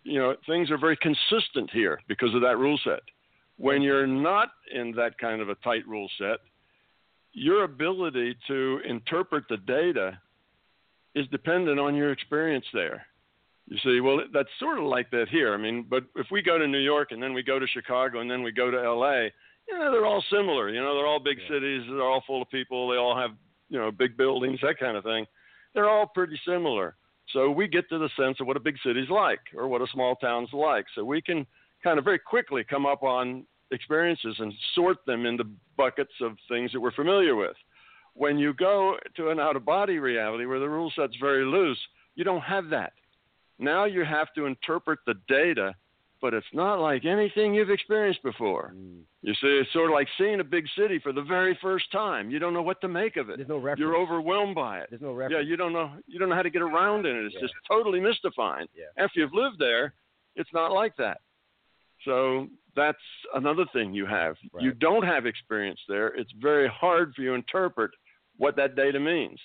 You 0.03 0.19
know, 0.19 0.35
things 0.47 0.71
are 0.71 0.77
very 0.77 0.97
consistent 0.97 1.69
here 1.71 1.99
because 2.07 2.33
of 2.33 2.41
that 2.41 2.57
rule 2.57 2.79
set. 2.83 3.01
When 3.57 3.81
you're 3.81 4.07
not 4.07 4.49
in 4.73 4.91
that 4.93 5.17
kind 5.19 5.41
of 5.41 5.49
a 5.49 5.55
tight 5.55 5.87
rule 5.87 6.09
set, 6.17 6.39
your 7.33 7.63
ability 7.63 8.35
to 8.47 8.79
interpret 8.87 9.43
the 9.49 9.57
data 9.57 10.19
is 11.15 11.27
dependent 11.27 11.79
on 11.79 11.95
your 11.95 12.11
experience 12.11 12.65
there. 12.73 13.05
You 13.67 13.77
see, 13.83 13.99
well, 14.01 14.21
that's 14.33 14.49
sort 14.59 14.79
of 14.79 14.85
like 14.85 15.11
that 15.11 15.27
here. 15.29 15.53
I 15.53 15.57
mean, 15.57 15.85
but 15.89 16.03
if 16.15 16.27
we 16.31 16.41
go 16.41 16.57
to 16.57 16.67
New 16.67 16.79
York 16.79 17.11
and 17.11 17.21
then 17.21 17.33
we 17.33 17.43
go 17.43 17.59
to 17.59 17.67
Chicago 17.67 18.19
and 18.19 18.29
then 18.29 18.41
we 18.43 18.51
go 18.51 18.71
to 18.71 18.77
LA, 18.77 19.29
you 19.67 19.77
know, 19.77 19.91
they're 19.91 20.05
all 20.05 20.23
similar. 20.31 20.69
You 20.69 20.81
know, 20.81 20.95
they're 20.95 21.05
all 21.05 21.19
big 21.19 21.39
Yeah. 21.39 21.47
cities. 21.47 21.83
They're 21.87 22.01
all 22.01 22.21
full 22.21 22.41
of 22.41 22.49
people. 22.49 22.89
They 22.89 22.97
all 22.97 23.15
have, 23.15 23.31
you 23.71 23.79
know, 23.79 23.89
big 23.89 24.17
buildings, 24.17 24.59
that 24.61 24.77
kind 24.77 24.97
of 24.97 25.03
thing. 25.03 25.25
They're 25.73 25.89
all 25.89 26.05
pretty 26.05 26.39
similar. 26.45 26.95
So 27.33 27.49
we 27.49 27.67
get 27.67 27.87
to 27.89 27.97
the 27.97 28.09
sense 28.19 28.37
of 28.41 28.47
what 28.47 28.57
a 28.57 28.59
big 28.59 28.75
city's 28.85 29.09
like 29.09 29.39
or 29.55 29.67
what 29.69 29.81
a 29.81 29.87
small 29.93 30.15
town's 30.17 30.49
like. 30.51 30.85
So 30.93 31.05
we 31.05 31.21
can 31.21 31.47
kind 31.81 31.97
of 31.97 32.03
very 32.03 32.19
quickly 32.19 32.65
come 32.69 32.85
up 32.85 33.01
on 33.01 33.45
experiences 33.71 34.35
and 34.39 34.53
sort 34.75 34.97
them 35.07 35.25
into 35.25 35.45
buckets 35.77 36.11
of 36.21 36.33
things 36.49 36.73
that 36.73 36.81
we're 36.81 36.91
familiar 36.91 37.35
with. 37.35 37.55
When 38.13 38.37
you 38.37 38.53
go 38.53 38.97
to 39.15 39.29
an 39.29 39.39
out 39.39 39.55
of 39.55 39.63
body 39.63 39.99
reality 39.99 40.45
where 40.45 40.59
the 40.59 40.67
rule 40.67 40.91
set's 40.93 41.15
very 41.21 41.45
loose, 41.45 41.79
you 42.15 42.25
don't 42.25 42.41
have 42.41 42.69
that. 42.71 42.91
Now 43.57 43.85
you 43.85 44.03
have 44.03 44.27
to 44.35 44.47
interpret 44.47 44.99
the 45.07 45.13
data, 45.29 45.73
but 46.21 46.33
it's 46.33 46.45
not 46.53 46.79
like 46.79 47.03
anything 47.05 47.53
you've 47.53 47.69
experienced 47.71 48.21
before. 48.23 48.73
Mm. 48.77 49.01
You 49.23 49.33
see, 49.33 49.47
it's 49.47 49.71
sort 49.73 49.89
of 49.89 49.93
like 49.93 50.07
seeing 50.17 50.39
a 50.39 50.43
big 50.43 50.65
city 50.77 50.99
for 50.99 51.11
the 51.11 51.21
very 51.23 51.57
first 51.61 51.91
time. 51.91 52.29
You 52.29 52.39
don't 52.39 52.53
know 52.53 52.61
what 52.61 52.79
to 52.81 52.87
make 52.87 53.17
of 53.17 53.29
it. 53.29 53.37
There's 53.37 53.49
no 53.49 53.57
reference. 53.57 53.79
You're 53.79 53.95
overwhelmed 53.95 54.55
by 54.55 54.79
it. 54.79 54.87
There's 54.89 55.01
no 55.01 55.19
Yeah, 55.29 55.39
you 55.39 55.57
don't 55.57 55.73
know 55.73 55.91
you 56.07 56.19
don't 56.19 56.29
know 56.29 56.35
how 56.35 56.41
to 56.43 56.49
get 56.49 56.61
around 56.61 57.05
in 57.05 57.15
it. 57.15 57.25
It's 57.25 57.35
Yeah. 57.35 57.41
just 57.41 57.53
totally 57.67 57.99
mystifying. 57.99 58.67
Yeah. 58.75 58.85
After 59.03 59.19
you've 59.19 59.33
lived 59.33 59.57
there, 59.59 59.93
it's 60.35 60.51
not 60.53 60.71
like 60.71 60.95
that. 60.97 61.21
So 62.05 62.47
that's 62.75 63.01
another 63.33 63.65
thing 63.73 63.93
you 63.93 64.05
have. 64.05 64.37
Right. 64.53 64.63
You 64.63 64.71
don't 64.71 65.03
have 65.03 65.25
experience 65.25 65.79
there. 65.87 66.07
It's 66.07 66.31
very 66.33 66.67
hard 66.67 67.13
for 67.15 67.21
you 67.21 67.29
to 67.29 67.35
interpret 67.35 67.91
what 68.37 68.55
that 68.55 68.75
data 68.75 68.99
means. 68.99 69.39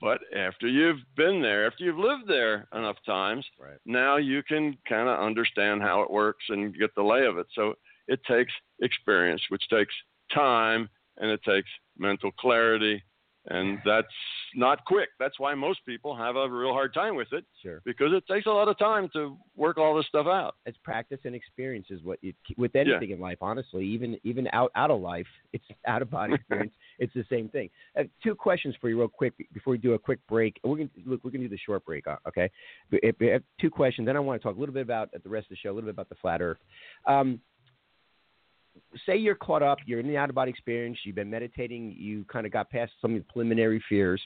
But 0.00 0.20
after 0.34 0.68
you've 0.68 1.00
been 1.16 1.42
there, 1.42 1.66
after 1.66 1.84
you've 1.84 1.98
lived 1.98 2.28
there 2.28 2.68
enough 2.72 2.96
times, 3.04 3.44
Right. 3.58 3.78
now 3.84 4.16
you 4.16 4.42
can 4.42 4.76
kind 4.88 5.08
of 5.08 5.18
understand 5.18 5.82
how 5.82 6.02
it 6.02 6.10
works 6.10 6.44
and 6.48 6.76
get 6.76 6.94
the 6.94 7.02
lay 7.02 7.26
of 7.26 7.38
it. 7.38 7.46
So 7.52 7.74
it 8.06 8.22
takes 8.24 8.52
experience, 8.80 9.42
which 9.48 9.68
takes 9.68 9.94
time, 10.32 10.88
and 11.16 11.30
it 11.30 11.42
takes 11.42 11.68
mental 11.96 12.30
clarity, 12.32 13.02
and 13.46 13.78
that's 13.84 14.06
not 14.54 14.84
quick. 14.84 15.08
That's 15.18 15.38
why 15.38 15.54
most 15.54 15.80
people 15.86 16.14
have 16.16 16.36
a 16.36 16.48
real 16.48 16.72
hard 16.72 16.92
time 16.92 17.16
with 17.16 17.28
it 17.32 17.44
Sure. 17.62 17.80
because 17.84 18.12
it 18.12 18.24
takes 18.26 18.46
a 18.46 18.50
lot 18.50 18.68
of 18.68 18.78
time 18.78 19.08
to 19.14 19.36
work 19.56 19.78
all 19.78 19.94
this 19.96 20.06
stuff 20.06 20.26
out. 20.26 20.56
It's 20.66 20.76
practice 20.84 21.20
and 21.24 21.34
experience 21.34 21.86
is 21.90 22.02
what 22.02 22.18
you 22.22 22.32
with 22.56 22.74
anything 22.76 23.10
in 23.10 23.20
life. 23.20 23.38
Honestly, 23.40 23.84
even 23.86 24.18
even 24.24 24.48
out 24.52 24.70
out 24.74 24.90
of 24.90 25.00
life, 25.00 25.26
it's 25.52 25.64
out 25.86 26.02
of 26.02 26.10
body 26.10 26.34
experience. 26.34 26.72
it's 26.98 27.14
the 27.14 27.24
same 27.30 27.48
thing. 27.48 27.70
Uh, 27.98 28.04
two 28.22 28.34
questions 28.34 28.74
for 28.80 28.88
you, 28.90 28.98
real 28.98 29.08
quick, 29.08 29.32
before 29.52 29.70
we 29.72 29.78
do 29.78 29.94
a 29.94 29.98
quick 29.98 30.18
break. 30.28 30.58
We're 30.64 30.76
gonna 30.76 30.88
look. 31.06 31.20
We're 31.24 31.30
gonna 31.30 31.44
do 31.44 31.48
the 31.50 31.58
short 31.58 31.84
break. 31.84 32.06
uh, 32.06 32.16
Okay. 32.26 32.50
But 32.90 33.00
if- 33.02 33.20
if- 33.22 33.42
two 33.60 33.70
questions. 33.70 34.06
Then 34.06 34.16
I 34.16 34.20
want 34.20 34.40
to 34.40 34.46
talk 34.46 34.56
a 34.56 34.60
little 34.60 34.74
bit 34.74 34.82
about 34.82 35.08
at 35.14 35.22
the 35.22 35.28
rest 35.28 35.46
of 35.46 35.50
the 35.50 35.56
show, 35.56 35.70
a 35.70 35.74
little 35.74 35.88
bit 35.88 35.94
about 35.94 36.08
the 36.08 36.14
flat 36.16 36.40
Earth. 36.42 36.58
Um, 37.06 37.40
say 39.06 39.16
you're 39.16 39.34
caught 39.34 39.62
up, 39.62 39.78
you're 39.86 40.00
in 40.00 40.08
the 40.08 40.16
out 40.16 40.28
of 40.28 40.34
body 40.34 40.50
experience, 40.50 40.98
you've 41.04 41.16
been 41.16 41.30
meditating, 41.30 41.94
you 41.98 42.24
kind 42.24 42.46
of 42.46 42.52
got 42.52 42.70
past 42.70 42.92
some 43.00 43.14
of 43.14 43.18
the 43.18 43.32
preliminary 43.32 43.82
fears, 43.88 44.20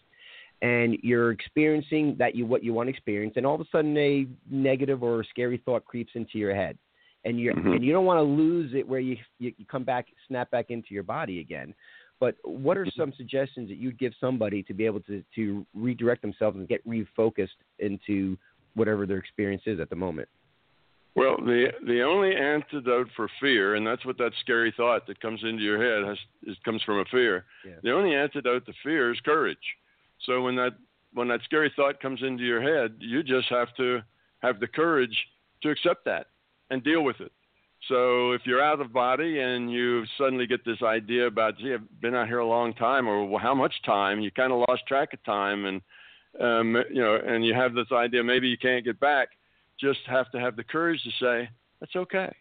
and 0.60 0.96
you're 1.02 1.32
experiencing 1.32 2.16
that 2.18 2.34
you 2.34 2.46
what 2.46 2.62
you 2.62 2.72
want 2.72 2.86
to 2.86 2.90
experience, 2.90 3.34
and 3.36 3.44
all 3.44 3.54
of 3.54 3.60
a 3.60 3.66
sudden 3.72 3.96
a 3.96 4.26
negative 4.50 5.02
or 5.02 5.24
scary 5.24 5.60
thought 5.64 5.84
creeps 5.84 6.12
into 6.14 6.38
your 6.38 6.54
head, 6.54 6.78
and 7.24 7.38
you 7.40 7.52
Mhm. 7.52 7.76
and 7.76 7.84
you 7.84 7.92
don't 7.92 8.06
want 8.06 8.18
to 8.18 8.22
lose 8.22 8.74
it 8.74 8.86
where 8.86 9.00
you, 9.00 9.16
you 9.38 9.52
you 9.56 9.64
come 9.66 9.84
back, 9.84 10.06
snap 10.28 10.50
back 10.50 10.70
into 10.70 10.94
your 10.94 11.02
body 11.02 11.40
again. 11.40 11.74
But 12.20 12.36
what 12.44 12.76
are 12.78 12.86
some 12.86 13.12
suggestions 13.14 13.68
that 13.68 13.78
you'd 13.78 13.98
give 13.98 14.14
somebody 14.20 14.62
to 14.64 14.74
be 14.74 14.86
able 14.86 15.00
to 15.00 15.24
to 15.34 15.66
redirect 15.74 16.22
themselves 16.22 16.56
and 16.56 16.68
get 16.68 16.86
refocused 16.86 17.48
into 17.80 18.38
whatever 18.74 19.06
their 19.06 19.18
experience 19.18 19.62
is 19.66 19.80
at 19.80 19.90
the 19.90 19.96
moment? 19.96 20.28
Well, 21.14 21.36
the 21.36 21.66
the 21.86 22.02
only 22.02 22.34
antidote 22.34 23.08
for 23.14 23.28
fear, 23.38 23.74
and 23.74 23.86
that's 23.86 24.04
what 24.06 24.16
that 24.18 24.32
scary 24.40 24.72
thought 24.76 25.06
that 25.06 25.20
comes 25.20 25.40
into 25.42 25.62
your 25.62 25.82
head 25.82 26.08
has 26.08 26.18
is, 26.46 26.56
comes 26.64 26.82
from 26.84 27.00
a 27.00 27.04
fear. 27.06 27.44
Yeah. 27.66 27.74
The 27.82 27.92
only 27.92 28.14
antidote 28.14 28.64
to 28.66 28.72
fear 28.82 29.12
is 29.12 29.20
courage. 29.20 29.58
So 30.24 30.42
when 30.42 30.56
that 30.56 30.72
when 31.12 31.28
that 31.28 31.40
scary 31.44 31.70
thought 31.76 32.00
comes 32.00 32.22
into 32.22 32.44
your 32.44 32.62
head, 32.62 32.96
you 32.98 33.22
just 33.22 33.48
have 33.48 33.74
to 33.76 34.00
have 34.40 34.58
the 34.58 34.66
courage 34.66 35.16
to 35.62 35.70
accept 35.70 36.04
that 36.06 36.28
and 36.70 36.82
deal 36.82 37.02
with 37.02 37.20
it. 37.20 37.32
So 37.88 38.32
if 38.32 38.42
you're 38.44 38.62
out 38.62 38.80
of 38.80 38.92
body 38.92 39.40
and 39.40 39.70
you 39.70 40.04
suddenly 40.16 40.46
get 40.46 40.64
this 40.64 40.82
idea 40.82 41.26
about, 41.26 41.58
gee, 41.58 41.74
I've 41.74 42.00
been 42.00 42.14
out 42.14 42.28
here 42.28 42.38
a 42.38 42.46
long 42.46 42.72
time, 42.74 43.08
or 43.08 43.26
well, 43.26 43.40
how 43.42 43.54
much 43.54 43.74
time? 43.84 44.20
You 44.20 44.30
kind 44.30 44.52
of 44.52 44.64
lost 44.68 44.86
track 44.86 45.12
of 45.12 45.22
time, 45.24 45.66
and 45.66 45.82
um, 46.40 46.82
you 46.90 47.02
know, 47.02 47.16
and 47.16 47.44
you 47.44 47.52
have 47.54 47.74
this 47.74 47.92
idea 47.92 48.24
maybe 48.24 48.48
you 48.48 48.56
can't 48.56 48.84
get 48.84 48.98
back. 48.98 49.28
Just 49.82 50.00
have 50.06 50.30
to 50.30 50.38
have 50.40 50.54
the 50.56 50.64
courage 50.64 51.02
to 51.02 51.10
say 51.20 51.48
that's 51.80 51.96
okay. 51.96 52.32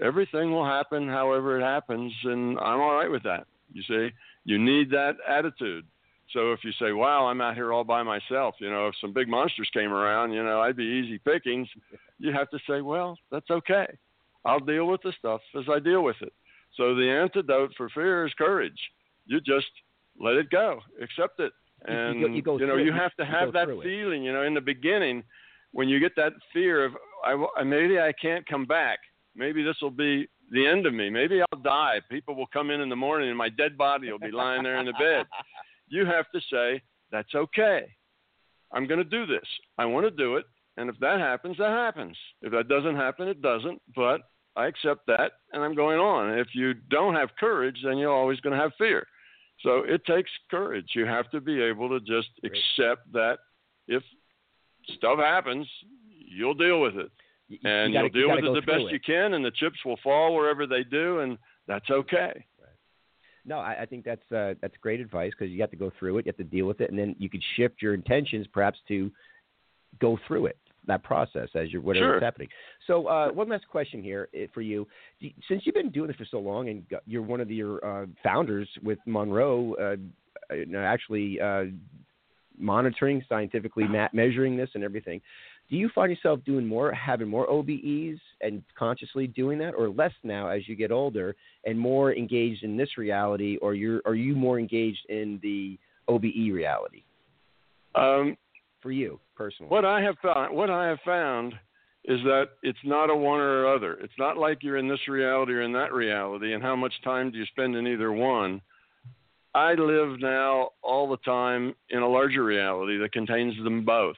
Everything 0.00 0.52
will 0.52 0.64
happen 0.66 1.08
however 1.08 1.58
it 1.58 1.64
happens, 1.64 2.12
and 2.24 2.58
I'm 2.60 2.80
all 2.80 2.94
right 2.94 3.10
with 3.10 3.24
that. 3.24 3.46
You 3.72 3.82
see, 3.82 4.08
you 4.44 4.58
need 4.58 4.90
that 4.90 5.16
attitude. 5.26 5.84
So 6.32 6.52
if 6.52 6.60
you 6.62 6.72
say, 6.72 6.92
"Wow, 6.92 7.26
I'm 7.26 7.40
out 7.40 7.54
here 7.54 7.72
all 7.72 7.84
by 7.84 8.02
myself," 8.02 8.54
you 8.60 8.70
know, 8.70 8.86
if 8.88 8.94
some 9.00 9.12
big 9.12 9.28
monsters 9.28 9.68
came 9.72 9.92
around, 9.92 10.32
you 10.32 10.42
know, 10.44 10.60
I'd 10.60 10.76
be 10.76 10.84
easy 10.84 11.18
pickings. 11.18 11.68
You 12.18 12.32
have 12.32 12.50
to 12.50 12.58
say, 12.68 12.80
"Well, 12.82 13.18
that's 13.30 13.50
okay. 13.50 13.86
I'll 14.44 14.60
deal 14.60 14.86
with 14.86 15.00
the 15.02 15.12
stuff 15.18 15.40
as 15.56 15.68
I 15.68 15.78
deal 15.80 16.02
with 16.04 16.20
it." 16.20 16.32
So 16.76 16.94
the 16.94 17.08
antidote 17.10 17.74
for 17.76 17.88
fear 17.88 18.26
is 18.26 18.34
courage. 18.34 18.78
You 19.26 19.40
just 19.40 19.70
let 20.20 20.36
it 20.36 20.50
go, 20.50 20.82
accept 21.00 21.40
it, 21.40 21.52
You- 21.88 21.94
you 21.94 22.00
and 22.00 22.20
go- 22.20 22.26
you 22.28 22.42
go 22.42 22.52
know 22.52 22.58
through 22.58 22.76
it. 22.76 22.80
you 22.80 22.86
You- 22.86 22.92
have 22.92 23.14
to 23.16 23.24
have 23.24 23.52
that 23.54 23.64
through 23.66 23.80
it. 23.80 23.84
feeling. 23.84 24.22
You 24.22 24.32
know, 24.32 24.42
in 24.42 24.52
the 24.54 24.60
beginning, 24.60 25.24
when 25.72 25.88
you 25.88 26.00
get 26.00 26.16
that 26.16 26.32
fear 26.52 26.84
of 26.84 26.92
I, 27.24 27.32
uh, 27.32 27.64
maybe 27.64 27.98
I 27.98 28.12
can't 28.12 28.46
come 28.46 28.64
back, 28.64 28.98
maybe 29.34 29.62
this 29.62 29.76
will 29.82 29.90
be 29.90 30.28
the 30.50 30.66
end 30.66 30.86
of 30.86 30.94
me. 30.94 31.10
Maybe 31.10 31.40
I'll 31.40 31.60
die. 31.60 32.00
People 32.10 32.34
will 32.34 32.46
come 32.46 32.70
in 32.70 32.80
in 32.80 32.88
the 32.88 32.96
morning 32.96 33.28
and 33.28 33.36
my 33.36 33.48
dead 33.48 33.76
body 33.76 34.10
will 34.10 34.18
be 34.18 34.30
lying 34.30 34.62
there 34.62 34.78
in 34.78 34.86
the 34.86 34.92
bed. 34.92 35.26
You 35.90 36.04
have 36.04 36.26
to 36.34 36.40
say, 36.52 36.82
that's 37.10 37.34
okay. 37.34 37.86
I'm 38.72 38.86
going 38.86 38.98
to 38.98 39.04
do 39.04 39.24
this. 39.24 39.46
I 39.78 39.86
want 39.86 40.04
to 40.04 40.10
do 40.10 40.36
it. 40.36 40.44
And 40.76 40.90
if 40.90 40.98
that 40.98 41.18
happens, 41.18 41.56
that 41.56 41.70
happens. 41.70 42.14
If 42.42 42.52
that 42.52 42.68
doesn't 42.68 42.94
happen, 42.94 43.26
it 43.26 43.40
doesn't. 43.40 43.80
But 43.96 44.20
I 44.54 44.66
accept 44.66 45.06
that 45.06 45.32
and 45.54 45.62
I'm 45.62 45.74
going 45.74 45.98
on. 45.98 46.38
If 46.38 46.48
you 46.52 46.74
don't 46.74 47.14
have 47.14 47.30
courage, 47.40 47.78
then 47.82 47.96
you're 47.96 48.12
always 48.12 48.38
going 48.40 48.54
to 48.54 48.62
have 48.62 48.72
fear. 48.76 49.06
So 49.62 49.78
it 49.78 50.04
takes 50.04 50.30
courage. 50.50 50.90
You 50.94 51.06
have 51.06 51.30
to 51.30 51.40
be 51.40 51.58
able 51.62 51.88
to 51.88 52.00
just 52.00 52.28
accept 52.44 53.10
that 53.14 53.38
if 53.86 54.02
stuff 54.96 55.18
happens, 55.18 55.66
you'll 56.10 56.54
deal 56.54 56.80
with 56.80 56.96
it. 56.96 57.10
You- 57.48 57.58
And 57.64 57.92
you 57.92 57.98
you 57.98 58.02
will 58.04 58.10
deal 58.10 58.28
gotta 58.28 58.42
with 58.42 58.58
it 58.58 58.66
the 58.66 58.72
best 58.72 58.92
you 58.92 59.00
can, 59.00 59.34
and 59.34 59.44
the 59.44 59.50
chips 59.52 59.78
will 59.84 59.96
fall 59.98 60.34
wherever 60.34 60.66
they 60.66 60.84
do, 60.84 61.20
and 61.20 61.38
that's 61.66 61.88
okay. 61.90 62.44
No, 63.44 63.58
I, 63.60 63.82
I 63.82 63.86
think 63.86 64.04
that's 64.04 64.30
uh, 64.30 64.54
that's 64.60 64.76
great 64.82 65.00
advice 65.00 65.32
because 65.38 65.50
you 65.50 65.60
have 65.62 65.70
to 65.70 65.76
go 65.76 65.90
through 65.98 66.18
it, 66.18 66.26
you 66.26 66.30
have 66.30 66.36
to 66.36 66.44
deal 66.44 66.66
with 66.66 66.82
it, 66.82 66.90
and 66.90 66.98
then 66.98 67.16
you 67.18 67.30
could 67.30 67.42
shift 67.56 67.80
your 67.80 67.94
intentions 67.94 68.46
perhaps 68.48 68.78
to 68.88 69.10
go 70.00 70.18
through 70.26 70.46
it 70.46 70.58
that 70.86 71.02
process 71.02 71.48
as 71.54 71.70
you're 71.72 71.82
whatever's 71.82 72.14
Sure. 72.14 72.20
happening. 72.20 72.48
So 72.86 73.06
uh, 73.06 73.30
one 73.30 73.48
last 73.48 73.66
question 73.68 74.02
here 74.02 74.28
eh, 74.34 74.46
for 74.52 74.60
you: 74.60 74.86
since 75.48 75.62
you've 75.64 75.74
been 75.74 75.90
doing 75.90 76.08
this 76.08 76.16
for 76.16 76.26
so 76.26 76.38
long 76.40 76.68
and 76.68 76.84
you're 77.06 77.22
one 77.22 77.40
of 77.40 77.48
the, 77.48 77.54
your 77.54 77.84
uh, 77.84 78.06
founders 78.22 78.68
with 78.82 78.98
Monroe, 79.06 79.74
uh, 79.80 79.96
uh, 80.54 80.78
actually 80.78 81.40
uh, 81.40 81.64
monitoring 82.58 83.24
scientifically, 83.28 83.84
measuring 84.12 84.56
this 84.56 84.70
and 84.74 84.84
everything. 84.84 85.20
Do 85.70 85.76
you 85.76 85.90
find 85.94 86.10
yourself 86.10 86.40
doing 86.46 86.66
more, 86.66 86.92
having 86.92 87.28
more 87.28 87.46
OBEs 87.46 88.18
and 88.40 88.62
consciously 88.78 89.26
doing 89.26 89.58
that, 89.58 89.74
or 89.74 89.90
less 89.90 90.12
now 90.22 90.48
as 90.48 90.66
you 90.66 90.74
get 90.74 90.90
older 90.90 91.36
and 91.64 91.78
more 91.78 92.14
engaged 92.14 92.64
in 92.64 92.76
this 92.76 92.96
reality, 92.96 93.58
or 93.60 93.74
you're 93.74 94.00
are 94.06 94.14
you 94.14 94.34
more 94.34 94.58
engaged 94.58 95.04
in 95.10 95.38
the 95.42 95.78
OBE 96.08 96.52
reality 96.52 97.02
Um, 97.94 98.36
for 98.80 98.92
you 98.92 99.20
personally? 99.36 99.68
what 99.68 99.84
I 99.84 100.00
have 100.00 100.16
found, 100.22 100.56
what 100.56 100.70
I 100.70 100.86
have 100.86 101.00
found, 101.04 101.52
is 102.04 102.20
that 102.22 102.46
it's 102.62 102.78
not 102.84 103.10
a 103.10 103.14
one 103.14 103.40
or 103.40 103.66
other. 103.66 103.98
It's 104.00 104.18
not 104.18 104.38
like 104.38 104.62
you're 104.62 104.78
in 104.78 104.88
this 104.88 105.06
reality 105.06 105.52
or 105.52 105.60
in 105.60 105.72
that 105.74 105.92
reality, 105.92 106.54
and 106.54 106.62
how 106.62 106.76
much 106.76 106.94
time 107.04 107.30
do 107.30 107.36
you 107.36 107.44
spend 107.46 107.76
in 107.76 107.86
either 107.86 108.10
one. 108.10 108.62
I 109.58 109.74
live 109.74 110.20
now 110.20 110.70
all 110.82 111.10
the 111.10 111.16
time 111.18 111.74
in 111.90 111.98
a 111.98 112.08
larger 112.08 112.44
reality 112.44 112.96
that 112.98 113.10
contains 113.10 113.56
them 113.64 113.84
both. 113.84 114.14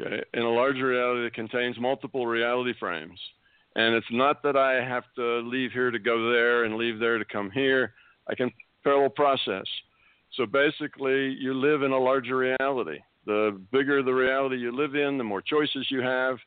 Okay, 0.00 0.22
in 0.32 0.42
a 0.42 0.48
larger 0.48 0.86
reality 0.86 1.24
that 1.24 1.34
contains 1.34 1.78
multiple 1.78 2.26
reality 2.26 2.72
frames. 2.80 3.18
And 3.76 3.94
it's 3.94 4.06
not 4.10 4.42
that 4.42 4.56
I 4.56 4.82
have 4.82 5.04
to 5.16 5.40
leave 5.40 5.72
here 5.72 5.90
to 5.90 5.98
go 5.98 6.32
there 6.32 6.64
and 6.64 6.76
leave 6.76 6.98
there 6.98 7.18
to 7.18 7.24
come 7.26 7.50
here. 7.50 7.92
I 8.30 8.34
can 8.34 8.50
parallel 8.82 9.10
process. 9.10 9.66
So 10.36 10.46
basically, 10.46 11.36
you 11.38 11.52
live 11.52 11.82
in 11.82 11.92
a 11.92 11.98
larger 11.98 12.38
reality. 12.38 12.98
The 13.26 13.60
bigger 13.70 14.02
the 14.02 14.14
reality 14.14 14.56
you 14.56 14.74
live 14.74 14.94
in, 14.94 15.18
the 15.18 15.24
more 15.24 15.42
choices 15.42 15.86
you 15.90 16.00
have. 16.00 16.38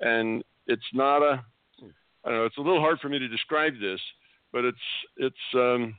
And 0.00 0.44
it's 0.66 0.82
not 0.92 1.22
a, 1.22 1.42
I 2.24 2.28
don't 2.28 2.38
know, 2.38 2.44
it's 2.44 2.58
a 2.58 2.60
little 2.60 2.80
hard 2.80 2.98
for 3.00 3.08
me 3.08 3.18
to 3.18 3.28
describe 3.28 3.72
this, 3.80 4.00
but 4.52 4.66
it's, 4.66 4.86
it's, 5.16 5.54
um, 5.54 5.96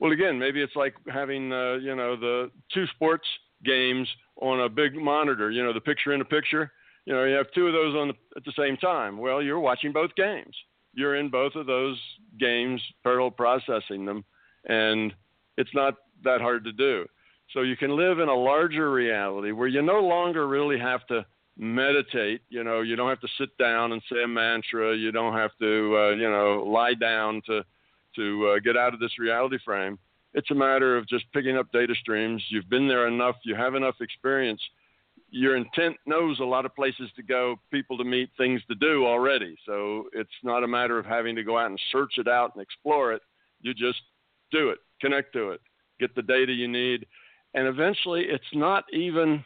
well, 0.00 0.12
again, 0.12 0.38
maybe 0.38 0.62
it's 0.62 0.76
like 0.76 0.94
having, 1.12 1.52
uh, 1.52 1.74
you 1.74 1.94
know, 1.96 2.16
the 2.16 2.50
two 2.72 2.86
sports 2.94 3.26
games 3.64 4.08
on 4.40 4.60
a 4.60 4.68
big 4.68 4.94
monitor, 4.94 5.50
you 5.50 5.62
know, 5.64 5.72
the 5.72 5.80
picture 5.80 6.12
in 6.12 6.20
a 6.20 6.24
picture. 6.24 6.72
You 7.04 7.14
know, 7.14 7.24
you 7.24 7.34
have 7.34 7.50
two 7.54 7.66
of 7.66 7.72
those 7.72 7.94
on 7.94 8.08
the, 8.08 8.14
at 8.36 8.44
the 8.44 8.52
same 8.56 8.76
time. 8.76 9.18
Well, 9.18 9.42
you're 9.42 9.60
watching 9.60 9.92
both 9.92 10.14
games. 10.14 10.54
You're 10.92 11.16
in 11.16 11.30
both 11.30 11.54
of 11.54 11.66
those 11.66 11.98
games, 12.38 12.82
parallel 13.02 13.30
processing 13.30 14.04
them, 14.04 14.24
and 14.66 15.14
it's 15.56 15.74
not 15.74 15.94
that 16.24 16.40
hard 16.40 16.64
to 16.64 16.72
do. 16.72 17.06
So 17.52 17.62
you 17.62 17.76
can 17.76 17.96
live 17.96 18.18
in 18.18 18.28
a 18.28 18.34
larger 18.34 18.90
reality 18.92 19.52
where 19.52 19.68
you 19.68 19.80
no 19.80 20.00
longer 20.00 20.46
really 20.46 20.78
have 20.78 21.06
to 21.06 21.24
meditate. 21.56 22.42
You 22.50 22.62
know, 22.62 22.82
you 22.82 22.94
don't 22.94 23.08
have 23.08 23.20
to 23.20 23.28
sit 23.38 23.56
down 23.58 23.92
and 23.92 24.02
say 24.10 24.22
a 24.22 24.28
mantra. 24.28 24.94
You 24.94 25.12
don't 25.12 25.34
have 25.34 25.52
to, 25.60 25.96
uh, 25.96 26.10
you 26.10 26.30
know, 26.30 26.64
lie 26.66 26.94
down 26.94 27.42
to 27.46 27.64
to 28.16 28.48
uh, 28.48 28.58
get 28.60 28.76
out 28.76 28.94
of 28.94 29.00
this 29.00 29.18
reality 29.18 29.58
frame. 29.64 29.98
It's 30.34 30.50
a 30.50 30.54
matter 30.54 30.96
of 30.96 31.08
just 31.08 31.24
picking 31.32 31.56
up 31.56 31.70
data 31.72 31.94
streams. 32.00 32.42
You've 32.48 32.68
been 32.68 32.88
there 32.88 33.06
enough. 33.06 33.36
You 33.44 33.54
have 33.54 33.74
enough 33.74 33.96
experience. 34.00 34.60
Your 35.30 35.56
intent 35.56 35.96
knows 36.06 36.40
a 36.40 36.44
lot 36.44 36.64
of 36.64 36.74
places 36.74 37.10
to 37.16 37.22
go, 37.22 37.56
people 37.70 37.98
to 37.98 38.04
meet, 38.04 38.30
things 38.36 38.62
to 38.68 38.74
do 38.74 39.06
already. 39.06 39.56
So 39.66 40.08
it's 40.12 40.30
not 40.42 40.64
a 40.64 40.68
matter 40.68 40.98
of 40.98 41.06
having 41.06 41.34
to 41.36 41.44
go 41.44 41.58
out 41.58 41.70
and 41.70 41.80
search 41.92 42.14
it 42.18 42.28
out 42.28 42.54
and 42.54 42.62
explore 42.62 43.12
it. 43.12 43.22
You 43.60 43.74
just 43.74 44.00
do 44.50 44.70
it, 44.70 44.78
connect 45.00 45.32
to 45.34 45.50
it, 45.50 45.60
get 45.98 46.14
the 46.14 46.22
data 46.22 46.52
you 46.52 46.68
need, 46.68 47.06
and 47.54 47.66
eventually 47.66 48.24
it's 48.28 48.44
not 48.54 48.84
even 48.92 49.44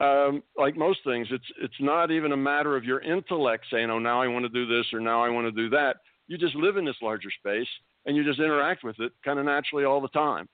um, 0.00 0.42
like 0.56 0.76
most 0.76 1.00
things. 1.04 1.26
It's 1.30 1.44
it's 1.60 1.80
not 1.80 2.10
even 2.10 2.32
a 2.32 2.36
matter 2.36 2.76
of 2.76 2.84
your 2.84 3.00
intellect 3.00 3.64
saying, 3.70 3.90
"Oh, 3.90 3.98
now 3.98 4.20
I 4.20 4.28
want 4.28 4.44
to 4.44 4.48
do 4.48 4.66
this" 4.66 4.86
or 4.92 5.00
"Now 5.00 5.24
I 5.24 5.30
want 5.30 5.46
to 5.46 5.52
do 5.52 5.70
that." 5.70 5.96
You 6.26 6.38
just 6.38 6.54
live 6.54 6.76
in 6.76 6.84
this 6.84 6.96
larger 7.02 7.30
space 7.30 7.68
and 8.04 8.16
you 8.16 8.24
just 8.24 8.40
interact 8.40 8.84
with 8.84 8.98
it 9.00 9.12
kind 9.24 9.38
of 9.38 9.44
naturally 9.44 9.84
all 9.84 10.00
the 10.00 10.08
time. 10.08 10.48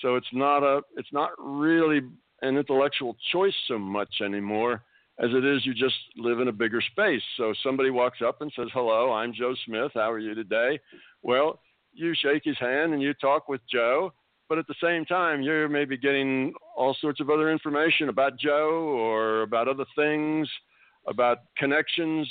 So 0.00 0.16
it's 0.16 0.26
not 0.32 0.62
a 0.62 0.82
it's 0.96 1.12
not 1.12 1.30
really 1.38 2.00
an 2.42 2.56
intellectual 2.56 3.16
choice 3.32 3.54
so 3.66 3.78
much 3.78 4.20
anymore 4.22 4.82
as 5.18 5.30
it 5.32 5.44
is 5.44 5.64
you 5.64 5.72
just 5.72 5.94
live 6.16 6.40
in 6.40 6.48
a 6.48 6.52
bigger 6.52 6.82
space. 6.92 7.22
So 7.38 7.54
somebody 7.62 7.90
walks 7.90 8.18
up 8.24 8.42
and 8.42 8.52
says, 8.54 8.68
"Hello, 8.72 9.12
I'm 9.12 9.32
Joe 9.32 9.54
Smith. 9.64 9.92
How 9.94 10.12
are 10.12 10.18
you 10.18 10.34
today?" 10.34 10.78
Well, 11.22 11.60
you 11.92 12.14
shake 12.14 12.44
his 12.44 12.58
hand 12.58 12.92
and 12.92 13.02
you 13.02 13.14
talk 13.14 13.48
with 13.48 13.62
Joe, 13.72 14.12
but 14.48 14.58
at 14.58 14.66
the 14.66 14.74
same 14.82 15.06
time, 15.06 15.40
you're 15.40 15.68
maybe 15.68 15.96
getting 15.96 16.52
all 16.76 16.94
sorts 17.00 17.20
of 17.20 17.30
other 17.30 17.50
information 17.50 18.10
about 18.10 18.38
Joe 18.38 18.70
or 18.70 19.42
about 19.42 19.68
other 19.68 19.86
things, 19.96 20.48
about 21.06 21.38
connections. 21.56 22.30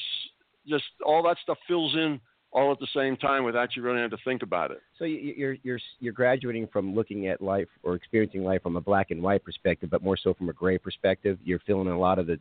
Just 0.67 0.85
all 1.03 1.23
that 1.23 1.37
stuff 1.41 1.57
fills 1.67 1.95
in 1.95 2.21
all 2.55 2.71
at 2.71 2.79
the 2.79 2.87
same 2.95 3.17
time 3.17 3.43
without 3.43 3.75
you 3.75 3.81
really 3.83 3.97
having 3.97 4.17
to 4.17 4.23
think 4.23 4.41
about 4.41 4.71
it. 4.71 4.81
So 4.97 5.03
you- 5.05 5.33
you're 5.37 5.57
you're 5.63 5.79
you're 5.99 6.13
graduating 6.13 6.67
from 6.67 6.95
looking 6.95 7.27
at 7.27 7.41
life 7.41 7.67
or 7.83 7.95
experiencing 7.95 8.43
life 8.45 8.63
from 8.63 8.77
a 8.77 8.81
black 8.81 9.11
and 9.11 9.21
white 9.21 9.43
perspective, 9.43 9.89
but 9.89 10.01
more 10.01 10.15
so 10.17 10.33
from 10.33 10.47
a 10.49 10.53
gray 10.53 10.77
perspective. 10.77 11.37
You're 11.43 11.59
feeling 11.67 11.87
a 11.89 11.99
lot 11.99 12.17
of 12.17 12.27
the 12.27 12.39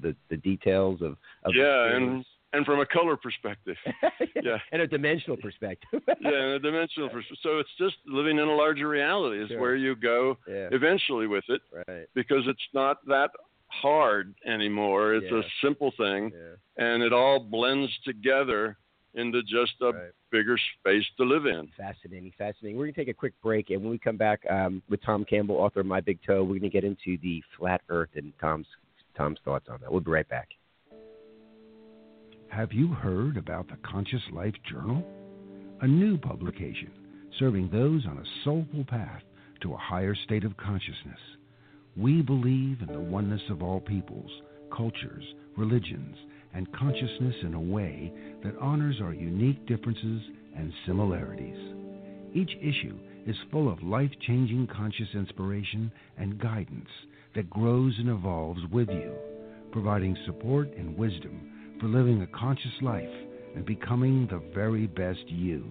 the, 0.00 0.16
the 0.30 0.38
details 0.38 1.02
of, 1.02 1.18
of 1.44 1.52
yeah, 1.54 1.94
and 1.94 2.24
and 2.54 2.64
from 2.64 2.80
a 2.80 2.86
color 2.86 3.16
perspective. 3.16 3.76
yeah. 4.42 4.56
and 4.72 4.80
a 4.82 4.86
dimensional 4.86 5.36
perspective. 5.36 6.00
yeah, 6.20 6.30
in 6.46 6.50
a 6.52 6.58
dimensional 6.58 7.08
perspective. 7.14 7.38
So 7.42 7.58
it's 7.58 7.74
just 7.78 7.96
living 8.06 8.38
in 8.38 8.48
a 8.48 8.54
larger 8.54 8.88
reality 8.88 9.42
is 9.42 9.48
Sure. 9.48 9.60
where 9.60 9.76
you 9.76 9.94
go 9.94 10.38
yeah, 10.48 10.68
eventually 10.72 11.26
with 11.26 11.44
it 11.48 11.60
right. 11.86 12.06
because 12.14 12.44
it's 12.46 12.68
not 12.72 13.04
that 13.06 13.30
hard 13.68 14.34
anymore. 14.46 15.14
It's 15.14 15.26
Yeah. 15.30 15.40
a 15.40 15.42
simple 15.62 15.92
thing 15.96 16.30
Yeah, 16.34 16.56
and 16.86 17.02
it 17.02 17.12
all 17.12 17.38
blends 17.38 17.90
together 18.04 18.76
into 19.14 19.42
just 19.42 19.72
a 19.82 19.92
right. 19.92 20.10
bigger 20.30 20.56
space 20.78 21.04
to 21.18 21.24
live 21.24 21.46
in. 21.46 21.68
Fascinating, 21.76 22.32
fascinating. 22.38 22.76
We're 22.78 22.86
gonna 22.86 22.94
take 22.94 23.08
a 23.08 23.14
quick 23.14 23.34
break, 23.42 23.70
and 23.70 23.82
when 23.82 23.90
we 23.90 23.98
come 23.98 24.16
back 24.16 24.40
um, 24.50 24.82
with 24.88 25.02
Tom 25.02 25.24
Campbell, 25.24 25.56
author 25.56 25.80
of 25.80 25.86
My 25.86 26.00
Big 26.00 26.18
Toe, 26.26 26.42
we're 26.42 26.58
gonna 26.58 26.70
get 26.70 26.84
into 26.84 27.18
the 27.22 27.42
flat 27.58 27.82
Earth 27.88 28.10
and 28.14 28.32
Tom's 28.40 28.66
Tom's 29.16 29.38
thoughts 29.44 29.66
on 29.70 29.78
that. 29.80 29.90
We'll 29.90 30.00
be 30.00 30.10
right 30.10 30.28
back. 30.28 30.48
Have 32.48 32.72
you 32.72 32.88
heard 32.88 33.36
about 33.36 33.68
the 33.68 33.76
Conscious 33.82 34.22
Life 34.32 34.54
Journal? 34.70 35.02
A 35.80 35.86
new 35.86 36.18
publication 36.18 36.90
serving 37.38 37.70
those 37.70 38.06
on 38.06 38.18
a 38.18 38.44
soulful 38.44 38.84
path 38.84 39.22
to 39.62 39.72
a 39.72 39.78
higher 39.78 40.14
state 40.14 40.44
of 40.44 40.56
consciousness. 40.56 41.18
We 41.96 42.22
believe 42.22 42.80
in 42.80 42.88
the 42.92 43.00
oneness 43.00 43.42
of 43.50 43.62
all 43.62 43.80
peoples, 43.80 44.30
cultures, 44.74 45.24
religions, 45.56 46.16
and 46.54 46.70
consciousness 46.72 47.34
in 47.42 47.54
a 47.54 47.60
way 47.60 48.12
that 48.44 48.56
honors 48.58 49.00
our 49.02 49.14
unique 49.14 49.66
differences 49.66 50.22
and 50.56 50.72
similarities. 50.86 51.56
Each 52.34 52.50
issue 52.60 52.98
is 53.26 53.36
full 53.50 53.70
of 53.70 53.82
life 53.82 54.10
changing 54.26 54.68
conscious 54.74 55.08
inspiration 55.14 55.92
and 56.18 56.40
guidance 56.40 56.88
that 57.34 57.50
grows 57.50 57.94
and 57.98 58.08
evolves 58.08 58.62
with 58.70 58.88
you, 58.88 59.12
providing 59.70 60.16
support 60.26 60.68
and 60.76 60.96
wisdom 60.96 61.76
for 61.80 61.88
living 61.88 62.22
a 62.22 62.26
conscious 62.28 62.72
life 62.82 63.04
and 63.54 63.66
becoming 63.66 64.26
the 64.30 64.40
very 64.54 64.86
best 64.86 65.28
you. 65.28 65.64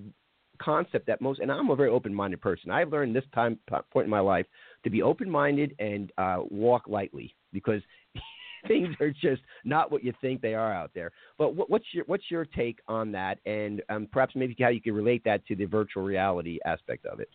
concept 0.62 1.06
that 1.06 1.20
most, 1.20 1.40
and 1.40 1.50
I'm 1.50 1.70
a 1.70 1.76
very 1.76 1.90
open-minded 1.90 2.40
person. 2.40 2.70
I've 2.70 2.90
learned 2.90 3.14
this 3.14 3.24
time 3.34 3.58
point 3.92 4.04
in 4.04 4.10
my 4.10 4.20
life 4.20 4.46
to 4.84 4.90
be 4.90 5.02
open-minded 5.02 5.74
and 5.78 6.12
uh, 6.18 6.38
walk 6.50 6.84
lightly 6.86 7.34
because 7.52 7.80
things 8.68 8.88
are 9.00 9.10
just 9.10 9.42
not 9.64 9.90
what 9.90 10.04
you 10.04 10.12
think 10.20 10.40
they 10.40 10.54
are 10.54 10.72
out 10.72 10.90
there. 10.94 11.10
But 11.38 11.54
what, 11.54 11.70
what's 11.70 11.86
your 11.92 12.04
what's 12.06 12.30
your 12.30 12.44
take 12.44 12.78
on 12.88 13.12
that, 13.12 13.38
and 13.46 13.82
um, 13.88 14.08
perhaps 14.10 14.34
maybe 14.34 14.56
how 14.60 14.68
you 14.68 14.80
can 14.80 14.94
relate 14.94 15.24
that 15.24 15.46
to 15.46 15.56
the 15.56 15.64
virtual 15.64 16.04
reality 16.04 16.58
aspect 16.64 17.06
of 17.06 17.20
it? 17.20 17.30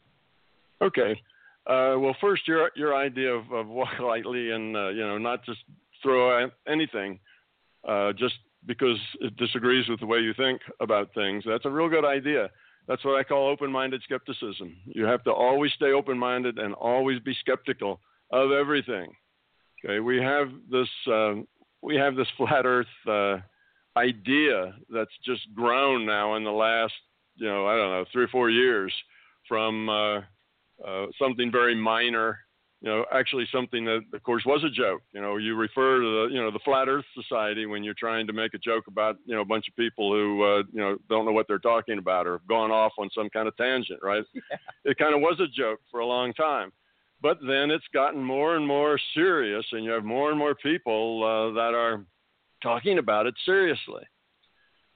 Okay. 0.81 1.21
Uh, 1.67 1.95
well, 1.99 2.15
first, 2.19 2.47
your 2.47 2.71
your 2.75 2.95
idea 2.95 3.31
of, 3.31 3.51
of 3.51 3.67
walk 3.67 3.99
lightly 3.99 4.51
and 4.51 4.75
uh, 4.75 4.89
you 4.89 5.01
know 5.01 5.17
not 5.17 5.45
just 5.45 5.59
throw 6.01 6.49
anything 6.67 7.19
uh, 7.87 8.13
just 8.13 8.35
because 8.65 8.97
it 9.21 9.35
disagrees 9.37 9.87
with 9.87 9.99
the 9.99 10.05
way 10.05 10.19
you 10.19 10.33
think 10.33 10.61
about 10.79 11.13
things. 11.13 11.43
That's 11.47 11.65
a 11.65 11.69
real 11.69 11.89
good 11.89 12.05
idea. 12.05 12.49
That's 12.87 13.05
what 13.05 13.19
I 13.19 13.23
call 13.23 13.49
open-minded 13.49 14.01
skepticism. 14.03 14.75
You 14.85 15.05
have 15.05 15.23
to 15.25 15.31
always 15.31 15.71
stay 15.73 15.91
open-minded 15.91 16.57
and 16.57 16.73
always 16.73 17.19
be 17.19 17.35
skeptical 17.39 17.99
of 18.31 18.51
everything. 18.51 19.11
Okay, 19.85 19.99
we 19.99 20.17
have 20.17 20.49
this 20.69 20.89
uh, 21.11 21.35
we 21.81 21.95
have 21.95 22.15
this 22.15 22.27
flat 22.37 22.65
Earth 22.65 22.87
uh, 23.07 23.37
idea 23.97 24.73
that's 24.89 25.11
just 25.25 25.41
grown 25.53 26.05
now 26.05 26.35
in 26.35 26.43
the 26.43 26.51
last 26.51 26.93
you 27.35 27.47
know 27.47 27.67
I 27.67 27.75
don't 27.75 27.91
know 27.91 28.05
three 28.11 28.23
or 28.23 28.29
four 28.29 28.49
years 28.49 28.93
from 29.47 29.89
uh, 30.85 31.07
something 31.19 31.51
very 31.51 31.75
minor 31.75 32.39
you 32.81 32.89
know, 32.89 33.05
actually 33.11 33.45
something 33.51 33.83
that, 33.85 34.01
of 34.13 34.23
course, 34.23 34.43
was 34.45 34.63
a 34.63 34.69
joke. 34.69 35.01
You 35.11 35.19
know, 35.19 35.35
you 35.35 35.55
refer 35.55 35.99
to 35.99 36.05
the, 36.05 36.33
you 36.33 36.41
know, 36.41 36.49
the 36.49 36.59
Flat 36.63 36.87
Earth 36.87 37.03
Society 37.13 37.65
when 37.65 37.83
you're 37.83 37.93
trying 37.93 38.25
to 38.27 38.33
make 38.33 38.53
a 38.53 38.57
joke 38.57 38.85
about, 38.87 39.17
you 39.25 39.35
know, 39.35 39.41
a 39.41 39.45
bunch 39.45 39.67
of 39.67 39.75
people 39.75 40.13
who, 40.13 40.43
uh, 40.43 40.63
you 40.71 40.79
know, 40.79 40.97
don't 41.09 41.25
know 41.25 41.33
what 41.33 41.45
they're 41.47 41.59
talking 41.59 41.97
about 41.97 42.25
or 42.25 42.33
have 42.33 42.47
gone 42.47 42.71
off 42.71 42.93
on 42.97 43.09
some 43.13 43.29
kind 43.29 43.47
of 43.47 43.57
tangent, 43.57 43.99
right? 44.01 44.23
Yeah. 44.49 44.57
It 44.85 44.97
kind 44.97 45.13
of 45.13 45.19
was 45.19 45.39
a 45.39 45.47
joke 45.47 45.79
for 45.91 45.99
a 45.99 46.05
long 46.05 46.33
time, 46.33 46.71
but 47.21 47.37
then 47.45 47.69
it's 47.69 47.85
gotten 47.93 48.23
more 48.23 48.55
and 48.55 48.65
more 48.65 48.97
serious, 49.13 49.65
and 49.73 49.83
you 49.83 49.91
have 49.91 50.05
more 50.05 50.29
and 50.29 50.39
more 50.39 50.55
people 50.55 51.23
uh, 51.23 51.53
that 51.53 51.75
are 51.75 52.05
talking 52.63 52.97
about 52.97 53.27
it 53.27 53.35
seriously. 53.45 54.03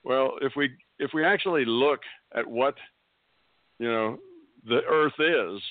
Well, 0.02 0.38
if 0.40 0.54
we 0.56 0.70
if 0.98 1.10
we 1.12 1.24
actually 1.24 1.64
look 1.66 2.00
at 2.34 2.46
what, 2.46 2.74
you 3.78 3.88
know, 3.88 4.18
the 4.66 4.80
Earth 4.88 5.12
is 5.18 5.62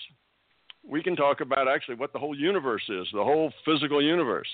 we 0.87 1.01
can 1.01 1.15
talk 1.15 1.41
about 1.41 1.67
actually 1.67 1.95
what 1.95 2.13
the 2.13 2.19
whole 2.19 2.37
universe 2.37 2.83
is, 2.89 3.07
the 3.13 3.23
whole 3.23 3.51
physical 3.65 4.01
universe. 4.01 4.47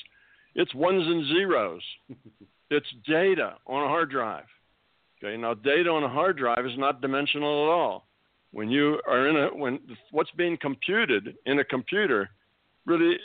It's 0.55 0.73
ones 0.73 1.03
and 1.05 1.27
zeros. 1.27 1.81
it's 2.69 2.87
data 3.07 3.55
on 3.67 3.83
a 3.83 3.87
hard 3.87 4.11
drive. 4.11 4.45
Okay, 5.21 5.35
now 5.35 5.53
data 5.53 5.89
on 5.89 6.03
a 6.03 6.09
hard 6.09 6.37
drive 6.37 6.65
is 6.65 6.77
not 6.77 7.01
dimensional 7.01 7.65
at 7.65 7.71
all. 7.71 8.07
When 8.51 8.69
you 8.69 8.99
are 9.07 9.27
in 9.27 9.35
a 9.35 9.47
when 9.55 9.79
what's 10.11 10.31
being 10.31 10.57
computed 10.57 11.35
in 11.45 11.59
a 11.59 11.63
computer 11.63 12.29
really 12.85 13.17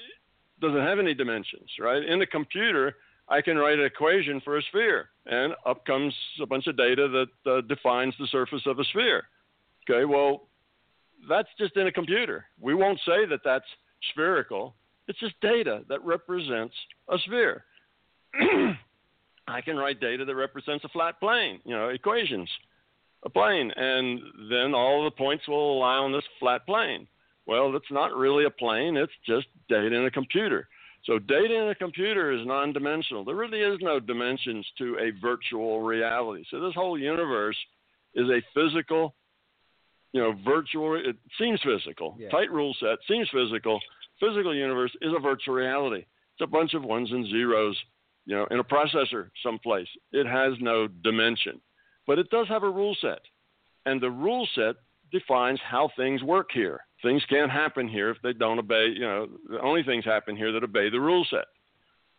doesn't 0.61 0.81
have 0.81 0.99
any 0.99 1.15
dimensions, 1.15 1.71
right? 1.81 2.03
In 2.05 2.21
a 2.21 2.27
computer, 2.27 2.97
I 3.29 3.41
can 3.41 3.57
write 3.57 3.79
an 3.79 3.85
equation 3.85 4.41
for 4.45 4.59
a 4.59 4.63
sphere, 4.63 5.09
and 5.27 5.55
up 5.65 5.87
comes 5.87 6.15
a 6.43 6.47
bunch 6.47 6.67
of 6.67 6.77
data 6.77 7.09
that 7.09 7.51
uh, 7.51 7.61
defines 7.63 8.15
the 8.19 8.27
surface 8.27 8.63
of 8.67 8.79
a 8.79 8.85
sphere. 8.85 9.25
Okay, 9.89 10.05
well, 10.05 10.49
that's 11.29 11.49
just 11.59 11.77
in 11.77 11.87
a 11.87 11.93
computer. 11.93 12.47
We 12.61 12.75
won't 12.75 12.99
say 13.07 13.27
that 13.27 13.41
that's 13.45 13.65
spherical. 14.13 14.75
It's 15.09 15.19
just 15.19 15.41
data 15.41 15.83
that 15.89 16.05
represents 16.05 16.75
a 17.09 17.19
sphere. 17.19 17.65
I 19.47 19.61
can 19.61 19.77
write 19.77 20.01
data 20.01 20.25
that 20.25 20.35
represents 20.35 20.85
a 20.85 20.89
flat 20.89 21.21
plane, 21.21 21.61
you 21.65 21.75
know, 21.75 21.89
equations, 21.89 22.49
a 23.25 23.31
plane, 23.31 23.71
and 23.77 24.21
then 24.51 24.75
all 24.75 25.05
the 25.05 25.11
points 25.11 25.47
will 25.47 25.79
lie 25.81 25.97
on 25.97 26.13
this 26.13 26.25
flat 26.41 26.65
plane. 26.67 27.07
Well, 27.47 27.71
that's 27.73 27.91
not 27.91 28.17
really 28.17 28.45
a 28.47 28.51
plane, 28.51 28.97
it's 28.97 29.13
just 29.27 29.47
data 29.69 29.95
in 29.95 30.07
a 30.07 30.11
computer. 30.11 30.69
So, 31.05 31.19
data 31.19 31.55
in 31.55 31.69
a 31.69 31.75
computer 31.75 32.33
is 32.33 32.47
non 32.47 32.73
dimensional. 32.73 33.25
There 33.25 33.35
really 33.35 33.61
is 33.61 33.79
no 33.83 34.01
dimensions 34.01 34.67
to 34.79 34.97
a 34.99 35.21
virtual 35.21 35.83
reality. 35.83 36.45
So, 36.51 36.61
this 36.61 36.75
whole 36.75 36.99
universe 36.99 37.57
is 38.15 38.27
a 38.31 38.43
physical 38.55 39.15
you 40.15 40.21
know, 40.21 40.33
virtual, 40.45 40.95
it 40.95 41.17
seems 41.39 41.61
physical. 41.63 42.17
Yeah. 42.19 42.31
Tight 42.31 42.51
rule 42.51 42.75
set 42.79 42.99
seems 43.09 43.29
physical. 43.31 43.81
Physical 44.21 44.55
universe 44.55 44.93
is 45.03 45.13
a 45.15 45.21
virtual 45.21 45.55
reality. 45.57 46.07
It's 46.35 46.41
a 46.43 46.47
bunch 46.47 46.73
of 46.75 46.85
ones 46.85 47.11
and 47.11 47.27
zeros, 47.29 47.77
you 48.25 48.37
know, 48.37 48.47
in 48.53 48.61
a 48.61 48.65
processor 48.65 49.31
someplace. 49.43 49.89
It 50.13 50.27
has 50.27 50.53
no 50.61 50.87
dimension, 50.87 51.61
but 52.07 52.21
it 52.21 52.31
does 52.31 52.47
have 52.49 52.63
a 52.63 52.71
rule 52.71 52.97
set. 53.01 53.19
And 53.87 54.01
the 54.01 54.11
rule 54.11 54.47
set 54.55 54.77
defines 55.11 55.59
how 55.69 55.91
things 55.97 56.23
work 56.23 56.51
here. 56.55 56.81
Things 57.03 57.23
can't 57.29 57.51
happen 57.51 57.89
here 57.89 58.11
if 58.11 58.17
they 58.23 58.33
don't 58.33 58.61
obey, 58.61 58.87
you 58.95 59.01
know, 59.01 59.27
the 59.51 59.61
only 59.61 59.83
things 59.83 60.05
happen 60.05 60.37
here 60.37 60.53
that 60.53 60.63
obey 60.63 60.91
the 60.91 61.01
rule 61.01 61.27
set. 61.29 61.47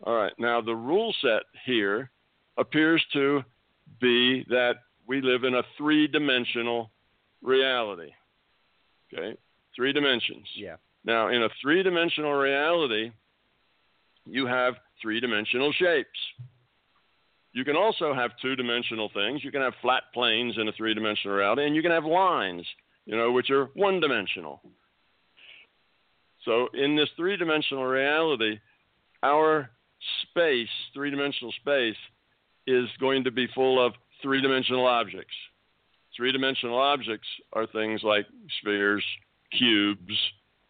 All 0.04 0.16
right. 0.16 0.34
Now, 0.38 0.60
the 0.60 0.76
rule 0.76 1.16
set 1.22 1.44
here 1.66 2.12
appears 2.58 3.04
to 3.14 3.42
be 4.02 4.44
that 4.50 4.76
we 5.08 5.22
live 5.22 5.46
in 5.46 5.56
a 5.56 5.64
three 5.78 6.08
dimensional 6.08 6.92
reality. 7.42 8.12
Okay, 9.14 9.38
three 9.76 9.94
dimensions. 9.94 10.48
Yeah. 10.56 10.76
Now, 11.04 11.30
in 11.30 11.44
a 11.44 11.50
three 11.62 11.84
dimensional 11.84 12.34
reality, 12.34 13.12
you 14.26 14.48
have 14.48 14.76
three 15.02 15.20
dimensional 15.20 15.72
shapes. 15.74 16.20
You 17.54 17.64
can 17.64 17.76
also 17.78 18.14
have 18.14 18.32
two 18.42 18.56
dimensional 18.56 19.10
things. 19.14 19.44
You 19.44 19.52
can 19.52 19.62
have 19.62 19.74
flat 19.82 20.04
planes 20.14 20.56
in 20.58 20.68
a 20.68 20.72
three 20.74 20.94
dimensional 20.94 21.38
reality, 21.38 21.66
and 21.66 21.76
you 21.76 21.82
can 21.82 21.92
have 21.92 22.04
lines, 22.06 22.66
you 23.06 23.16
know, 23.16 23.32
which 23.32 23.50
are 23.50 23.66
one 23.76 24.00
dimensional. 24.00 24.62
So, 26.44 26.68
in 26.74 26.96
this 26.96 27.10
three 27.16 27.38
dimensional 27.38 27.86
reality, 27.86 28.60
our 29.24 29.70
space, 30.30 30.70
three 30.94 31.10
dimensional 31.10 31.54
space, 31.54 31.96
is 32.68 32.88
going 33.00 33.24
to 33.24 33.32
be 33.32 33.48
full 33.54 33.84
of 33.84 33.94
three 34.22 34.42
dimensional 34.42 34.86
objects. 34.86 35.34
Three 36.16 36.32
dimensional 36.32 36.78
objects 36.78 37.28
are 37.54 37.68
things 37.68 38.02
like 38.04 38.26
spheres, 38.60 39.04
cubes, 39.58 40.18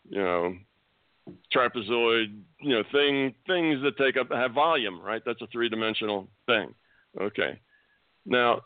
you 0.10 0.20
know, 0.22 0.56
trapezoid, 1.54 2.40
you 2.62 2.76
know, 2.76 2.84
thing 2.92 3.34
things 3.48 3.82
that 3.84 3.98
take 3.98 4.18
up 4.18 4.32
have 4.32 4.54
volume, 4.54 5.02
right? 5.02 5.22
That's 5.26 5.42
a 5.42 5.48
three 5.48 5.70
dimensional 5.70 6.28
thing. 6.46 6.74
Okay. 7.20 7.60
Now, 8.26 8.62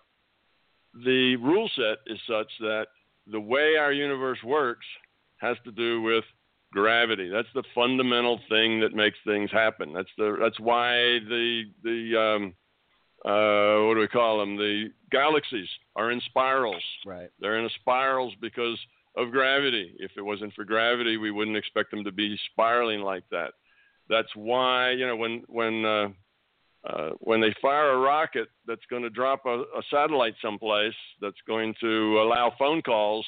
the 0.94 1.36
rule 1.38 1.70
set 1.76 2.00
is 2.08 2.20
such 2.28 2.52
that 2.60 2.88
the 3.28 3.40
way 3.40 3.76
our 3.78 3.92
universe 3.92 4.40
works 4.44 4.86
has 5.38 5.58
to 5.66 5.72
do 5.72 6.02
with 6.02 6.24
gravity. 6.72 7.30
That's 7.30 7.48
the 7.54 7.64
fundamental 7.74 8.40
thing 8.50 8.80
that 8.82 8.94
makes 8.94 9.18
things 9.26 9.52
happen. 9.52 9.94
That's 9.94 10.10
the 10.18 10.38
that's 10.40 10.60
why 10.60 10.94
the 11.28 11.64
the 11.84 12.20
um, 12.20 12.54
uh, 13.26 13.84
what 13.86 13.96
do 13.96 14.00
we 14.00 14.08
call 14.08 14.40
them? 14.40 14.56
The 14.56 14.92
galaxies 15.12 15.68
are 15.96 16.12
in 16.12 16.22
spirals. 16.22 16.84
Right. 17.06 17.30
They're 17.40 17.60
in 17.60 17.70
spirals 17.82 18.34
because 18.42 18.78
of 19.18 19.32
gravity. 19.32 19.94
If 20.00 20.12
it 20.16 20.22
wasn't 20.22 20.54
for 20.54 20.64
gravity, 20.64 21.18
we 21.18 21.32
wouldn't 21.32 21.58
expect 21.58 21.92
them 21.92 22.04
to 22.06 22.12
be 22.12 22.40
spiraling 22.52 23.02
like 23.02 23.24
that. 23.32 23.52
That's 24.10 24.34
why 24.36 24.92
you 24.92 25.06
know 25.06 25.18
when 25.18 25.44
when 25.48 25.86
uh, 25.86 26.08
uh, 26.86 27.10
when 27.20 27.42
they 27.42 27.54
fire 27.62 27.92
a 27.92 27.98
rocket 27.98 28.48
that's 28.66 28.86
going 28.90 29.04
to 29.04 29.10
drop 29.10 29.46
a, 29.46 29.60
a 29.60 29.82
satellite 29.92 30.36
someplace 30.42 30.96
that's 31.22 31.42
going 31.46 31.76
to 31.82 32.22
allow 32.22 32.54
phone 32.58 32.82
calls 32.82 33.26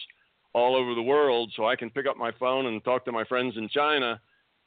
all 0.54 0.76
over 0.76 0.96
the 0.96 1.02
world, 1.02 1.52
so 1.56 1.66
I 1.66 1.76
can 1.76 1.90
pick 1.90 2.06
up 2.08 2.18
my 2.18 2.32
phone 2.40 2.68
and 2.68 2.84
talk 2.84 3.06
to 3.06 3.12
my 3.12 3.26
friends 3.26 3.56
in 3.58 3.68
China. 3.70 4.22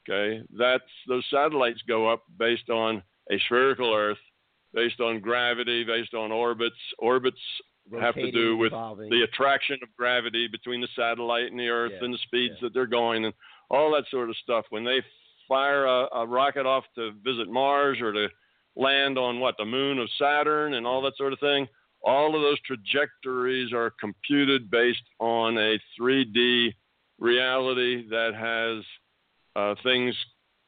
Okay, 0.07 0.43
that's 0.57 0.83
those 1.07 1.25
satellites 1.31 1.81
go 1.87 2.11
up 2.11 2.23
based 2.37 2.69
on 2.69 3.01
a 3.31 3.39
spherical 3.47 3.91
Earth 3.91 4.19
based 4.75 4.99
on 4.99 5.19
gravity, 5.19 5.83
based 5.83 6.13
on 6.13 6.31
orbits. 6.31 6.75
Orbits 6.99 7.39
have 7.99 8.15
to 8.15 8.31
do 8.31 8.57
with 8.57 8.71
revolving. 8.71 9.09
the 9.09 9.21
attraction 9.21 9.77
of 9.81 9.89
gravity 9.95 10.47
between 10.47 10.81
the 10.81 10.87
satellite 10.95 11.49
and 11.51 11.59
the 11.59 11.69
Earth 11.69 11.93
Yeah, 11.95 12.05
and 12.05 12.13
the 12.13 12.19
speeds 12.19 12.55
yeah. 12.55 12.67
that 12.67 12.73
they're 12.73 12.85
going 12.85 13.25
and 13.25 13.33
all 13.69 13.91
that 13.93 14.03
sort 14.11 14.29
of 14.29 14.35
stuff. 14.37 14.65
When 14.69 14.83
they 14.83 15.01
fire 15.47 15.85
a, 15.85 16.07
a 16.13 16.27
rocket 16.27 16.65
off 16.65 16.83
to 16.95 17.11
visit 17.23 17.49
Mars 17.49 17.99
or 18.01 18.11
to 18.11 18.27
land 18.75 19.17
on 19.17 19.39
what 19.39 19.55
the 19.57 19.65
moon 19.65 19.99
of 19.99 20.09
Saturn 20.19 20.73
and 20.73 20.85
all 20.85 21.01
that 21.03 21.15
sort 21.17 21.33
of 21.33 21.39
thing, 21.39 21.67
all 22.03 22.35
of 22.35 22.41
those 22.41 22.59
trajectories 22.61 23.71
are 23.73 23.93
computed 23.99 24.69
based 24.69 25.03
on 25.19 25.57
a 25.57 25.79
3D 25.99 26.73
reality 27.19 28.07
that 28.09 28.33
has 28.35 28.83
uh, 29.55 29.75
things 29.83 30.13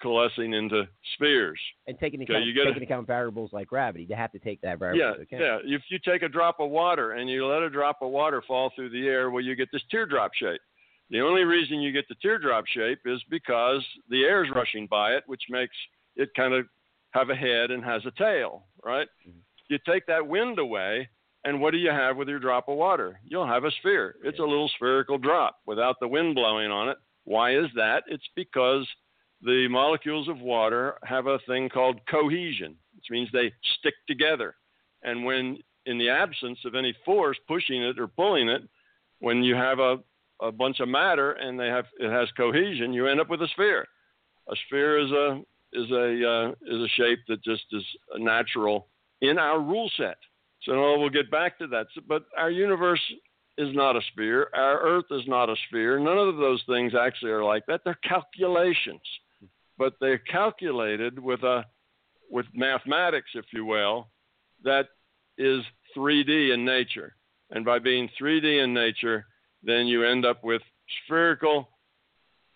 coalescing 0.02 0.54
into 0.54 0.88
spheres. 1.16 1.60
and 1.88 1.98
taking 2.00 2.22
Okay, 2.22 2.34
account, 2.34 2.46
you 2.46 2.54
gotta- 2.54 2.70
taking 2.72 2.84
account 2.84 3.08
variables 3.08 3.52
like 3.54 3.68
gravity, 3.68 4.06
you 4.06 4.16
have 4.16 4.32
to 4.32 4.40
take 4.40 4.62
that 4.62 4.78
variable 4.80 5.26
Yeah, 5.32 5.38
yeah. 5.40 5.60
If 5.64 5.90
you 5.90 6.00
take 6.00 6.22
a 6.22 6.30
drop 6.30 6.60
of 6.60 6.70
water 6.70 7.14
and 7.14 7.30
you 7.30 7.46
let 7.46 7.64
a 7.64 7.70
drop 7.70 8.02
of 8.02 8.12
water 8.12 8.42
fall 8.42 8.70
through 8.72 8.90
the 8.90 9.08
air, 9.08 9.32
well, 9.32 9.44
you 9.44 9.56
get 9.56 9.72
this 9.72 9.84
teardrop 9.90 10.34
shape. 10.34 10.62
The 11.10 11.22
only 11.22 11.44
reason 11.46 11.80
you 11.80 11.92
get 11.92 12.08
the 12.10 12.16
teardrop 12.16 12.66
shape 12.68 13.00
is 13.06 13.24
because 13.30 13.86
the 14.10 14.26
air 14.26 14.44
is 14.44 14.52
rushing 14.52 14.88
by 14.88 15.14
it, 15.16 15.24
which 15.28 15.44
makes 15.50 15.76
it 16.16 16.34
kind 16.36 16.54
of 16.54 16.68
have 17.12 17.30
a 17.30 17.36
head 17.36 17.72
and 17.72 17.84
has 17.84 18.06
a 18.06 18.12
tail, 18.12 18.66
right? 18.84 19.08
Mhm. 19.28 19.40
You 19.70 19.78
take 19.80 20.06
that 20.08 20.28
wind 20.28 20.60
away, 20.60 21.08
and 21.46 21.62
what 21.62 21.72
do 21.72 21.78
you 21.78 21.90
have 21.92 22.18
with 22.18 22.28
your 22.28 22.40
drop 22.40 22.68
of 22.68 22.78
water? 22.78 23.20
You'll 23.24 23.48
have 23.48 23.64
a 23.64 23.72
sphere. 23.72 24.18
It's 24.24 24.40
a 24.40 24.46
little 24.46 24.68
spherical 24.70 25.18
drop 25.18 25.60
without 25.66 26.00
the 26.02 26.08
wind 26.08 26.36
blowing 26.36 26.72
on 26.72 26.90
it. 26.90 26.98
Why 27.24 27.52
is 27.56 27.72
that? 27.76 28.04
It's 28.08 28.28
because 28.36 28.88
the 29.42 29.68
molecules 29.70 30.28
of 30.28 30.40
water 30.40 30.96
have 31.04 31.28
a 31.28 31.40
thing 31.48 31.70
called 31.70 32.00
cohesion, 32.10 32.76
which 32.96 33.06
means 33.10 33.30
they 33.32 33.52
stick 33.80 33.94
together. 34.08 34.56
And 35.04 35.24
when, 35.26 35.58
in 35.86 35.98
the 35.98 36.10
absence 36.10 36.60
of 36.66 36.76
any 36.76 36.96
force 37.06 37.38
pushing 37.48 37.84
it 37.84 38.00
or 38.00 38.08
pulling 38.08 38.50
it, 38.50 38.64
when 39.20 39.44
you 39.44 39.56
have 39.56 39.80
a, 39.80 39.98
a 40.42 40.52
bunch 40.52 40.80
of 40.80 40.88
matter 40.88 41.34
and 41.34 41.60
they 41.60 41.68
have 41.68 41.86
it 42.00 42.12
has 42.12 42.30
cohesion, 42.38 42.94
you 42.94 43.08
end 43.08 43.20
up 43.20 43.30
with 43.30 43.42
a 43.42 43.48
sphere. 43.50 43.86
A 44.50 44.56
sphere 44.68 45.00
is 45.00 45.12
a 45.12 45.42
is 45.74 45.92
a 45.92 46.30
uh, 46.30 46.50
is 46.74 46.82
a 46.82 46.88
shape 46.96 47.20
that 47.28 47.44
just 47.44 47.64
is 47.72 47.84
natural 48.18 48.88
in 49.22 49.38
our 49.38 49.60
rule 49.60 49.90
set. 49.98 50.18
So 50.64 50.74
no, 50.74 50.98
we'll 50.98 51.10
get 51.10 51.30
back 51.30 51.58
to 51.60 51.68
that. 51.68 51.88
But 52.08 52.24
our 52.38 52.52
universe 52.52 53.02
is 53.58 53.76
not 53.76 53.96
a 53.96 54.02
sphere. 54.12 54.50
Our 54.54 54.80
Earth 54.82 55.06
is 55.12 55.24
not 55.28 55.50
a 55.50 55.56
sphere. 55.68 56.00
None 56.00 56.18
of 56.18 56.38
those 56.38 56.64
things 56.68 56.94
actually 57.00 57.32
are 57.32 57.44
like 57.44 57.66
that. 57.68 57.82
They're 57.84 58.00
calculations, 58.04 59.02
but 59.78 59.94
they're 60.00 60.18
calculated 60.18 61.20
with 61.20 61.44
a 61.44 61.66
with 62.30 62.46
mathematics, 62.54 63.30
if 63.36 63.46
you 63.54 63.66
will, 63.66 64.10
that 64.64 64.88
is 65.38 65.64
3D 65.96 66.54
in 66.54 66.66
nature. 66.66 67.16
And 67.52 67.64
by 67.64 67.80
being 67.80 68.10
3D 68.22 68.64
in 68.64 68.74
nature, 68.74 69.26
then 69.64 69.88
you 69.88 70.04
end 70.04 70.26
up 70.26 70.44
with 70.44 70.62
spherical 71.06 71.70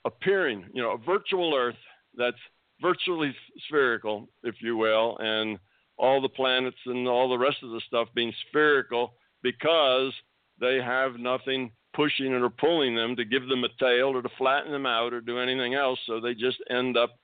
appearing, 0.04 0.66
you 0.74 0.82
know, 0.82 0.92
a 0.92 0.98
virtual 0.98 1.56
Earth 1.56 1.76
that's 2.18 2.38
virtually 2.82 3.34
spherical, 3.68 4.28
if 4.44 4.56
you 4.60 4.76
will, 4.76 5.18
and 5.20 5.58
all 5.98 6.20
the 6.22 6.30
planets 6.30 6.78
and 6.86 7.08
all 7.08 7.30
the 7.30 7.38
rest 7.38 7.58
of 7.64 7.70
the 7.70 7.82
stuff 7.88 8.08
being 8.16 8.34
spherical 8.50 9.14
because 9.44 10.12
they 10.60 10.78
have 10.78 11.20
nothing 11.20 11.72
pushing 11.94 12.28
it 12.28 12.42
or 12.42 12.50
pulling 12.50 12.96
them 12.96 13.16
to 13.16 13.26
give 13.26 13.48
them 13.48 13.64
a 13.64 13.70
tail 13.80 14.16
or 14.16 14.22
to 14.22 14.30
flatten 14.38 14.72
them 14.72 14.86
out 14.86 15.14
or 15.14 15.22
do 15.22 15.40
anything 15.40 15.74
else. 15.74 16.00
So 16.06 16.20
they 16.20 16.34
just 16.34 16.58
end 16.70 16.98
up 16.98 17.18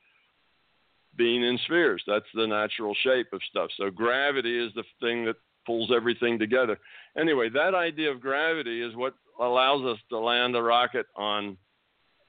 being 1.15 1.43
in 1.43 1.57
spheres. 1.65 2.03
That's 2.05 2.25
the 2.33 2.45
natural 2.47 2.95
shape 3.03 3.27
of 3.33 3.41
stuff. 3.49 3.69
So 3.77 3.89
gravity 3.89 4.63
is 4.63 4.71
the 4.75 4.83
thing 5.01 5.25
that 5.25 5.35
pulls 5.65 5.91
everything 5.95 6.39
together. 6.39 6.77
Anyway, 7.17 7.49
that 7.49 7.75
idea 7.75 8.11
of 8.11 8.21
gravity 8.21 8.81
is 8.81 8.95
what 8.95 9.13
allows 9.39 9.83
us 9.85 9.97
to 10.09 10.17
land 10.17 10.55
a 10.55 10.61
rocket 10.61 11.05
on, 11.15 11.57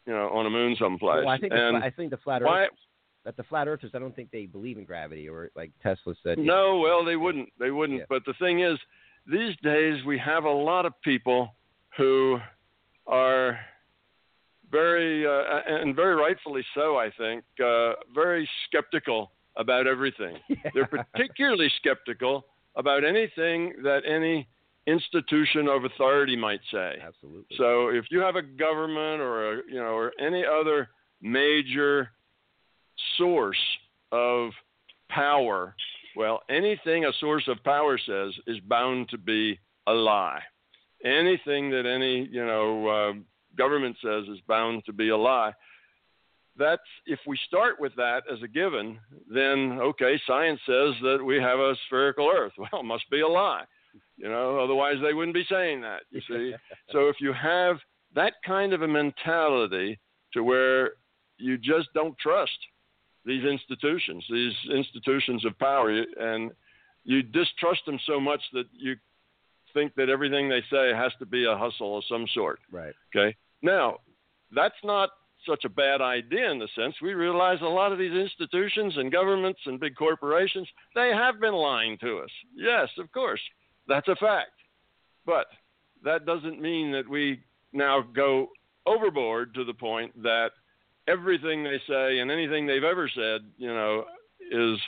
you 0.06 0.12
know, 0.12 0.28
on 0.30 0.46
a 0.46 0.50
moon 0.50 0.76
someplace. 0.78 1.24
Well, 1.24 1.28
I 1.28 1.38
think 1.38 1.52
the, 1.52 1.58
and 1.58 1.78
fla- 1.78 1.86
I 1.86 1.90
think 1.90 2.10
the 2.10 2.16
flat 2.18 2.42
why, 2.42 2.64
earthers, 2.64 2.78
that 3.24 3.36
the 3.36 3.42
flat 3.44 3.68
earthers, 3.68 3.90
I 3.94 3.98
don't 3.98 4.14
think 4.16 4.30
they 4.30 4.46
believe 4.46 4.78
in 4.78 4.84
gravity, 4.84 5.28
or 5.28 5.50
like 5.54 5.70
Tesla 5.82 6.14
said. 6.22 6.38
No, 6.38 6.78
well, 6.78 7.04
they 7.04 7.16
wouldn't. 7.16 7.50
They 7.58 7.70
wouldn't. 7.70 8.00
Yeah. 8.00 8.06
But 8.08 8.24
the 8.26 8.34
thing 8.40 8.60
is, 8.60 8.78
these 9.30 9.54
days 9.62 10.04
we 10.04 10.18
have 10.18 10.44
a 10.44 10.50
lot 10.50 10.86
of 10.86 10.94
people 11.02 11.54
who 11.98 12.38
are 13.06 13.58
very, 14.70 15.26
uh, 15.26 15.60
and 15.66 15.94
very 15.94 16.14
rightfully 16.14 16.64
so, 16.74 16.96
I 16.96 17.10
think, 17.18 17.44
uh, 17.62 17.94
very 18.14 18.48
skeptical 18.66 19.32
about 19.56 19.86
everything. 19.86 20.36
They're 20.74 20.86
particularly 20.86 21.70
skeptical 21.76 22.46
about 22.76 23.04
anything 23.04 23.74
that 23.82 24.02
any 24.06 24.46
institution 24.86 25.68
of 25.68 25.84
authority 25.84 26.36
might 26.36 26.60
say. 26.72 26.94
Absolutely. 27.04 27.56
So 27.58 27.88
if 27.88 28.06
you 28.10 28.20
have 28.20 28.36
a 28.36 28.42
government 28.42 29.20
or 29.20 29.52
a, 29.52 29.62
you 29.68 29.74
know 29.74 29.94
or 29.94 30.12
any 30.20 30.44
other 30.46 30.88
major 31.20 32.10
source 33.18 33.58
of 34.12 34.50
power, 35.10 35.74
well, 36.16 36.42
anything 36.48 37.04
a 37.04 37.12
source 37.20 37.48
of 37.48 37.62
power 37.64 37.98
says 37.98 38.32
is 38.46 38.60
bound 38.60 39.08
to 39.10 39.18
be 39.18 39.58
a 39.86 39.92
lie. 39.92 40.40
Anything 41.04 41.70
that 41.70 41.86
any 41.86 42.28
you 42.30 42.44
know 42.44 42.86
uh, 42.86 43.12
government 43.56 43.96
says 44.02 44.24
is 44.28 44.40
bound 44.46 44.84
to 44.86 44.92
be 44.92 45.10
a 45.10 45.16
lie. 45.16 45.52
That's 46.56 46.82
if 47.06 47.20
we 47.26 47.38
start 47.46 47.78
with 47.78 47.94
that 47.96 48.22
as 48.32 48.42
a 48.42 48.48
given, 48.48 48.98
then 49.32 49.78
okay, 49.80 50.20
science 50.26 50.60
says 50.66 50.94
that 51.02 51.22
we 51.24 51.36
have 51.36 51.58
a 51.58 51.74
spherical 51.86 52.30
Earth. 52.34 52.52
Well, 52.58 52.80
it 52.80 52.84
must 52.84 53.08
be 53.10 53.20
a 53.20 53.28
lie. 53.28 53.64
You 54.16 54.28
know, 54.28 54.58
otherwise 54.58 54.96
they 55.00 55.14
wouldn't 55.14 55.34
be 55.34 55.46
saying 55.48 55.80
that. 55.82 56.02
You 56.10 56.20
see. 56.28 56.54
So 56.92 57.08
if 57.08 57.16
you 57.20 57.32
have 57.32 57.76
that 58.14 58.34
kind 58.44 58.72
of 58.72 58.82
a 58.82 58.88
mentality 58.88 59.98
to 60.32 60.42
where 60.42 60.92
you 61.36 61.58
just 61.58 61.88
don't 61.94 62.18
trust 62.18 62.58
these 63.24 63.44
institutions, 63.44 64.24
these 64.30 64.54
institutions 64.74 65.44
of 65.44 65.58
power, 65.58 65.90
and 66.18 66.50
you 67.04 67.22
distrust 67.22 67.82
them 67.86 67.98
so 68.06 68.18
much 68.18 68.40
that 68.54 68.64
you 68.72 68.96
think 69.72 69.94
that 69.96 70.08
everything 70.08 70.48
they 70.48 70.62
say 70.70 70.92
has 70.94 71.12
to 71.18 71.26
be 71.26 71.44
a 71.44 71.56
hustle 71.56 71.98
of 71.98 72.04
some 72.08 72.26
sort. 72.34 72.60
right. 72.70 72.94
Okay. 73.14 73.36
Now, 73.62 73.98
that's 74.54 74.74
not 74.84 75.10
such 75.46 75.64
a 75.64 75.68
bad 75.68 76.00
idea 76.00 76.50
in 76.50 76.58
the 76.58 76.68
sense 76.74 76.94
we 77.00 77.14
realize 77.14 77.58
a 77.60 77.64
lot 77.64 77.92
of 77.92 77.98
these 77.98 78.12
institutions 78.12 78.96
and 78.96 79.12
governments 79.12 79.60
and 79.66 79.80
big 79.80 79.96
corporations, 79.96 80.68
they 80.94 81.10
have 81.14 81.40
been 81.40 81.54
lying 81.54 81.96
to 81.98 82.18
us. 82.18 82.30
Yes, 82.54 82.88
of 82.98 83.10
course. 83.12 83.40
That's 83.86 84.08
a 84.08 84.16
fact. 84.16 84.50
But 85.24 85.46
that 86.04 86.26
doesn't 86.26 86.60
mean 86.60 86.92
that 86.92 87.08
we 87.08 87.40
now 87.72 88.02
go 88.02 88.48
overboard 88.86 89.54
to 89.54 89.64
the 89.64 89.74
point 89.74 90.22
that 90.22 90.50
everything 91.06 91.64
they 91.64 91.80
say 91.88 92.18
and 92.18 92.30
anything 92.30 92.66
they've 92.66 92.84
ever 92.84 93.08
said, 93.14 93.42
you 93.56 93.68
know, 93.68 94.04
is 94.50 94.78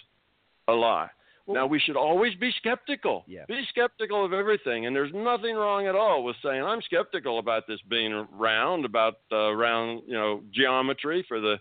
a 0.69 0.73
lie. 0.73 1.11
Now 1.53 1.67
we 1.67 1.79
should 1.79 1.97
always 1.97 2.35
be 2.35 2.51
skeptical. 2.59 3.25
Yeah. 3.27 3.45
Be 3.47 3.63
skeptical 3.69 4.25
of 4.25 4.33
everything, 4.33 4.87
and 4.87 4.95
there's 4.95 5.13
nothing 5.13 5.55
wrong 5.57 5.87
at 5.87 5.95
all 5.95 6.25
with 6.25 6.37
saying 6.43 6.63
I'm 6.63 6.83
skeptical 6.83 7.39
about 7.39 7.67
this 7.67 7.81
being 7.89 8.27
round, 8.33 8.85
about 8.85 9.15
uh, 9.33 9.53
round, 9.53 10.03
you 10.07 10.15
know, 10.15 10.43
geometry 10.53 11.25
for 11.29 11.41
the 11.41 11.57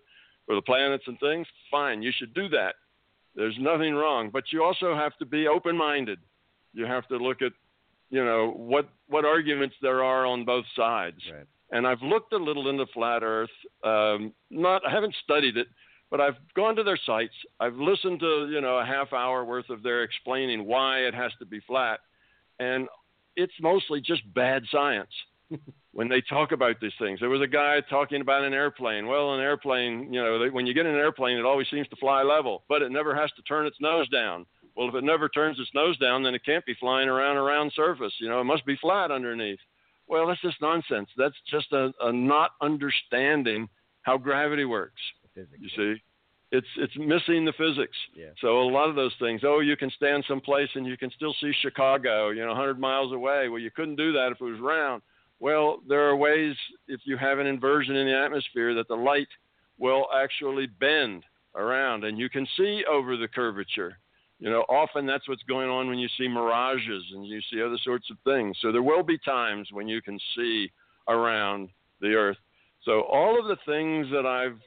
for 0.45 0.55
the 0.55 0.61
planets 0.61 1.03
and 1.07 1.19
things. 1.19 1.45
Fine, 1.69 2.01
you 2.01 2.11
should 2.17 2.33
do 2.33 2.49
that. 2.49 2.75
There's 3.35 3.55
nothing 3.59 3.93
wrong, 3.93 4.29
but 4.31 4.45
you 4.51 4.63
also 4.63 4.95
have 4.95 5.15
to 5.17 5.25
be 5.25 5.47
open-minded. 5.47 6.19
You 6.73 6.85
have 6.85 7.07
to 7.09 7.17
look 7.17 7.41
at, 7.41 7.51
you 8.09 8.23
know, 8.23 8.51
what 8.55 8.89
what 9.07 9.25
arguments 9.25 9.75
there 9.81 10.03
are 10.03 10.25
on 10.25 10.45
both 10.45 10.65
sides 10.75 11.21
Right. 11.31 11.45
and 11.71 11.85
I've 11.87 12.01
looked 12.01 12.33
a 12.33 12.37
little 12.37 12.69
into 12.69 12.85
flat 12.93 13.21
Earth. 13.23 13.49
Um, 13.83 14.33
not, 14.49 14.81
I 14.87 14.91
haven't 14.91 15.15
studied 15.23 15.57
it, 15.57 15.67
but 16.11 16.21
I've 16.21 16.37
gone 16.55 16.75
to 16.75 16.83
their 16.83 16.99
sites. 17.05 17.33
I've 17.59 17.75
listened 17.75 18.19
to 18.21 18.49
you 18.51 18.61
know 18.61 18.77
a 18.77 18.85
half 18.85 19.13
hour 19.13 19.45
worth 19.45 19.69
of 19.69 19.83
their 19.83 20.03
explaining 20.03 20.65
why 20.65 20.99
it 20.99 21.13
has 21.13 21.31
to 21.39 21.45
be 21.45 21.59
flat, 21.61 21.99
and 22.59 22.87
it's 23.35 23.53
mostly 23.61 24.01
just 24.01 24.21
bad 24.33 24.63
science. 24.71 25.11
when 25.93 26.07
they 26.07 26.21
talk 26.21 26.51
about 26.51 26.79
these 26.79 26.93
things, 26.99 27.19
there 27.19 27.29
was 27.29 27.41
a 27.41 27.47
guy 27.47 27.81
talking 27.89 28.21
about 28.21 28.43
an 28.43 28.53
airplane. 28.53 29.07
Well, 29.07 29.33
an 29.33 29.41
airplane, 29.41 30.13
you 30.13 30.21
know, 30.21 30.47
when 30.51 30.67
you 30.67 30.73
get 30.73 30.85
in 30.85 30.93
an 30.93 30.99
airplane, 30.99 31.37
it 31.37 31.45
always 31.45 31.67
seems 31.71 31.87
to 31.87 31.95
fly 31.95 32.21
level, 32.21 32.63
but 32.69 32.81
it 32.81 32.91
never 32.91 33.15
has 33.15 33.31
to 33.35 33.41
turn 33.43 33.65
its 33.65 33.77
nose 33.81 34.07
down. 34.09 34.45
Well, 34.75 34.87
if 34.87 34.95
it 34.95 35.03
never 35.03 35.27
turns 35.27 35.59
its 35.59 35.71
nose 35.73 35.97
down, 35.97 36.23
then 36.23 36.35
it 36.35 36.45
can't 36.45 36.65
be 36.65 36.75
flying 36.79 37.09
around 37.09 37.37
a 37.37 37.41
round 37.41 37.73
surface. 37.75 38.13
You 38.19 38.29
know, 38.29 38.39
it 38.39 38.45
must 38.45 38.65
be 38.65 38.77
flat 38.77 39.11
underneath. 39.11 39.59
Well, 40.07 40.27
that's 40.27 40.41
just 40.41 40.61
nonsense. 40.61 41.09
That's 41.17 41.35
just 41.49 41.71
a, 41.73 41.91
a 42.01 42.13
not 42.13 42.51
understanding 42.61 43.67
how 44.03 44.17
gravity 44.17 44.65
works. 44.65 45.01
Physics. 45.45 45.61
You 45.61 45.69
see, 45.95 46.01
it's 46.51 46.67
it's 46.77 46.97
missing 46.97 47.45
the 47.45 47.53
physics. 47.57 47.97
Yeah. 48.15 48.29
So 48.41 48.61
a 48.61 48.69
lot 48.69 48.89
of 48.89 48.95
those 48.95 49.13
things. 49.19 49.41
Oh, 49.43 49.59
you 49.59 49.77
can 49.77 49.91
stand 49.91 50.23
someplace 50.27 50.69
and 50.75 50.85
you 50.85 50.97
can 50.97 51.11
still 51.11 51.35
see 51.41 51.51
Chicago. 51.61 52.29
You 52.29 52.41
know, 52.41 52.49
100 52.49 52.79
miles 52.79 53.13
away. 53.13 53.49
Well, 53.49 53.59
you 53.59 53.71
couldn't 53.71 53.95
do 53.95 54.11
that 54.13 54.31
if 54.31 54.41
it 54.41 54.43
was 54.43 54.59
round. 54.59 55.01
Well, 55.39 55.79
there 55.87 56.09
are 56.09 56.15
ways 56.15 56.55
if 56.87 57.01
you 57.05 57.17
have 57.17 57.39
an 57.39 57.47
inversion 57.47 57.95
in 57.95 58.07
the 58.07 58.17
atmosphere 58.17 58.73
that 58.75 58.87
the 58.87 58.95
light 58.95 59.27
will 59.77 60.07
actually 60.13 60.67
bend 60.67 61.23
around 61.55 62.03
and 62.03 62.17
you 62.17 62.29
can 62.29 62.45
see 62.57 62.83
over 62.89 63.15
the 63.15 63.27
curvature. 63.27 63.97
You 64.39 64.49
know, 64.49 64.61
often 64.69 65.05
that's 65.05 65.27
what's 65.27 65.43
going 65.43 65.69
on 65.69 65.87
when 65.87 65.97
you 65.97 66.07
see 66.17 66.27
mirages 66.27 67.03
and 67.13 67.25
you 67.25 67.41
see 67.51 67.61
other 67.61 67.77
sorts 67.83 68.09
of 68.09 68.17
things. 68.23 68.57
So 68.61 68.71
there 68.71 68.83
will 68.83 69.03
be 69.03 69.17
times 69.17 69.67
when 69.71 69.87
you 69.87 70.01
can 70.01 70.17
see 70.35 70.71
around 71.07 71.69
the 72.01 72.13
earth. 72.13 72.37
So 72.83 73.01
all 73.01 73.37
of 73.39 73.47
the 73.47 73.57
things 73.65 74.07
that 74.11 74.25
I've 74.25 74.59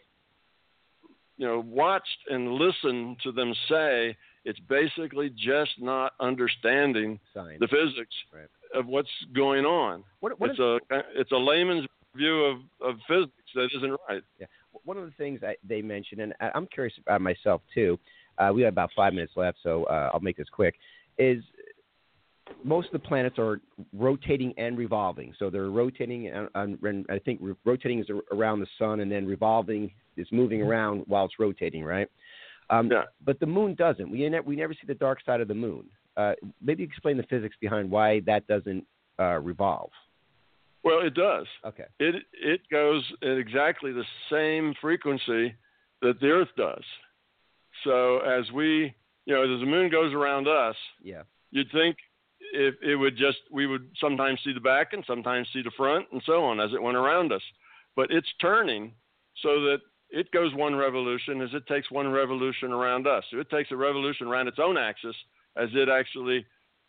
you 1.38 1.46
know 1.46 1.60
watched 1.66 2.18
and 2.30 2.52
listened 2.52 3.16
to 3.22 3.32
them 3.32 3.54
say, 3.68 4.16
it's 4.44 4.60
basically 4.68 5.30
just 5.30 5.72
not 5.80 6.12
understanding 6.20 7.18
Science. 7.34 7.58
the 7.60 7.68
physics 7.68 8.14
Right. 8.32 8.48
of 8.74 8.86
what's 8.86 9.08
going 9.34 9.64
on. 9.64 10.04
What, 10.20 10.38
what 10.40 10.50
it's 10.50 10.58
a 10.58 10.78
it's 11.14 11.32
a 11.32 11.36
layman's 11.36 11.86
view 12.14 12.44
of, 12.44 12.58
of 12.82 12.96
physics 13.08 13.32
that 13.54 13.68
isn't 13.76 13.96
right. 14.08 14.22
Yeah. 14.38 14.46
one 14.84 14.98
of 14.98 15.04
the 15.04 15.12
things 15.16 15.40
I, 15.42 15.56
they 15.66 15.80
mentioned, 15.80 16.20
and 16.20 16.34
I- 16.40 16.50
I'm 16.54 16.66
curious 16.66 16.94
about 16.98 17.20
myself 17.22 17.62
too. 17.74 17.98
Uh, 18.38 18.50
we 18.54 18.62
have 18.62 18.72
about 18.72 18.90
five 18.96 19.12
minutes 19.14 19.32
left, 19.36 19.58
so 19.62 19.84
uh, 19.84 20.10
I'll 20.12 20.20
make 20.20 20.36
this 20.36 20.48
quick. 20.50 20.74
Is 21.18 21.42
most 22.64 22.86
of 22.86 22.92
the 22.92 22.98
planets 22.98 23.36
are 23.38 23.60
rotating 23.92 24.52
and 24.58 24.76
revolving, 24.76 25.32
so 25.38 25.48
they're 25.50 25.70
rotating. 25.70 26.30
On, 26.54 26.78
and 26.82 27.06
I 27.08 27.18
think 27.18 27.40
rotating 27.64 28.00
is 28.00 28.06
around 28.32 28.60
the 28.60 28.66
sun, 28.78 29.00
and 29.00 29.10
then 29.10 29.26
revolving 29.26 29.90
is 30.16 30.26
moving 30.32 30.62
around 30.62 31.04
while 31.06 31.24
it's 31.24 31.38
rotating, 31.38 31.84
right? 31.84 32.08
Um, 32.70 32.90
Yeah. 32.90 33.04
But 33.24 33.40
the 33.40 33.46
moon 33.46 33.74
doesn't. 33.74 34.10
We 34.10 34.28
ne- 34.28 34.40
we 34.40 34.56
never 34.56 34.74
see 34.74 34.86
the 34.86 34.94
dark 34.94 35.18
side 35.24 35.40
of 35.40 35.48
the 35.48 35.54
moon. 35.54 35.88
Uh, 36.16 36.34
maybe 36.60 36.82
explain 36.82 37.16
the 37.16 37.22
physics 37.24 37.56
behind 37.60 37.90
why 37.90 38.20
that 38.20 38.46
doesn't 38.46 38.86
uh, 39.18 39.38
revolve. 39.40 39.90
Well, 40.84 41.00
it 41.00 41.14
does. 41.14 41.46
Okay. 41.64 41.84
It 42.00 42.24
it 42.32 42.60
goes 42.70 43.02
at 43.22 43.36
exactly 43.38 43.92
the 43.92 44.04
same 44.30 44.74
frequency 44.80 45.54
that 46.02 46.18
the 46.20 46.28
Earth 46.30 46.48
does. 46.56 46.82
So 47.84 48.18
as 48.20 48.50
we, 48.52 48.94
you 49.26 49.34
know, 49.34 49.42
as 49.42 49.60
the 49.60 49.66
moon 49.66 49.90
goes 49.90 50.12
around 50.12 50.48
us, 50.48 50.76
Yeah. 51.02 51.22
you'd 51.50 51.70
think 51.72 51.96
if 52.52 52.74
it 52.82 52.96
would 52.96 53.16
just 53.16 53.38
we 53.50 53.66
would 53.66 53.88
sometimes 54.00 54.40
see 54.44 54.52
the 54.52 54.60
back 54.60 54.92
and 54.92 55.04
sometimes 55.06 55.48
see 55.52 55.62
the 55.62 55.70
front 55.76 56.06
and 56.12 56.22
so 56.26 56.42
on 56.44 56.60
as 56.60 56.72
it 56.74 56.82
went 56.82 56.96
around 56.96 57.32
us. 57.32 57.42
But 57.96 58.10
it's 58.10 58.28
turning 58.40 58.92
so 59.42 59.60
that 59.62 59.78
it 60.12 60.30
goes 60.30 60.54
one 60.54 60.76
revolution 60.76 61.40
as 61.40 61.48
it 61.54 61.66
takes 61.66 61.90
one 61.90 62.10
revolution 62.10 62.70
around 62.70 63.06
us. 63.06 63.24
So 63.30 63.38
it 63.38 63.48
takes 63.50 63.70
a 63.72 63.76
revolution 63.76 64.26
around 64.26 64.46
its 64.46 64.58
own 64.62 64.76
axis 64.76 65.16
as 65.56 65.70
it 65.72 65.88
actually, 65.88 66.44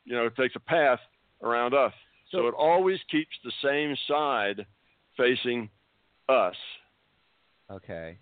you 0.06 0.14
know, 0.14 0.30
takes 0.30 0.56
a 0.56 0.60
path 0.60 1.00
around 1.42 1.74
us. 1.74 1.94
So, 2.32 2.40
So- 2.40 2.48
it 2.48 2.54
always 2.54 3.00
keeps 3.10 3.36
the 3.44 3.52
same 3.64 3.96
side 4.08 4.66
facing 5.18 5.70
us. 6.28 6.56
Okay. 7.72 8.18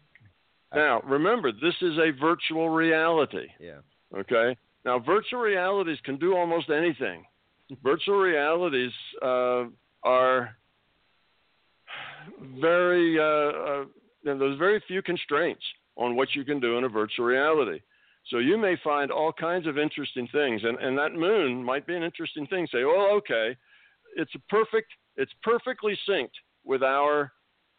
Now, 0.73 1.01
remember, 1.01 1.51
this 1.51 1.75
is 1.81 1.97
a 1.97 2.11
virtual 2.11 2.69
reality. 2.69 3.47
Yeah. 3.59 3.79
Okay. 4.15 4.55
Now, 4.85 4.99
virtual 4.99 5.39
realities 5.41 5.99
can 6.03 6.17
do 6.17 6.35
almost 6.35 6.69
anything. 6.69 7.25
virtual 7.83 8.19
realities 8.19 8.91
uh, 9.21 9.65
are 10.03 10.55
very, 12.59 13.19
uh, 13.19 13.23
uh, 13.23 13.85
there's 14.23 14.57
very 14.57 14.81
few 14.87 15.01
constraints 15.01 15.63
on 15.95 16.15
what 16.15 16.35
you 16.35 16.43
can 16.43 16.59
do 16.59 16.77
in 16.77 16.83
a 16.83 16.89
virtual 16.89 17.25
reality. 17.25 17.79
So 18.29 18.37
you 18.37 18.57
may 18.57 18.75
find 18.83 19.11
all 19.11 19.33
kinds 19.33 19.67
of 19.67 19.77
interesting 19.77 20.27
things, 20.31 20.61
and, 20.63 20.77
and 20.79 20.97
that 20.97 21.13
moon 21.13 21.63
might 21.63 21.87
be 21.87 21.95
an 21.95 22.03
interesting 22.03 22.45
thing. 22.47 22.67
Say, 22.71 22.83
well, 22.83 23.09
okay, 23.17 23.57
it's 24.15 24.31
perfect, 24.47 24.91
it's 25.17 25.31
perfectly 25.43 25.97
synced 26.07 26.29
with 26.63 26.83
our 26.83 27.31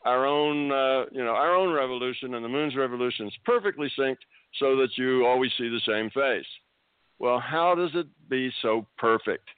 our 0.04 0.26
own, 0.26 0.72
uh, 0.72 1.04
you 1.12 1.22
know, 1.22 1.30
our 1.30 1.54
own 1.54 1.72
revolution 1.72 2.34
and 2.34 2.44
the 2.44 2.48
moon's 2.48 2.74
revolution 2.74 3.28
is 3.28 3.34
perfectly 3.44 3.88
synced 3.96 4.16
so 4.58 4.74
that 4.74 4.88
you 4.96 5.24
always 5.24 5.52
see 5.56 5.68
the 5.68 5.80
same 5.86 6.10
face. 6.10 6.46
Well, 7.20 7.38
how 7.38 7.76
does 7.76 7.90
it 7.94 8.08
be 8.28 8.50
so 8.62 8.84
perfect? 8.98 9.48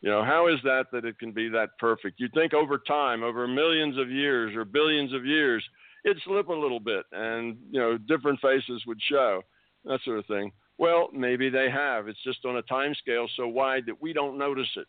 You 0.00 0.10
know, 0.10 0.24
how 0.24 0.46
is 0.46 0.60
that 0.62 0.86
that 0.92 1.04
it 1.04 1.18
can 1.18 1.32
be 1.32 1.48
that 1.48 1.70
perfect? 1.78 2.20
You'd 2.20 2.32
think 2.32 2.54
over 2.54 2.78
time, 2.78 3.22
over 3.22 3.48
millions 3.48 3.98
of 3.98 4.10
years 4.10 4.54
or 4.54 4.64
billions 4.64 5.12
of 5.12 5.24
years, 5.26 5.64
it'd 6.04 6.22
slip 6.24 6.48
a 6.48 6.52
little 6.52 6.80
bit 6.80 7.04
and, 7.12 7.56
you 7.70 7.80
know, 7.80 7.98
different 7.98 8.40
faces 8.40 8.84
would 8.86 9.00
show, 9.08 9.42
that 9.84 10.00
sort 10.04 10.18
of 10.18 10.26
thing. 10.26 10.52
Well, 10.78 11.08
maybe 11.12 11.50
they 11.50 11.68
have. 11.70 12.06
It's 12.06 12.22
just 12.22 12.44
on 12.44 12.56
a 12.58 12.62
time 12.62 12.94
scale 12.94 13.26
so 13.36 13.48
wide 13.48 13.86
that 13.86 14.00
we 14.00 14.12
don't 14.12 14.38
notice 14.38 14.68
it. 14.76 14.86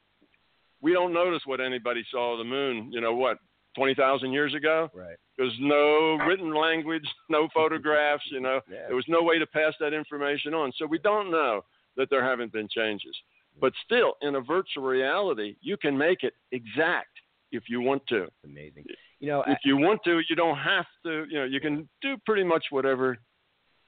We 0.82 0.94
don't 0.94 1.14
notice 1.14 1.42
what 1.46 1.60
anybody 1.60 2.06
saw 2.12 2.34
of 2.34 2.38
the 2.38 2.44
moon, 2.44 2.92
you 2.92 3.02
know, 3.02 3.16
what, 3.16 3.40
20,000 3.76 4.32
years 4.32 4.54
ago? 4.54 4.90
Right. 4.94 5.18
There's 5.38 5.56
no 5.60 6.18
written 6.28 6.54
language, 6.54 7.08
no 7.30 7.48
photographs, 7.54 8.24
you 8.30 8.42
know. 8.42 8.62
Yeah. 8.70 8.86
There 8.88 8.96
was 8.96 9.06
no 9.08 9.24
way 9.24 9.40
to 9.40 9.48
pass 9.48 9.74
that 9.80 9.94
information 9.94 10.54
on. 10.54 10.72
So 10.78 10.86
we 10.86 11.00
don't 11.00 11.32
know 11.32 11.62
that 11.98 12.10
there 12.10 12.24
haven't 12.24 12.54
been 12.54 12.68
changes. 12.70 13.16
But 13.60 13.74
still, 13.86 14.14
in 14.22 14.36
a 14.36 14.42
virtual 14.42 14.84
reality, 14.84 15.56
you 15.62 15.78
can 15.78 15.98
make 15.98 16.24
it 16.24 16.34
exact 16.52 17.10
if 17.52 17.64
you 17.68 17.82
want 17.82 18.06
to. 18.08 18.28
Amazing. 18.44 18.86
You 19.20 19.28
know, 19.28 19.44
I, 19.46 19.52
If 19.52 19.60
you 19.66 19.78
want 19.78 20.02
to, 20.06 20.22
you 20.30 20.36
don't 20.36 20.58
have 20.58 20.86
to, 21.04 21.26
you 21.30 21.40
know, 21.40 21.46
you 21.46 21.60
can 21.60 21.90
do 22.02 22.16
pretty 22.26 22.44
much 22.44 22.66
whatever 22.70 23.18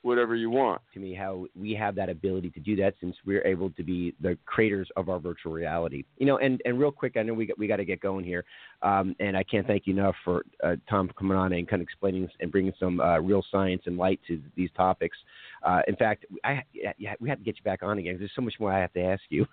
whatever 0.03 0.35
you 0.35 0.49
want. 0.49 0.81
to 0.93 0.99
me 0.99 1.13
how 1.13 1.45
we 1.55 1.73
have 1.73 1.95
that 1.95 2.09
ability 2.09 2.49
to 2.51 2.59
do 2.59 2.75
that 2.77 2.95
since 2.99 3.15
we're 3.25 3.45
able 3.45 3.69
to 3.71 3.83
be 3.83 4.15
the 4.19 4.37
creators 4.45 4.89
of 4.95 5.09
our 5.09 5.19
virtual 5.19 5.51
reality. 5.51 6.03
You 6.17 6.25
know, 6.25 6.37
and, 6.37 6.59
and 6.65 6.79
real 6.79 6.91
quick, 6.91 7.17
I 7.17 7.23
know 7.23 7.33
we 7.33 7.45
got, 7.45 7.57
we 7.59 7.67
got 7.67 7.77
to 7.77 7.85
get 7.85 8.01
going 8.01 8.25
here, 8.25 8.43
um, 8.81 9.15
and 9.19 9.37
I 9.37 9.43
can't 9.43 9.67
thank 9.67 9.85
you 9.85 9.93
enough 9.93 10.15
for 10.23 10.43
uh, 10.63 10.75
Tom 10.89 11.09
coming 11.17 11.37
on 11.37 11.53
and 11.53 11.67
kind 11.67 11.81
of 11.81 11.85
explaining 11.85 12.27
and 12.39 12.51
bringing 12.51 12.73
some 12.79 12.99
uh, 12.99 13.19
real 13.19 13.43
science 13.51 13.83
and 13.85 13.97
light 13.97 14.19
to 14.27 14.41
these 14.55 14.69
topics. 14.75 15.17
Uh, 15.63 15.81
in 15.87 15.95
fact, 15.95 16.25
I 16.43 16.63
yeah, 16.73 17.13
we 17.19 17.29
have 17.29 17.37
to 17.37 17.43
get 17.43 17.57
you 17.57 17.63
back 17.63 17.83
on 17.83 17.97
again. 17.97 18.15
There's 18.17 18.31
so 18.35 18.41
much 18.41 18.55
more 18.59 18.71
I 18.71 18.79
have 18.79 18.93
to 18.93 19.01
ask 19.01 19.21
you, 19.29 19.45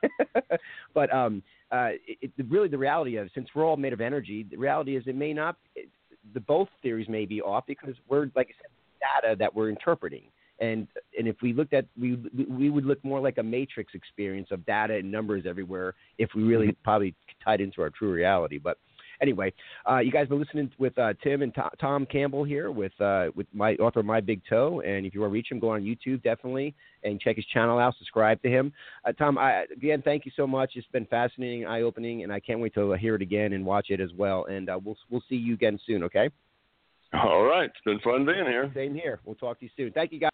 but 0.95 1.13
um, 1.13 1.43
uh, 1.71 1.91
it, 2.07 2.33
it, 2.37 2.47
really 2.49 2.69
the 2.69 2.79
reality 2.79 3.17
of 3.17 3.29
since 3.35 3.49
we're 3.55 3.67
all 3.67 3.77
made 3.77 3.93
of 3.93 4.01
energy, 4.01 4.47
the 4.51 4.57
reality 4.57 4.97
is 4.97 5.05
it 5.07 5.17
may 5.17 5.33
not. 5.33 5.57
It, 5.77 5.89
the 6.35 6.41
both 6.41 6.69
theories 6.83 7.09
may 7.09 7.25
be 7.25 7.41
off 7.41 7.65
because 7.67 7.95
we're 8.09 8.31
like 8.35 8.49
I 8.49 8.63
said, 8.63 9.23
data 9.23 9.37
that 9.39 9.55
we're 9.55 9.71
interpreting 9.71 10.23
and 10.61 10.87
and 11.17 11.29
if 11.29 11.37
we 11.43 11.53
looked 11.53 11.73
at 11.73 11.87
we 11.99 12.17
we 12.49 12.71
would 12.71 12.85
look 12.85 13.03
more 13.05 13.21
like 13.21 13.39
a 13.39 13.43
matrix 13.43 13.95
experience 13.95 14.49
of 14.51 14.65
data 14.67 14.95
and 14.95 15.11
numbers 15.11 15.45
everywhere 15.47 15.95
if 16.19 16.31
we 16.35 16.43
really 16.43 16.77
probably 16.85 17.15
tied 17.45 17.61
into 17.61 17.81
our 17.81 17.91
true 17.91 18.13
reality 18.13 18.59
but 18.59 18.79
anyway 19.21 19.53
uh, 19.89 19.99
you 19.99 20.11
guys 20.11 20.29
been 20.29 20.39
listening 20.39 20.71
with 20.79 20.97
uh, 20.99 21.13
tim 21.23 21.43
and 21.43 21.55
To- 21.55 21.71
tom 21.81 22.07
campbell 22.07 22.45
here 22.45 22.71
with 22.71 22.99
uh, 23.01 23.27
with 23.35 23.47
my 23.53 23.75
author 23.75 24.03
my 24.03 24.21
big 24.21 24.41
toe. 24.49 24.81
And 24.81 25.07
if 25.07 25.15
you 25.15 25.21
want 25.21 25.31
to 25.31 25.35
reach 25.35 25.51
him 25.51 25.59
go 25.59 25.71
on 25.71 25.83
youtube 25.83 26.23
definitely 26.23 26.75
and 27.05 27.21
check 27.21 27.37
his 27.37 27.47
channel 27.47 27.79
out 27.79 27.95
subscribe 27.99 28.41
to 28.43 28.49
him. 28.49 28.73
Uh, 29.05 29.13
tom 29.13 29.39
I, 29.39 29.65
again 29.73 30.03
thank 30.03 30.27
you 30.27 30.33
so 30.37 30.47
much. 30.47 30.73
It's 30.75 30.87
been 30.89 31.07
fascinating 31.07 31.67
eye-opening 31.67 32.23
and 32.23 32.33
i 32.33 32.41
can't 32.41 32.61
wait 32.61 32.75
to 32.75 32.93
hear 32.93 33.15
it 33.15 33.23
again 33.23 33.53
and 33.53 33.65
watch 33.65 33.87
it 33.91 34.01
as 34.01 34.11
well. 34.17 34.47
And 34.47 34.69
uh, 34.69 34.79
we'll 34.83 34.97
we'll 35.11 35.25
see 35.29 35.37
you 35.37 35.55
again 35.55 35.79
soon 35.87 36.03
okay? 36.05 36.29
All 37.15 37.45
right. 37.45 37.71
It's 37.71 37.81
been 37.85 38.01
fun 38.01 38.27
being 38.27 38.45
here. 38.45 38.71
same 38.75 38.95
here. 38.95 39.21
We'll 39.25 39.35
talk 39.35 39.59
to 39.61 39.65
you 39.65 39.71
soon. 39.77 39.93
Thank 39.93 40.13
you 40.13 40.21
guys 40.21 40.31